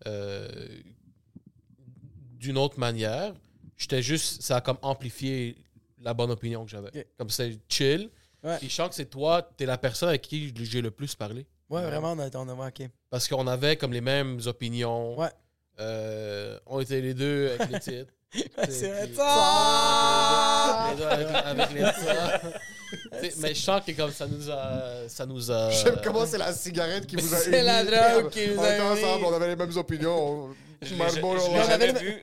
[0.08, 0.48] euh,
[2.40, 3.34] d'une autre manière,
[3.78, 5.56] j'étais juste, ça a comme amplifié
[6.02, 6.90] la bonne opinion que j'avais.
[6.90, 7.06] Ok.
[7.18, 8.10] Comme c'est chill.
[8.44, 8.58] Ouais.
[8.58, 11.46] Puis je sens que c'est toi, t'es la personne avec qui j'ai le plus parlé.
[11.70, 12.82] Ouais, vraiment, on a, on a OK.
[13.10, 15.18] Parce qu'on avait comme les mêmes opinions.
[15.18, 15.30] Ouais.
[15.80, 18.14] Euh, on était les deux avec les titres.
[18.70, 20.88] C'est vrai, Puis- ça!
[20.92, 22.60] Les deux avec, avec les titres.
[23.40, 25.08] Mais je sens que comme ça nous a.
[25.10, 28.48] Ça nous a J'aime comment c'est la cigarette qui vous a C'est la drogue qui
[28.50, 28.90] nous On a était unis.
[29.06, 30.46] ensemble, on avait les mêmes opinions.
[30.46, 30.94] on- je.
[30.96, 31.08] On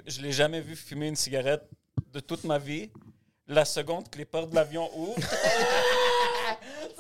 [0.07, 1.63] je l'ai jamais vu fumer une cigarette
[2.13, 2.91] de toute ma vie.
[3.47, 5.17] La seconde que les portes de l'avion ouvrent,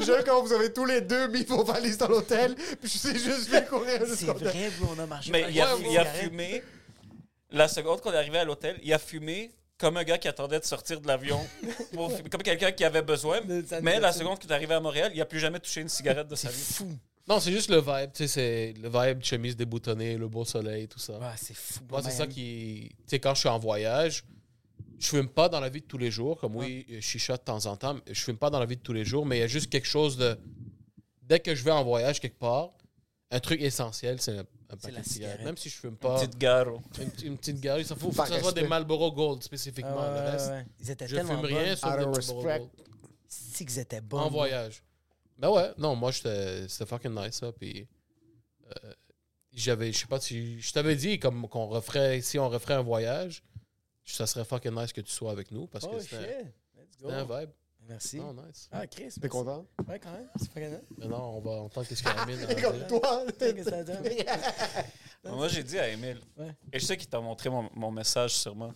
[0.00, 3.18] J'aime quand vous avez tous les deux mis vos valises dans l'hôtel, puis je sais
[3.18, 5.30] juste fait courir C'est vrai, bro, on a marché.
[5.30, 6.62] mais il a, il a fumé.
[7.50, 10.60] La seconde qu'on est arrivé à l'hôtel, il a fumé comme un gars qui attendait
[10.60, 11.40] de sortir de l'avion,
[12.30, 13.40] comme quelqu'un qui avait besoin.
[13.82, 16.28] Mais la seconde qu'il est arrivé à Montréal, il a plus jamais touché une cigarette
[16.28, 16.72] de sa C'est vie.
[16.74, 16.98] fou.
[17.28, 18.10] Non, c'est juste le vibe.
[18.12, 21.12] Tu sais, c'est le vibe, chemise déboutonnée, le beau soleil, tout ça.
[21.14, 21.80] Ouais, c'est fou.
[21.90, 22.88] Moi, c'est ça qui.
[22.90, 24.24] Tu sais, quand je suis en voyage,
[25.02, 26.38] je fume pas dans la vie de tous les jours.
[26.38, 27.94] Comme oui, je chichote de temps en temps.
[27.94, 29.46] mais Je fume pas dans la vie de tous les jours, mais il y a
[29.48, 30.38] juste quelque chose de.
[31.22, 32.70] Dès que je vais en voyage quelque part,
[33.30, 34.40] un truc essentiel, c'est un,
[34.70, 35.08] un paquet la de cigarettes.
[35.08, 35.44] cigarette.
[35.44, 36.18] Même si je fume pas.
[36.20, 36.82] Petite garo.
[37.00, 39.38] Une, petite- une petite galerie, ça faut, faut Par que ce soit des Marlboro Gold
[39.40, 39.96] Ah, spécifiquement.
[39.96, 40.66] ouais, le ouais, reste, ouais.
[40.80, 42.42] Ils étaient je tellement fume rien Out des Marlboro.
[42.42, 42.68] Gold.
[43.28, 44.18] Si qu'ils étaient bons.
[44.18, 44.82] En voyage.
[45.38, 47.50] Ben ouais, non, moi, c'était fucking nice, ça.
[47.52, 47.88] Puis,
[48.84, 48.92] euh,
[49.52, 50.60] j'avais, je sais pas si.
[50.60, 53.42] Je t'avais dit comme qu'on referait, si on referait un voyage,
[54.04, 56.10] ça serait fucking nice que tu sois avec nous parce Oh que shit.
[56.10, 56.42] c'était
[56.76, 57.08] Let's go.
[57.08, 57.50] c'était un vibe.
[57.88, 58.20] Merci.
[58.20, 58.68] Oh, nice.
[58.70, 59.08] Ah, Chris.
[59.08, 59.28] T'es merci.
[59.28, 59.66] content?
[59.88, 60.28] Ouais, quand même.
[60.36, 60.80] C'est pas grave.
[60.98, 62.86] Mais non, on va entendre qu'est-ce qu'Amine a à Comme dire.
[62.86, 63.24] toi.
[63.38, 64.04] Qu'est-ce que ça donne?
[65.24, 66.20] Moi, j'ai dit à Emile.
[66.36, 66.54] Ouais.
[66.72, 68.72] Et je sais qu'il t'a montré mon, mon message sûrement.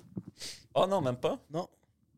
[0.75, 1.39] Oh non, même pas.
[1.51, 1.69] Non.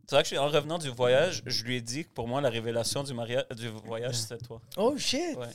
[0.07, 2.49] C'est vrai que en revenant du voyage, je lui ai dit que pour moi, la
[2.49, 4.61] révélation du, mariage, du voyage, c'était toi.
[4.79, 5.37] Oh, shit.
[5.37, 5.47] Ouais.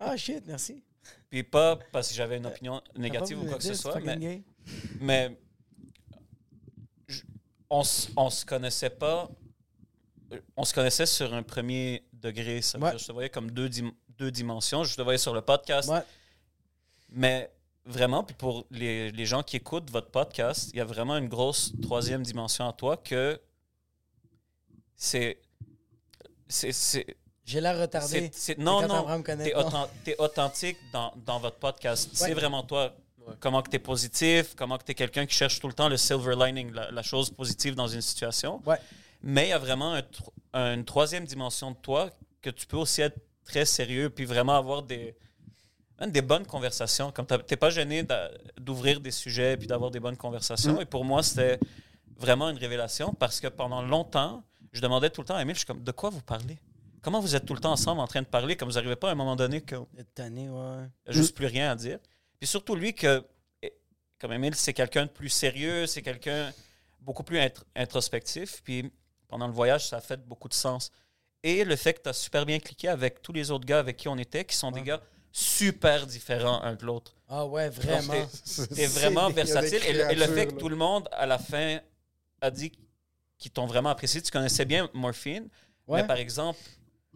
[0.00, 0.82] Ah, shit, merci.
[1.28, 4.42] Puis pas parce que j'avais une opinion négative ou quoi que ce soit, mais,
[5.00, 5.38] mais
[7.70, 7.82] on,
[8.16, 9.28] on se connaissait pas.
[10.56, 12.60] On se connaissait sur un premier degré.
[12.62, 12.90] Ça veut Ouais.
[12.90, 14.84] dire, je te voyais comme deux, dim- deux dimensions.
[14.84, 15.88] Je te voyais sur le podcast.
[15.88, 16.02] Ouais.
[17.10, 17.50] Mais
[17.86, 21.28] vraiment, puis pour les, les gens qui écoutent votre podcast, il y a vraiment une
[21.28, 23.40] grosse troisième dimension à toi que
[24.96, 25.38] c'est.
[27.44, 28.08] J'ai l'air retardé.
[28.08, 29.08] c'est- c'est- non, quand non.
[29.08, 29.88] non.
[30.04, 32.10] t'es authentique dans, dans votre podcast.
[32.12, 32.94] C'est vraiment toi.
[33.28, 33.34] Ouais.
[33.40, 36.34] Comment que t'es positif, comment que t'es quelqu'un qui cherche tout le temps le silver
[36.36, 38.62] lining, la, la chose positive dans une situation.
[38.66, 38.78] Ouais.
[39.22, 42.10] Mais il y a vraiment un une troisième dimension de toi
[42.40, 45.14] que tu peux aussi être très sérieux puis vraiment avoir des,
[46.06, 47.12] des bonnes conversations.
[47.12, 48.06] Comme t'as- t'es pas gêné
[48.58, 50.74] d'ouvrir des sujets puis d'avoir des bonnes conversations.
[50.78, 50.80] Mm.
[50.82, 51.58] Et pour moi, c'était
[52.16, 55.60] vraiment une révélation parce que pendant longtemps, je demandais tout le temps à Emile, je
[55.60, 56.58] suis comme, de quoi vous parlez?
[57.02, 59.08] Comment vous êtes tout le temps ensemble en train de parler comme vous n'arrivez pas
[59.08, 59.76] à un moment donné que
[60.14, 60.88] tanné, ouais.
[61.08, 61.98] juste plus rien à dire?
[62.38, 63.24] Puis surtout lui que,
[63.62, 63.72] eh,
[64.20, 66.52] comme Emile, c'est quelqu'un de plus sérieux, c'est quelqu'un
[67.00, 68.62] beaucoup plus int- introspectif.
[68.62, 68.90] Puis
[69.28, 70.90] pendant le voyage, ça a fait beaucoup de sens.
[71.42, 73.96] Et le fait que tu as super bien cliqué avec tous les autres gars avec
[73.96, 77.14] qui on était, qui sont des gars super différents un de l'autre.
[77.28, 78.26] Ah ouais, vraiment.
[78.74, 79.80] t'es- vraiment versatile.
[79.86, 81.78] Et le, et le fait que tout le monde, à la fin,
[82.40, 82.72] a dit
[83.36, 84.20] qu'ils t'ont vraiment apprécié.
[84.22, 85.48] Tu connaissais bien Morphine,
[85.86, 86.00] Ouais.
[86.02, 86.58] mais par exemple,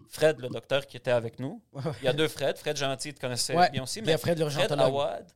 [0.09, 1.92] Fred, le docteur qui était avec nous, Ouais, ouais.
[2.03, 2.57] il y a deux Fred.
[2.59, 3.70] Fred Gentil, tu connaissais Ouais.
[3.70, 4.00] bien aussi.
[4.00, 4.18] Puis il y a Mais
[4.50, 4.72] Fred.
[4.80, 5.26] Awad,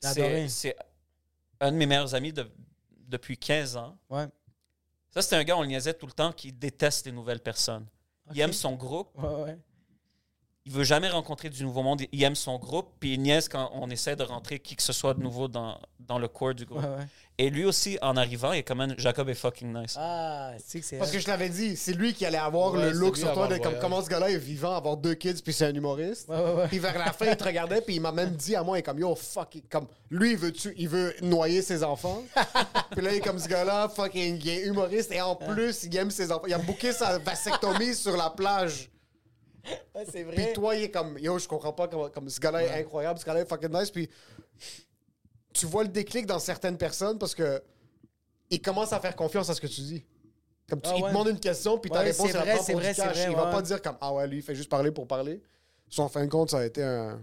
[0.00, 0.76] c'est
[1.60, 2.50] un de mes meilleurs amis de-
[3.08, 3.96] depuis 15 ans.
[5.10, 7.86] Ça, c'est un gars, on le niaisait tout le temps, qui déteste les nouvelles personnes.
[8.32, 9.10] Il aime son groupe.
[10.66, 12.02] Il veut jamais rencontrer du nouveau monde.
[12.12, 12.88] Il aime son groupe.
[13.00, 15.78] Puis il niaise quand on essaie de rentrer qui que ce soit de nouveau dans,
[16.00, 16.82] dans le corps du groupe.
[16.82, 17.06] Ouais, ouais.
[17.40, 19.94] Et lui aussi, en arrivant, il est quand même Jacob est fucking nice.
[19.96, 20.98] Ah, c'est que c'est.
[20.98, 23.48] Parce que je l'avais dit, c'est lui qui allait avoir Ouais, le look sur toi
[23.48, 26.28] de comme comment ce gars-là est vivant, avoir deux kids, puis c'est un humoriste.
[26.28, 26.68] Ouais, ouais, ouais.
[26.68, 28.80] Puis vers la fin, il te regardait, puis il m'a même dit à moi, il
[28.80, 29.70] est comme yo, fuck, it.
[29.70, 32.22] comme lui, il veut, tu, il veut noyer ses enfants.
[32.90, 35.96] puis là, il est comme ce gars-là, fucking, il est humoriste, et en plus, il
[35.96, 36.46] aime ses enfants.
[36.46, 38.90] Il a booké sa vasectomie sur la plage.
[39.94, 40.52] Ouais, c'est Puis vrai.
[40.52, 43.24] toi, il est comme, yo, je comprends pas comment, comme ce gars-là est incroyable, ce
[43.24, 43.90] gars-là est fucking nice.
[43.90, 44.08] Puis
[45.52, 47.60] tu vois le déclic dans certaines personnes parce que
[48.50, 50.04] il commence à faire confiance à ce que tu dis.
[50.68, 51.08] Comme tu, Ah il ouais.
[51.08, 53.46] te demande une question, puis ta Ouais, réponse c'est vrai, c'est vrai, c'est il va
[53.46, 55.42] pas dire comme, ah ouais, lui, il fait juste parler pour parler.
[55.88, 57.20] Sur en fin de compte, ça a été un-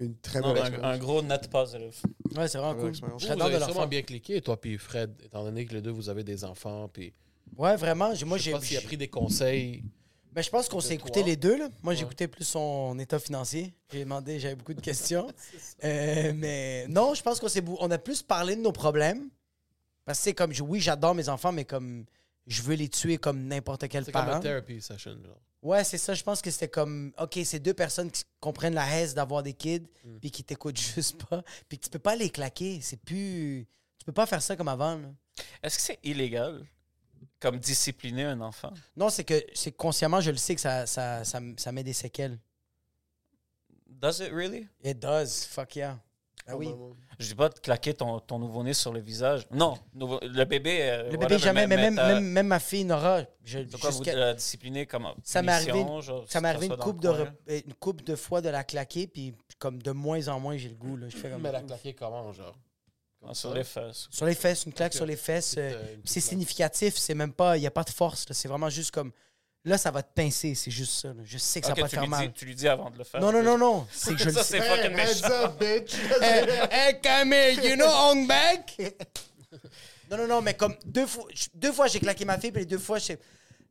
[0.00, 0.84] une très belle un, expérience.
[0.94, 1.92] un gros net positive.
[2.34, 2.92] Ouais, c'est vraiment cool.
[2.92, 6.08] Vous, vous avez sûrement bien cliqué, toi puis Fred, étant donné que les deux, vous
[6.08, 6.88] avez des enfants.
[6.88, 7.12] Puis
[7.56, 8.12] Ouais, vraiment.
[8.24, 8.52] Moi, je sais j'ai.
[8.52, 9.84] pas s'il a pris des conseils.
[10.32, 11.58] Ben, je pense qu'on s'est écouté les deux.
[11.58, 11.68] Là.
[11.82, 11.98] Moi, Ouais.
[11.98, 13.74] j'écoutais plus son état financier.
[13.92, 15.30] J'ai demandé, j'avais beaucoup de questions.
[15.84, 19.28] Euh, mais non, je pense qu'on s'est bou- on a plus parlé de nos problèmes.
[20.04, 22.06] Parce que c'est comme, je- oui, j'adore mes enfants, mais comme
[22.46, 24.36] je veux les tuer comme n'importe quel C'est comme parent.
[24.38, 25.12] un therapy session.
[25.22, 25.36] Genre.
[25.62, 26.14] Ouais, c'est ça.
[26.14, 29.52] Je pense que c'était comme, OK, c'est deux personnes qui comprennent la haise d'avoir des
[29.52, 30.18] kids, Mm.
[30.18, 32.80] puis qui t'écoutent juste pas, puis que tu peux pas les claquer.
[32.80, 33.66] C'est plus.
[33.98, 34.96] Tu peux pas faire ça comme avant.
[34.96, 35.08] là.
[35.62, 36.64] Est-ce que c'est illégal?
[37.40, 38.72] Comme discipliner un enfant?
[38.96, 41.84] Non, c'est que c'est que consciemment, je le sais que ça, ça, ça, ça met
[41.84, 42.38] des séquelles.
[43.88, 44.68] Does it really?
[44.82, 45.44] It does.
[45.48, 45.98] Fuck yeah.
[46.48, 46.74] Ah oui.
[47.20, 49.46] Je dis pas de claquer ton, ton nouveau-né sur le visage.
[49.52, 50.78] Non, nouveau- le bébé.
[50.82, 53.76] euh, Le whatever, bébé, jamais, mais même, ta- même, même ma fille Nora, je, De
[53.76, 56.74] quoi vous jusqu'à- la discipliner comme ça m'est arrivé, punition, genre, ça m'est arrivé une
[56.74, 57.24] dans le de, coin.
[57.46, 60.68] re- une couple de fois de la claquer, puis comme de moins en moins, j'ai
[60.70, 60.96] le goût.
[60.96, 61.08] Là.
[61.08, 62.56] Je fais comme, Mais la claquer comment, genre?
[63.22, 63.40] Comme Ah, ça?
[63.40, 64.08] sur les fesses.
[64.10, 65.54] Sur les fesses, une claque sur les fesses.
[65.56, 68.26] Euh, c'est significatif, c'est même pas, il n'y a pas de force.
[68.32, 69.12] C'est vraiment juste comme,
[69.64, 71.08] là, ça va te pincer, c'est juste ça.
[71.08, 71.22] là.
[71.24, 72.26] Je sais que ça va te faire mal.
[72.26, 73.20] dis, tu lui dis avant de le faire.
[73.20, 73.86] Non, non, non, non.
[73.92, 74.58] C'est que je le Ça, sais.
[74.58, 75.26] c'est fucking Hey, méchant.
[75.28, 75.94] heads up, bitch!
[76.20, 78.76] hey, hey, Camille, you know Hong Bak?
[80.10, 81.24] Non, non, non, mais comme deux fois,
[81.54, 82.98] deux fois j'ai claqué ma fille, puis les deux fois,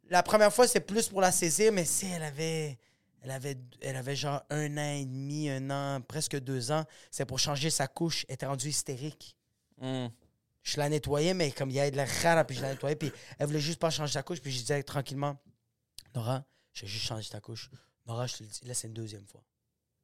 [0.10, 2.80] la première fois, c'est plus pour la saisir, mais si elle avait,
[3.22, 7.26] elle avait, elle avait genre un an et demi, un an, presque deux ans, c'est
[7.26, 9.36] pour changer sa couche, elle était rendue hystérique.
[9.82, 10.08] Hmm.
[10.64, 12.96] Je la nettoyais, mais comme il y avait de la rara, puis je la nettoyais,
[12.96, 15.38] puis elle voulait juste pas changer sa couche, puis je disais tranquillement,
[16.14, 17.70] Nora, j'ai juste changé ta couche.
[18.06, 19.44] Nora, je te le dis, là, c'est une deuxième fois.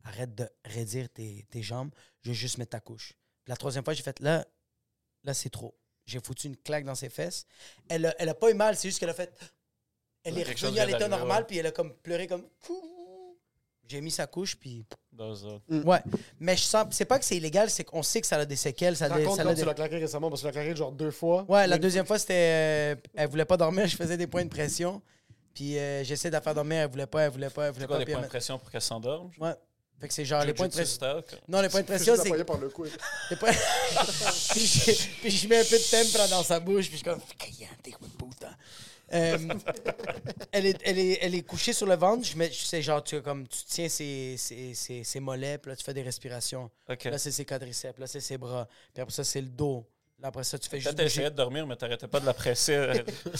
[0.03, 1.91] Arrête de raidir tes, tes jambes,
[2.21, 3.13] je vais juste mettre ta couche.
[3.43, 4.47] Puis la troisième fois, j'ai fait, là,
[5.23, 5.77] là, c'est trop.
[6.05, 7.45] J'ai foutu une claque dans ses fesses.
[7.89, 9.31] Elle a, elle a pas eu mal, c'est juste qu'elle a fait.
[10.23, 11.47] Elle est revenue à l'état normal, ouais.
[11.47, 12.47] puis elle a comme pleuré comme.
[13.87, 14.79] J'ai mis sa couche, puis.
[14.79, 14.97] It?
[15.85, 15.99] Ouais.
[16.39, 16.85] Mais je sens.
[16.91, 18.95] C'est pas que c'est illégal, c'est qu'on sait que ça a des séquelles.
[18.95, 20.53] Ça a des- Raconte ça a quand des- tu l'as claqué récemment, parce que tu
[20.53, 21.45] l'as claqué genre deux fois.
[21.49, 22.33] Ouais, la deuxième fois, c'était.
[22.33, 25.01] euh, elle voulait pas dormir, je faisais des points de pression.
[25.53, 27.83] Puis euh, j'essaie de la faire dormir, elle voulait pas, elle voulait pas, elle voulait
[27.83, 27.99] C'est quoi pas.
[27.99, 29.31] les puis points de elle pression pour qu'elle s'endorme?
[29.39, 29.55] m'a- Ouais.
[29.99, 31.23] Fait que c'est genre les points de pression.
[31.23, 32.27] style, Non, les points de Juste pression, c'est.
[32.27, 32.67] envoyé par le
[33.31, 33.49] les points-
[34.51, 34.91] puis, je,
[35.21, 37.19] puis je mets un peu de tempra dans sa bouche, puis je suis comme.
[37.39, 38.49] Callante, hijo de puta.
[39.13, 39.37] Euh,
[40.51, 42.25] elle, est, elle, est, elle est couchée sur le ventre.
[42.25, 45.75] Je mets, c'est genre, tu, comme, tu tiens ses, ses, ses, ses mollets, puis là,
[45.75, 46.69] tu fais des respirations.
[46.89, 47.03] OK.
[47.05, 48.67] Là, c'est ses quadriceps, là, c'est ses bras.
[48.93, 49.85] Puis après ça, c'est le dos.
[50.19, 51.11] Là, après ça, tu fais Peut-être juste.
[51.15, 53.03] essayait de dormir, mais t'arrêtais pas de la presser.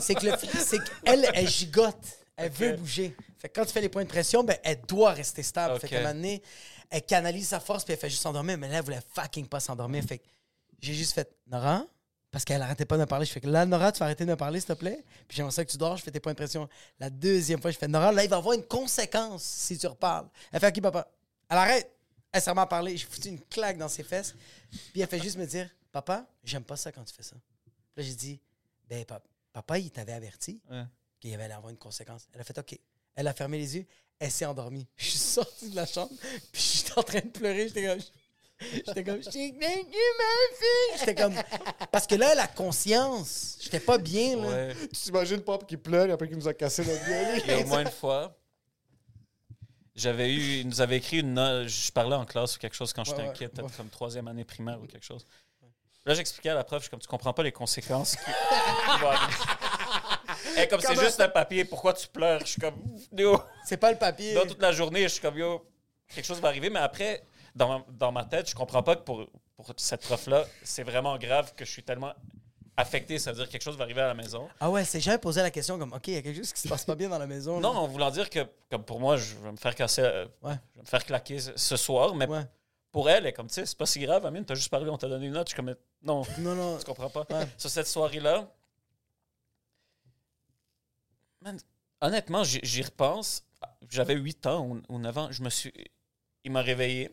[0.00, 0.32] C'est que le,
[0.64, 1.96] c'est qu'elle, elle gigote.
[2.34, 3.14] Elle veut bouger.
[3.38, 5.78] Fait que quand tu fais les points de pression, ben, elle doit rester stable.
[5.78, 6.42] Fait qu'à un moment donné,
[6.88, 8.56] elle canalise sa force puis elle fait juste s'endormir.
[8.56, 10.02] Mais là, elle voulait fucking pas s'endormir.
[10.02, 10.24] Fait que
[10.80, 11.84] j'ai juste fait Nora,
[12.32, 13.24] parce qu'elle arrêtait pas de me parler.
[13.26, 15.04] Je fais que là, Nora, tu vas arrêter de me parler, s'il te plaît?
[15.28, 16.68] Puis j'aimerais ça que tu dors, je fais tes points de pression.
[16.98, 19.86] La deuxième fois, je fais Nora, là, il va y avoir une conséquence si tu
[19.86, 20.28] reparles.
[20.50, 21.08] Elle fait OK, papa.
[21.48, 21.90] Elle arrête.
[22.32, 22.96] Elle s'est remise à parler.
[22.96, 24.34] J'ai foutu une claque dans ses fesses.
[24.92, 27.36] Puis elle fait juste me dire Papa, j'aime pas ça quand tu fais ça.
[27.94, 28.40] Puis là, j'ai dit
[28.88, 30.84] Ben, papa, papa, il t'avait averti Ouais.
[31.20, 32.26] qu'il allait avoir une conséquence.
[32.32, 32.78] Elle a fait OK.
[33.14, 33.86] Elle a fermé les yeux.
[34.18, 34.86] Elle s'est endormie.
[34.96, 36.12] Je suis sorti de la chambre.
[36.52, 37.68] Puis j'étais en train de pleurer.
[37.68, 37.98] J'étais comme.
[38.86, 39.20] J'étais comme.
[39.22, 40.98] J'ai ma fille.
[40.98, 41.34] J'étais comme.
[41.90, 43.58] Parce que là, la conscience.
[43.60, 44.48] J'étais pas bien, là.
[44.48, 44.74] Ouais.
[44.80, 47.50] Tu t'imagines Pop qui pleure après qu'il nous a cassé notre gueule?
[47.50, 48.36] A au moins une fois,
[49.94, 52.92] j'avais eu, il nous avait écrit une note, je parlais en classe ou quelque chose
[52.92, 53.72] quand j'étais Ouais, ouais, inquiet, peut-être ouais.
[53.76, 55.26] comme troisième année primaire ou quelque chose.
[56.04, 59.00] Là, j'expliquais à la prof, je suis comme, tu comprends pas les conséquences qui, qui
[59.00, 59.34] vont arriver.
[60.58, 62.40] Et comme c'est juste un papier, pourquoi tu pleures?
[62.40, 62.74] Je suis comme,
[63.16, 64.34] yo, C'est pas le papier.
[64.34, 65.64] dans toute la journée, je suis comme, yo,
[66.08, 67.22] quelque chose va arriver, mais après,
[67.54, 69.26] dans, dans ma tête, je comprends pas que pour,
[69.56, 72.12] pour cette prof-là, c'est vraiment grave que je suis tellement
[72.76, 74.48] affecté, ça veut dire que quelque chose va arriver à la maison.
[74.58, 76.60] Ah ouais, c'est jamais posé la question comme OK, il y a quelque chose qui
[76.62, 77.60] se passe pas bien dans la maison.
[77.60, 80.54] Non, en voulant dire que, comme pour moi, je vais me faire casser, euh, Ouais.
[80.70, 82.44] je vais me faire claquer ce- soir, mais Ouais.
[82.90, 84.88] pour elle, elle est comme, tu sais, c'est pas si grave, Amine, t'as juste parlé,
[84.88, 85.48] on t'a donné une note.
[85.48, 86.78] Je suis comme, non, Non, non.
[86.78, 87.26] tu comprends pas.
[87.30, 87.46] Ouais.
[87.58, 88.48] Sur cette soirée-là,
[92.00, 93.44] honnêtement, j'y repense.
[93.90, 95.72] J'avais 8 ans ou, ou 9 ans, je me suis.
[96.44, 97.10] Il m'a réveillé.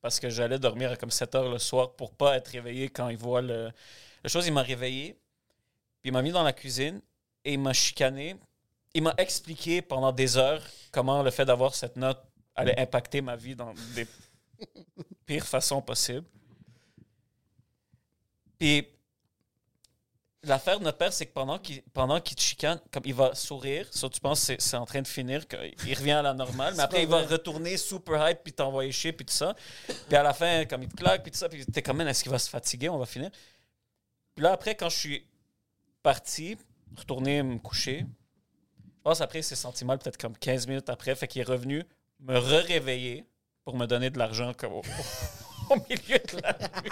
[0.00, 3.08] Parce que j'allais dormir à comme 7 heures le soir pour pas être réveillé quand
[3.08, 3.70] il voit le.
[4.24, 5.12] La chose, il m'a réveillé,
[6.00, 7.00] puis il m'a mis dans la cuisine
[7.44, 8.36] et il m'a chicané.
[8.94, 12.22] Il m'a expliqué pendant des heures comment le fait d'avoir cette note
[12.54, 14.06] allait impacter ma vie dans des
[15.26, 16.26] pires façons possibles.
[18.58, 18.86] Puis
[20.44, 23.34] l'affaire de notre père, c'est que pendant qu'il pendant qu'il te chicane, comme il va
[23.34, 26.74] sourire, ça tu penses que c'est- en train de finir, qu'il revient à la normale,
[26.76, 29.54] mais après il va retourner super hype, puis t'envoyer chier, puis tout ça.
[30.08, 32.22] Puis à la fin, comme il te claque, puis tout ça, puis t'es comme, est-ce
[32.22, 33.30] qu'il va se fatiguer, on va finir.
[34.34, 35.26] Puis là, après, quand je suis
[36.02, 36.56] parti,
[36.96, 38.06] retourner me coucher,
[38.84, 41.44] je pense après, il s'est senti mal, peut-être comme 15 minutes après, fait qu'il est
[41.44, 41.84] revenu
[42.20, 43.24] me re-réveiller
[43.64, 44.82] pour me donner de l'argent comme au,
[45.70, 46.90] au milieu de la nuit.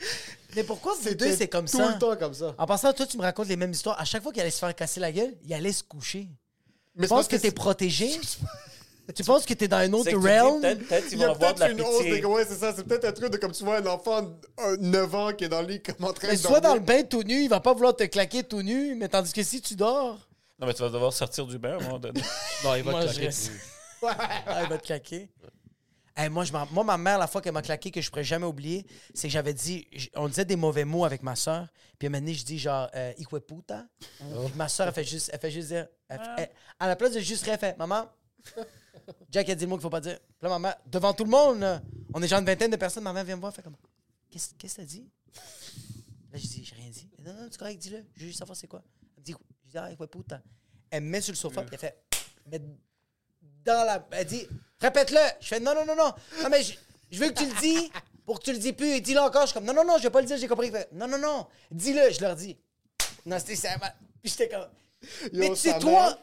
[0.56, 1.92] Mais pourquoi vous deux, c'est comme tout ça?
[1.92, 2.54] le temps comme ça.
[2.58, 4.00] En passant, toi, tu me racontes les mêmes histoires.
[4.00, 6.28] À chaque fois qu'il allait se faire casser la gueule, il allait se coucher.
[6.96, 8.10] Mais Tu penses que t'es protégé?
[9.14, 10.60] tu penses que t'es dans un autre que realm?
[10.60, 12.20] peut-être, a vont avoir de la une pitié.
[12.20, 12.24] des...
[12.24, 12.72] Ouais, c'est ça.
[12.74, 14.28] C'est peut-être un truc de comme tu vois un enfant de
[14.60, 16.74] euh, 9 ans qui est dans le lit comme en train Mais de soit dans
[16.74, 19.42] le bain tout nu, il va pas vouloir te claquer tout nu, mais tandis que
[19.42, 20.18] si tu dors,
[20.60, 22.20] Non, mais tu vas devoir sortir du bain à un moment donné.
[22.64, 23.30] Non, il va Moi, te claquer.
[24.06, 25.28] ah, il va te claquer.
[26.20, 28.44] Hey, moi, je moi, ma mère, la fois qu'elle m'a claqué, que je pourrais jamais
[28.44, 31.66] oublier, c'est que j'avais dit, on disait des mauvais mots avec ma soeur,
[31.98, 33.14] puis un moment donné, je dis genre, euh,
[33.48, 33.86] puta.
[33.98, 37.12] Puis ma soeur, elle fait juste, elle fait juste dire, elle- elle- à la place
[37.14, 38.06] de juste rire, elle fait, maman,
[39.30, 40.18] Jack a dit le mot qu'il faut pas dire.
[40.20, 41.82] Puis là, ma mère, devant tout le monde,
[42.12, 43.76] on est genre une vingtaine de personnes, ma mère vient me voir, elle fait comme,
[44.30, 45.08] qu'est-ce qu'est-ce que t'as dit?
[46.32, 47.08] Là, je dis, j'ai rien dit.
[47.16, 48.82] Elle dit, non, non, c'est correct, dis-le, je veux juste savoir c'est quoi.
[49.16, 49.34] Elle me dit,
[49.64, 50.42] je dis, ah, puta.
[50.90, 52.02] Elle me met sur le sofa, puis elle fait,
[52.46, 52.60] mais
[53.64, 54.06] dans la.
[54.10, 54.46] Elle dit
[54.80, 55.18] Répète-le.
[55.40, 56.12] Je fais Non, non, non, non.
[56.42, 56.74] Non, mais je,
[57.10, 57.90] je veux que tu le dis
[58.24, 58.88] pour que tu le dis plus.
[58.92, 59.42] Et dis-le encore.
[59.42, 60.70] Je suis comme Non, non, non, je vais pas le dire, j'ai compris.
[60.92, 61.46] Non, non, non.
[61.70, 62.10] Dis-le.
[62.12, 62.58] Je leur dis
[63.26, 63.76] Non, c'était ça.
[63.78, 63.90] ma-
[64.22, 64.68] Puis j'étais comme.
[65.32, 65.90] Yo, mais tu toi.
[65.90, 66.18] mère,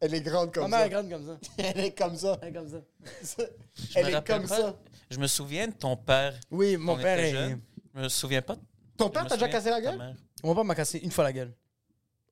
[0.00, 0.86] Elle est grande Ma comme mère ça.
[0.86, 1.38] est grande comme ça.
[1.58, 2.38] Elle est comme ça.
[2.42, 2.76] Elle est comme ça.
[3.74, 4.56] Je Elle me est comme pas.
[4.56, 4.76] ça.
[5.10, 6.34] Je me souviens de ton père.
[6.50, 7.30] Oui, mon on père est.
[7.30, 7.60] jeune.
[7.94, 8.54] Je me souviens pas.
[8.56, 8.60] de-
[8.98, 10.16] Ton père t'a déjà cassé la gueule?
[10.44, 11.54] Mon père m'a cassé une fois la gueule.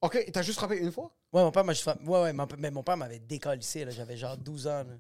[0.02, 1.10] Ok, il t'a juste frappé une fois?
[1.32, 2.04] Ouais, mon père m'a juste frappé.
[2.04, 3.90] Ouais, ouais, mon- mais mon père m'avait décalissé, là.
[3.90, 4.94] J'avais genre 12 ans, là.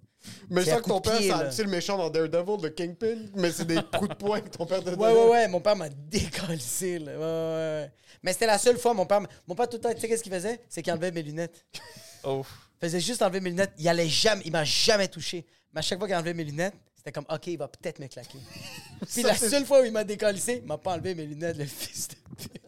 [0.48, 3.26] Mais C'est ça à que ton de père, c'est le méchant dans Daredevil, le Kingpin,
[3.34, 5.76] mais c'est des coups de poing que ton père te Ouais, ouais, ouais, mon père
[5.76, 7.12] m'a décalissé, là.
[7.12, 7.92] Ouais, ouais, ouais.
[8.22, 9.20] Mais c'était la seule fois, mon père.
[9.46, 10.60] Mon père, tout le temps, tu sais, qu'est-ce qu'il faisait?
[10.68, 11.64] C'est qu'il enlevait mes lunettes.
[12.28, 12.42] Oh.
[12.82, 13.70] Il faisait juste enlever mes lunettes.
[13.78, 15.46] Il allait jamais, il m'a jamais touché.
[15.72, 18.08] Mais à chaque fois qu'il enlevait mes lunettes, c'était comme, OK, il va peut-être me
[18.08, 18.38] claquer.
[19.02, 21.56] Puis Ça, la seule fois où il m'a décalissé, il m'a pas enlevé mes lunettes,
[21.56, 22.62] le fils de pute.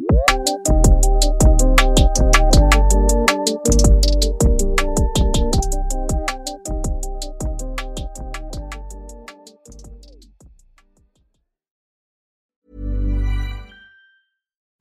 [0.00, 0.48] Thank
[2.72, 2.77] you.